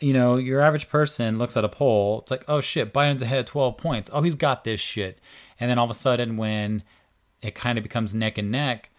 You 0.00 0.12
know, 0.12 0.36
your 0.36 0.60
average 0.60 0.88
person 0.88 1.38
looks 1.38 1.56
at 1.56 1.64
a 1.64 1.70
poll, 1.70 2.20
it's 2.20 2.30
like, 2.30 2.44
oh 2.48 2.60
shit, 2.60 2.92
Biden's 2.92 3.22
ahead 3.22 3.38
of 3.38 3.46
12 3.46 3.78
points. 3.78 4.10
Oh, 4.12 4.20
he's 4.20 4.34
got 4.34 4.64
this 4.64 4.78
shit. 4.78 5.18
And 5.58 5.70
then 5.70 5.78
all 5.78 5.86
of 5.86 5.90
a 5.90 5.94
sudden, 5.94 6.36
when 6.36 6.82
it 7.40 7.54
kind 7.54 7.78
of 7.78 7.82
becomes 7.82 8.14
neck 8.14 8.36
and 8.36 8.50
neck, 8.50 8.90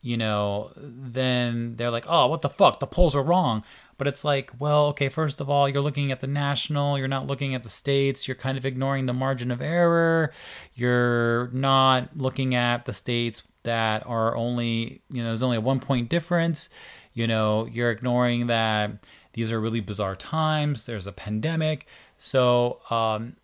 you 0.00 0.16
know, 0.16 0.70
then 0.76 1.76
they're 1.76 1.90
like, 1.90 2.04
oh, 2.06 2.26
what 2.26 2.42
the 2.42 2.48
fuck? 2.48 2.78
The 2.78 2.86
polls 2.86 3.14
were 3.14 3.22
wrong. 3.22 3.64
But 3.96 4.06
it's 4.06 4.24
like, 4.24 4.50
well, 4.58 4.86
okay, 4.86 5.08
first 5.08 5.40
of 5.40 5.48
all, 5.48 5.68
you're 5.68 5.82
looking 5.82 6.10
at 6.10 6.20
the 6.20 6.26
national, 6.26 6.98
you're 6.98 7.08
not 7.08 7.26
looking 7.26 7.54
at 7.54 7.62
the 7.62 7.68
states, 7.68 8.26
you're 8.26 8.34
kind 8.34 8.58
of 8.58 8.64
ignoring 8.64 9.06
the 9.06 9.12
margin 9.12 9.50
of 9.50 9.60
error, 9.60 10.32
you're 10.74 11.48
not 11.52 12.16
looking 12.16 12.54
at 12.54 12.84
the 12.84 12.92
states 12.92 13.42
that 13.62 14.06
are 14.06 14.36
only, 14.36 15.02
you 15.10 15.22
know, 15.22 15.28
there's 15.28 15.42
only 15.42 15.56
a 15.56 15.60
one 15.60 15.80
point 15.80 16.08
difference, 16.08 16.68
you 17.12 17.26
know, 17.26 17.66
you're 17.66 17.90
ignoring 17.90 18.46
that 18.48 18.90
these 19.34 19.50
are 19.50 19.60
really 19.60 19.80
bizarre 19.80 20.16
times, 20.16 20.86
there's 20.86 21.06
a 21.06 21.12
pandemic. 21.12 21.86
So, 22.18 22.80
um, 22.90 23.36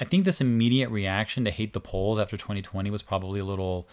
I 0.00 0.04
think 0.04 0.24
this 0.24 0.40
immediate 0.40 0.90
reaction 0.90 1.44
to 1.44 1.50
hate 1.50 1.72
the 1.72 1.80
polls 1.80 2.18
after 2.18 2.36
2020 2.36 2.90
was 2.90 3.02
probably 3.02 3.40
a 3.40 3.44
little 3.44 3.88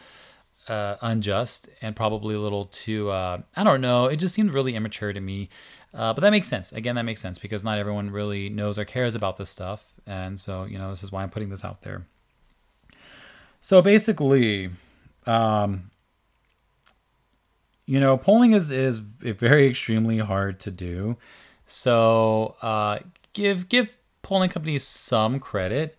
uh, 0.68 0.96
unjust 1.02 1.68
and 1.82 1.96
probably 1.96 2.36
a 2.36 2.39
little 2.39 2.66
too, 2.66 3.10
uh, 3.10 3.39
I 3.56 3.64
don't 3.64 3.82
know, 3.82 4.06
it 4.06 4.18
just 4.18 4.36
seemed 4.36 4.54
really 4.54 4.76
immature 4.76 5.14
to 5.14 5.22
me. 5.22 5.50
Uh, 5.96 6.14
but 6.14 6.22
that 6.22 6.32
makes 6.32 6.50
sense. 6.50 6.74
Again, 6.74 6.96
that 6.96 7.04
makes 7.04 7.22
sense 7.22 7.39
because 7.39 7.64
not 7.64 7.78
everyone 7.78 8.12
really 8.12 8.50
knows 8.50 8.78
or 8.78 8.84
cares 8.84 9.16
about 9.16 9.38
this 9.38 9.50
stuff. 9.50 9.86
And 10.06 10.38
so, 10.38 10.66
you 10.66 10.78
know, 10.78 10.89
this 10.89 11.04
is 11.04 11.12
why 11.12 11.24
I'm 11.24 11.30
putting 11.30 11.50
this 11.50 11.64
out 11.64 11.84
there. 11.84 12.06
So 13.62 13.82
basically, 13.82 14.72
um, 15.26 15.89
you 17.86 18.00
know, 18.00 18.18
polling 18.18 18.52
is, 18.52 18.72
is 18.72 19.00
very 19.00 19.68
extremely 19.68 20.18
hard 20.18 20.60
to 20.62 20.72
do. 20.72 21.16
So 21.66 22.56
uh, 22.62 23.00
give 23.34 23.70
give 23.70 23.98
polling 24.22 24.50
companies 24.50 24.84
some 24.84 25.39
credit. 25.39 25.98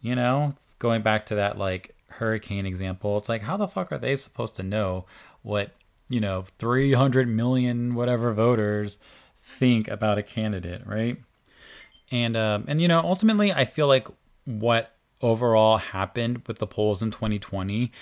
You 0.00 0.16
know, 0.16 0.54
going 0.78 1.02
back 1.02 1.26
to 1.26 1.34
that 1.36 1.58
like 1.58 1.94
hurricane 2.08 2.66
example, 2.66 3.18
it's 3.18 3.28
like 3.28 3.42
how 3.42 3.56
the 3.56 3.68
fuck 3.68 3.92
are 3.92 3.98
they 3.98 4.16
supposed 4.16 4.54
to 4.56 4.62
know 4.62 5.04
what 5.42 5.72
you 6.08 6.20
know, 6.20 6.44
300 6.58 7.28
million 7.28 7.94
whatever 7.94 8.32
voters 8.32 8.98
think 9.44 9.88
about 9.88 10.18
a 10.18 10.22
candidate, 10.22 10.82
right? 10.86 11.18
And 12.10 12.36
um, 12.36 12.64
and 12.66 12.80
you 12.80 12.88
know, 12.88 13.00
ultimately, 13.00 13.52
I 13.52 13.64
feel 13.64 13.86
like 13.86 14.08
what 14.44 14.96
overall 15.20 15.78
happened 15.78 16.42
with 16.46 16.58
the 16.58 16.66
polls 16.66 17.02
in 17.02 17.10
2020 17.10 17.92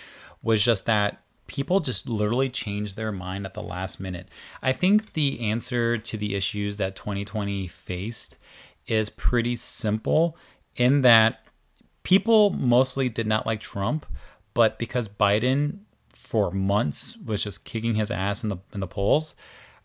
was 0.42 0.62
just 0.62 0.86
that 0.86 1.22
people 1.46 1.80
just 1.80 2.08
literally 2.08 2.48
changed 2.48 2.96
their 2.96 3.12
mind 3.12 3.44
at 3.44 3.54
the 3.54 3.62
last 3.62 4.00
minute. 4.00 4.28
I 4.62 4.72
think 4.72 5.12
the 5.12 5.40
answer 5.40 5.98
to 5.98 6.16
the 6.16 6.34
issues 6.34 6.78
that 6.78 6.96
2020 6.96 7.68
faced 7.68 8.38
is 8.86 9.10
pretty 9.10 9.56
simple 9.56 10.36
in 10.76 11.02
that 11.02 11.46
people 12.02 12.50
mostly 12.50 13.08
did 13.08 13.26
not 13.26 13.46
like 13.46 13.60
Trump, 13.60 14.06
but 14.54 14.78
because 14.78 15.08
Biden 15.08 15.80
for 16.08 16.50
months 16.50 17.16
was 17.18 17.44
just 17.44 17.64
kicking 17.64 17.94
his 17.94 18.10
ass 18.10 18.42
in 18.42 18.48
the 18.48 18.58
in 18.72 18.80
the 18.80 18.86
polls, 18.86 19.34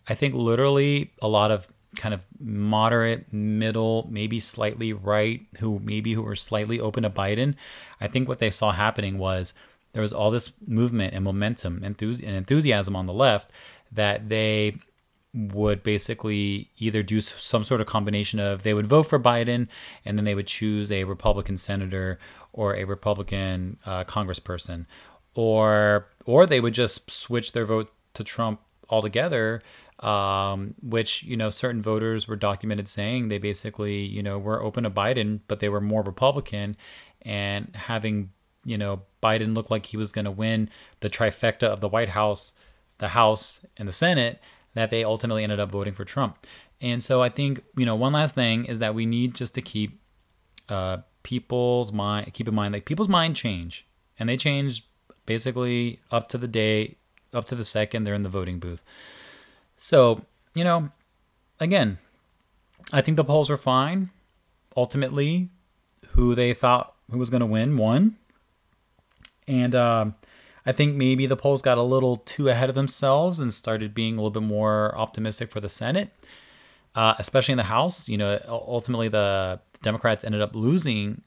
I 0.07 0.15
think 0.15 0.33
literally 0.33 1.11
a 1.21 1.27
lot 1.27 1.51
of 1.51 1.67
kind 1.97 2.13
of 2.13 2.21
moderate, 2.39 3.31
middle, 3.33 4.07
maybe 4.09 4.39
slightly 4.39 4.93
right, 4.93 5.41
who 5.59 5.79
maybe 5.83 6.13
who 6.13 6.21
were 6.21 6.35
slightly 6.35 6.79
open 6.79 7.03
to 7.03 7.09
Biden, 7.09 7.55
I 7.99 8.07
think 8.07 8.27
what 8.27 8.39
they 8.39 8.49
saw 8.49 8.71
happening 8.71 9.17
was 9.17 9.53
there 9.93 10.01
was 10.01 10.13
all 10.13 10.31
this 10.31 10.51
movement 10.67 11.13
and 11.13 11.23
momentum 11.23 11.81
and 11.83 11.99
enthusiasm 12.01 12.95
on 12.95 13.05
the 13.07 13.13
left 13.13 13.51
that 13.91 14.29
they 14.29 14.77
would 15.33 15.83
basically 15.83 16.69
either 16.77 17.03
do 17.03 17.21
some 17.21 17.63
sort 17.63 17.81
of 17.81 17.87
combination 17.87 18.39
of 18.39 18.63
they 18.63 18.73
would 18.73 18.87
vote 18.87 19.03
for 19.03 19.19
Biden 19.19 19.67
and 20.05 20.17
then 20.17 20.25
they 20.25 20.35
would 20.35 20.47
choose 20.47 20.91
a 20.91 21.03
Republican 21.03 21.57
senator 21.57 22.19
or 22.53 22.75
a 22.75 22.85
Republican 22.85 23.77
uh, 23.85 24.03
congressperson, 24.03 24.85
or 25.35 26.07
or 26.25 26.45
they 26.45 26.59
would 26.59 26.73
just 26.73 27.11
switch 27.11 27.51
their 27.51 27.65
vote 27.65 27.91
to 28.13 28.23
Trump 28.23 28.61
altogether. 28.89 29.61
Um, 29.99 30.75
which 30.83 31.23
you 31.23 31.35
know 31.35 31.49
certain 31.49 31.81
voters 31.81 32.27
were 32.27 32.35
documented 32.35 32.87
saying 32.87 33.29
they 33.29 33.39
basically 33.39 34.05
you 34.05 34.21
know 34.21 34.37
were 34.37 34.61
open 34.61 34.83
to 34.83 34.91
Biden, 34.91 35.39
but 35.47 35.59
they 35.59 35.69
were 35.69 35.81
more 35.81 36.03
Republican, 36.03 36.77
and 37.23 37.75
having 37.75 38.29
you 38.63 38.77
know 38.77 39.01
Biden 39.23 39.55
look 39.55 39.71
like 39.71 39.87
he 39.87 39.97
was 39.97 40.11
going 40.11 40.25
to 40.25 40.31
win 40.31 40.69
the 40.99 41.09
trifecta 41.09 41.63
of 41.63 41.81
the 41.81 41.89
White 41.89 42.09
House, 42.09 42.53
the 42.99 43.09
House, 43.09 43.61
and 43.75 43.87
the 43.87 43.93
Senate 43.93 44.39
that 44.77 44.91
they 44.91 45.03
ultimately 45.03 45.43
ended 45.43 45.59
up 45.59 45.71
voting 45.71 45.93
for 45.93 46.05
Trump. 46.05 46.45
And 46.79 47.03
so 47.03 47.21
I 47.21 47.29
think, 47.29 47.63
you 47.75 47.85
know, 47.85 47.95
one 47.95 48.13
last 48.13 48.35
thing 48.35 48.65
is 48.65 48.79
that 48.79 48.93
we 48.93 49.05
need 49.05 49.33
just 49.33 49.55
to 49.55 49.61
keep 49.61 49.99
uh, 50.69 50.97
people's 51.23 51.91
mind, 51.91 52.33
keep 52.33 52.47
in 52.47 52.53
mind 52.53 52.73
like 52.73 52.85
people's 52.85 53.09
mind 53.09 53.35
change. 53.35 53.87
And 54.19 54.29
they 54.29 54.37
change 54.37 54.85
basically 55.25 55.99
up 56.11 56.29
to 56.29 56.37
the 56.37 56.47
day, 56.47 56.97
up 57.33 57.45
to 57.45 57.55
the 57.55 57.63
second 57.63 58.03
they're 58.03 58.13
in 58.13 58.23
the 58.23 58.29
voting 58.29 58.59
booth. 58.59 58.83
So, 59.77 60.25
you 60.53 60.63
know, 60.63 60.89
again, 61.59 61.99
I 62.91 63.01
think 63.01 63.17
the 63.17 63.23
polls 63.23 63.49
were 63.49 63.57
fine. 63.57 64.09
Ultimately, 64.75 65.49
who 66.09 66.35
they 66.35 66.53
thought 66.53 66.95
who 67.09 67.17
was 67.17 67.29
going 67.29 67.41
to 67.41 67.45
win 67.45 67.77
won. 67.77 68.17
And 69.47 69.73
uh, 69.73 70.11
I 70.65 70.71
think 70.71 70.95
maybe 70.95 71.25
the 71.25 71.37
polls 71.37 71.61
got 71.61 71.77
a 71.77 71.83
little 71.83 72.17
too 72.17 72.49
ahead 72.49 72.69
of 72.69 72.75
themselves 72.75 73.39
and 73.39 73.53
started 73.53 73.93
being 73.93 74.15
a 74.15 74.17
little 74.17 74.31
bit 74.31 74.43
more 74.43 74.95
optimistic 74.97 75.51
for 75.51 75.61
the 75.61 75.69
Senate, 75.69 76.09
uh, 76.95 77.13
especially 77.17 77.53
in 77.53 77.57
the 77.57 77.63
House. 77.63 78.09
You 78.09 78.17
know, 78.17 78.39
ultimately 78.47 79.07
the 79.07 79.61
Democrats 79.81 80.25
ended 80.25 80.41
up 80.41 80.53
losing 80.53 81.21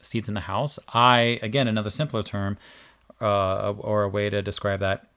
seats 0.00 0.28
in 0.28 0.34
the 0.34 0.40
House. 0.40 0.78
I, 0.92 1.38
again, 1.42 1.68
another 1.68 1.90
simpler 1.90 2.22
term 2.22 2.58
uh, 3.20 3.72
or 3.72 4.02
a 4.02 4.08
way 4.08 4.28
to 4.28 4.42
describe 4.42 4.80
that 4.80 5.08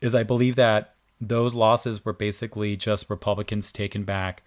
is 0.00 0.14
I 0.14 0.24
believe 0.24 0.56
that 0.56 0.93
those 1.20 1.54
losses 1.54 2.04
were 2.04 2.12
basically 2.12 2.76
just 2.76 3.08
Republicans 3.08 3.72
taking 3.72 4.04
back 4.04 4.42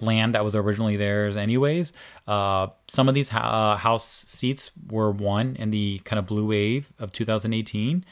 land 0.00 0.34
that 0.34 0.44
was 0.44 0.54
originally 0.54 0.96
theirs 0.96 1.36
anyways. 1.36 1.92
Uh, 2.26 2.68
some 2.88 3.08
of 3.08 3.14
these 3.14 3.32
uh, 3.32 3.76
House 3.76 4.24
seats 4.26 4.70
were 4.90 5.10
won 5.10 5.56
in 5.56 5.70
the 5.70 6.00
kind 6.04 6.18
of 6.18 6.26
blue 6.26 6.46
wave 6.46 6.92
of 6.98 7.12
2018. 7.12 8.04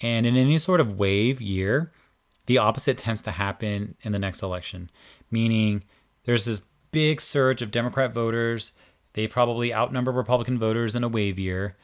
And 0.00 0.26
in 0.26 0.36
any 0.36 0.58
sort 0.58 0.80
of 0.80 0.98
wave 0.98 1.40
year, 1.40 1.92
the 2.46 2.58
opposite 2.58 2.98
tends 2.98 3.22
to 3.22 3.30
happen 3.30 3.96
in 4.02 4.12
the 4.12 4.18
next 4.18 4.42
election, 4.42 4.90
meaning 5.30 5.84
there's 6.24 6.44
this 6.44 6.62
big 6.90 7.20
surge 7.20 7.62
of 7.62 7.70
Democrat 7.70 8.12
voters. 8.12 8.72
They 9.14 9.26
probably 9.26 9.72
outnumber 9.72 10.10
Republican 10.10 10.58
voters 10.58 10.94
in 10.94 11.04
a 11.04 11.08
wave 11.08 11.38
year. 11.38 11.76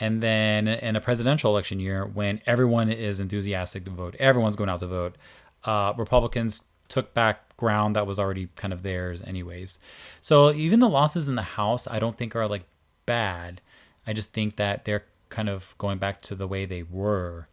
And 0.00 0.22
then 0.22 0.66
in 0.66 0.96
a 0.96 1.00
presidential 1.00 1.52
election 1.52 1.78
year, 1.78 2.06
when 2.06 2.40
everyone 2.46 2.90
is 2.90 3.20
enthusiastic 3.20 3.84
to 3.84 3.90
vote, 3.90 4.16
everyone's 4.18 4.56
going 4.56 4.70
out 4.70 4.80
to 4.80 4.86
vote, 4.86 5.16
uh, 5.64 5.92
Republicans 5.96 6.62
took 6.88 7.12
back 7.12 7.56
ground 7.58 7.94
that 7.94 8.06
was 8.06 8.18
already 8.18 8.48
kind 8.56 8.72
of 8.72 8.82
theirs 8.82 9.22
anyways. 9.22 9.78
So 10.22 10.52
even 10.52 10.80
the 10.80 10.88
losses 10.88 11.28
in 11.28 11.34
the 11.34 11.42
house 11.42 11.86
I 11.88 11.98
don't 11.98 12.16
think 12.16 12.34
are 12.34 12.48
like 12.48 12.64
bad. 13.04 13.60
I 14.06 14.14
just 14.14 14.32
think 14.32 14.56
that 14.56 14.86
they're 14.86 15.04
kind 15.28 15.48
of 15.48 15.74
going 15.78 15.98
back 15.98 16.22
to 16.22 16.34
the 16.34 16.48
way 16.48 16.64
they 16.64 16.82
were. 16.82 17.46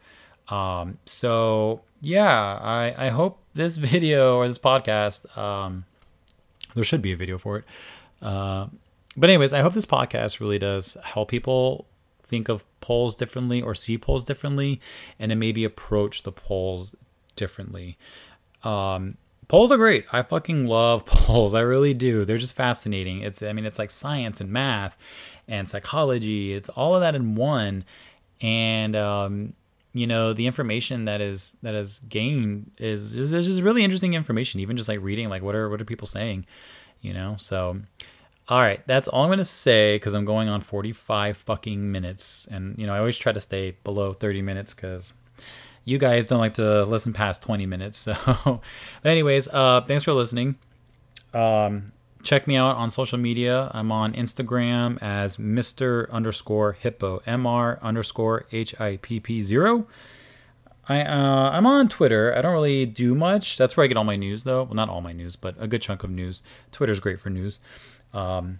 Um, 0.47 0.97
so 1.05 1.81
yeah, 2.01 2.57
I, 2.61 2.95
I 2.97 3.09
hope 3.09 3.39
this 3.53 3.75
video 3.77 4.37
or 4.37 4.47
this 4.47 4.57
podcast, 4.57 5.37
um, 5.37 5.83
there 6.73 6.85
should 6.85 7.01
be 7.01 7.11
a 7.11 7.17
video 7.17 7.37
for 7.37 7.57
it. 7.57 7.65
Uh, 8.21 8.67
but 9.17 9.29
anyways, 9.29 9.51
I 9.51 9.61
hope 9.61 9.73
this 9.73 9.85
podcast 9.85 10.39
really 10.39 10.59
does 10.59 10.95
help 11.03 11.29
people 11.29 11.85
think 12.27 12.49
of 12.49 12.65
polls 12.81 13.15
differently 13.15 13.61
or 13.61 13.73
see 13.73 13.97
polls 13.97 14.23
differently 14.23 14.79
and 15.19 15.31
then 15.31 15.39
maybe 15.39 15.63
approach 15.63 16.23
the 16.23 16.31
polls 16.31 16.95
differently. 17.35 17.97
Um, 18.63 19.17
polls 19.47 19.71
are 19.71 19.77
great. 19.77 20.05
I 20.11 20.21
fucking 20.21 20.67
love 20.67 21.05
polls. 21.07 21.53
I 21.53 21.61
really 21.61 21.93
do. 21.93 22.25
They're 22.25 22.37
just 22.37 22.55
fascinating. 22.55 23.21
It's 23.21 23.41
I 23.41 23.53
mean 23.53 23.65
it's 23.65 23.79
like 23.79 23.91
science 23.91 24.41
and 24.41 24.51
math 24.51 24.97
and 25.47 25.69
psychology. 25.69 26.53
It's 26.53 26.69
all 26.69 26.95
of 26.95 27.01
that 27.01 27.15
in 27.15 27.35
one. 27.35 27.85
And 28.41 28.95
um, 28.95 29.53
you 29.93 30.05
know 30.05 30.33
the 30.33 30.45
information 30.45 31.05
that 31.05 31.21
is 31.21 31.55
that 31.63 31.73
is 31.73 31.99
gained 32.07 32.71
is 32.77 33.13
is, 33.13 33.33
is 33.33 33.47
just 33.47 33.61
really 33.61 33.83
interesting 33.83 34.13
information. 34.13 34.59
Even 34.59 34.77
just 34.77 34.89
like 34.89 35.01
reading 35.01 35.29
like 35.29 35.41
what 35.41 35.55
are 35.55 35.69
what 35.69 35.81
are 35.81 35.85
people 35.85 36.07
saying, 36.07 36.45
you 37.01 37.13
know. 37.13 37.35
So 37.39 37.81
all 38.49 38.59
right, 38.59 38.85
that's 38.87 39.07
all 39.07 39.23
I'm 39.23 39.29
gonna 39.29 39.43
say 39.45 39.95
because 39.95 40.13
I'm 40.13 40.25
going 40.25 40.47
on 40.47 40.61
45 40.61 41.37
fucking 41.37 41.91
minutes, 41.91 42.47
and 42.49 42.77
you 42.77 42.87
know 42.87 42.93
I 42.93 42.99
always 42.99 43.17
try 43.17 43.31
to 43.31 43.39
stay 43.39 43.71
below 43.83 44.13
30 44.13 44.41
minutes 44.41 44.73
because 44.73 45.13
you 45.83 45.97
guys 45.97 46.27
don't 46.27 46.39
like 46.39 46.55
to 46.55 46.83
listen 46.83 47.13
past 47.13 47.41
20 47.41 47.65
minutes. 47.65 48.07
So, 48.17 48.61
but 49.03 49.09
anyways, 49.09 49.47
uh, 49.49 49.81
thanks 49.87 50.03
for 50.03 50.13
listening. 50.13 50.57
Um, 51.33 51.91
check 52.23 52.47
me 52.47 52.55
out 52.55 52.75
on 52.77 52.89
social 52.89 53.17
media. 53.17 53.69
I'm 53.73 53.91
on 53.91 54.13
Instagram 54.13 54.97
as 55.01 55.37
Mr. 55.37 56.09
underscore 56.09 56.73
Hippo, 56.73 57.19
Mr. 57.27 57.81
underscore 57.81 58.45
H 58.51 58.79
I 58.79 58.97
P 59.01 59.19
P 59.19 59.41
zero. 59.41 59.87
I 60.89 61.01
uh, 61.01 61.49
I'm 61.51 61.65
on 61.65 61.89
Twitter. 61.89 62.33
I 62.35 62.41
don't 62.41 62.53
really 62.53 62.85
do 62.85 63.13
much. 63.13 63.57
That's 63.57 63.75
where 63.75 63.83
I 63.83 63.87
get 63.87 63.97
all 63.97 64.03
my 64.05 64.15
news, 64.15 64.43
though. 64.43 64.63
Well, 64.63 64.73
not 64.73 64.89
all 64.89 65.01
my 65.01 65.11
news, 65.11 65.35
but 65.35 65.55
a 65.59 65.67
good 65.67 65.81
chunk 65.81 66.03
of 66.03 66.09
news. 66.09 66.43
Twitter's 66.71 66.99
great 66.99 67.19
for 67.19 67.29
news. 67.29 67.59
Um, 68.13 68.59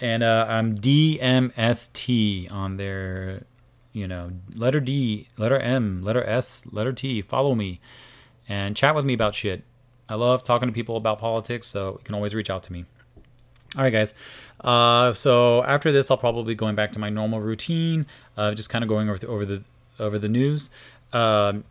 and 0.00 0.22
uh, 0.22 0.46
I'm 0.48 0.76
DMST 0.76 2.50
on 2.50 2.76
there 2.76 3.44
you 3.94 4.08
know, 4.08 4.32
letter 4.54 4.80
D, 4.80 5.28
letter 5.38 5.58
M, 5.58 6.02
letter 6.02 6.22
S, 6.24 6.62
letter 6.70 6.92
T, 6.92 7.22
follow 7.22 7.54
me 7.54 7.80
and 8.46 8.76
chat 8.76 8.94
with 8.94 9.06
me 9.06 9.14
about 9.14 9.34
shit. 9.34 9.62
I 10.08 10.16
love 10.16 10.42
talking 10.42 10.68
to 10.68 10.72
people 10.72 10.96
about 10.96 11.18
politics, 11.18 11.66
so 11.66 11.92
you 11.92 12.04
can 12.04 12.14
always 12.14 12.34
reach 12.34 12.50
out 12.50 12.62
to 12.64 12.72
me. 12.72 12.84
All 13.76 13.84
right, 13.84 13.92
guys. 13.92 14.14
Uh, 14.60 15.12
so 15.12 15.62
after 15.62 15.90
this, 15.92 16.10
I'll 16.10 16.18
probably 16.18 16.54
be 16.54 16.56
going 16.56 16.74
back 16.74 16.92
to 16.92 16.98
my 16.98 17.08
normal 17.08 17.40
routine 17.40 18.06
of 18.36 18.56
just 18.56 18.68
kind 18.68 18.84
of 18.84 18.88
going 18.88 19.08
over 19.08 19.18
the, 19.18 19.28
over 19.28 19.46
the 19.46 19.62
over 19.98 20.18
the 20.18 20.28
news. 20.28 20.70
Um, 21.12 21.64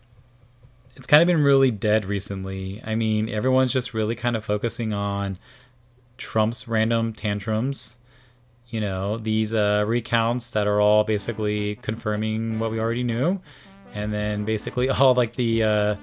it's 0.96 1.06
kind 1.06 1.22
of 1.22 1.28
been 1.28 1.44
really 1.44 1.72
dead 1.72 2.06
recently. 2.06 2.82
I 2.86 2.96
mean, 2.96 3.28
everyone's 3.28 3.74
just 3.74 3.94
really 3.94 4.16
kind 4.16 4.36
of 4.38 4.46
focusing 4.46 4.94
on 4.94 5.38
Trump's 6.24 6.68
random 6.68 7.14
tantrums 7.14 7.98
you 8.74 8.82
know, 8.82 9.20
these 9.20 9.54
uh, 9.54 9.84
recounts 9.86 10.50
that 10.50 10.66
are 10.66 10.82
all 10.82 11.04
basically 11.04 11.76
confirming 11.76 12.58
what 12.58 12.72
we 12.72 12.80
already 12.80 13.04
knew, 13.04 13.40
and 13.94 14.12
then 14.12 14.46
basically 14.46 14.90
all 14.90 15.14
like 15.14 15.34
the 15.34 15.64
uh, 15.64 15.96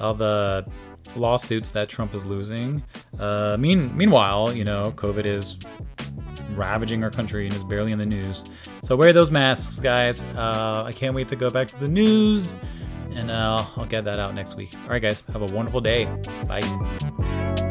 all 0.00 0.14
the 0.14 0.66
lawsuits 1.14 1.72
that 1.72 1.90
Trump 1.90 2.14
is 2.14 2.24
losing. 2.24 2.82
Uh, 3.20 3.58
mean, 3.58 3.94
meanwhile, 3.94 4.56
you 4.56 4.64
know, 4.64 4.94
COVID 4.96 5.26
is 5.26 5.56
ravaging 6.54 7.04
our 7.04 7.10
country 7.10 7.44
and 7.44 7.54
is 7.54 7.62
barely 7.64 7.92
in 7.92 7.98
the 7.98 8.06
news. 8.06 8.46
So 8.82 8.96
wear 8.96 9.12
those 9.12 9.30
masks, 9.30 9.78
guys. 9.78 10.22
Uh, 10.36 10.84
I 10.86 10.92
can't 10.92 11.14
wait 11.14 11.28
to 11.28 11.36
go 11.36 11.50
back 11.50 11.68
to 11.68 11.78
the 11.78 11.88
news, 11.88 12.56
and 13.10 13.30
uh, 13.30 13.66
I'll 13.76 13.84
get 13.84 14.06
that 14.06 14.18
out 14.18 14.34
next 14.34 14.56
week. 14.56 14.72
All 14.84 14.88
right, 14.88 15.02
guys, 15.02 15.22
have 15.34 15.42
a 15.42 15.54
wonderful 15.54 15.82
day. 15.82 16.06
Bye. 16.48 17.65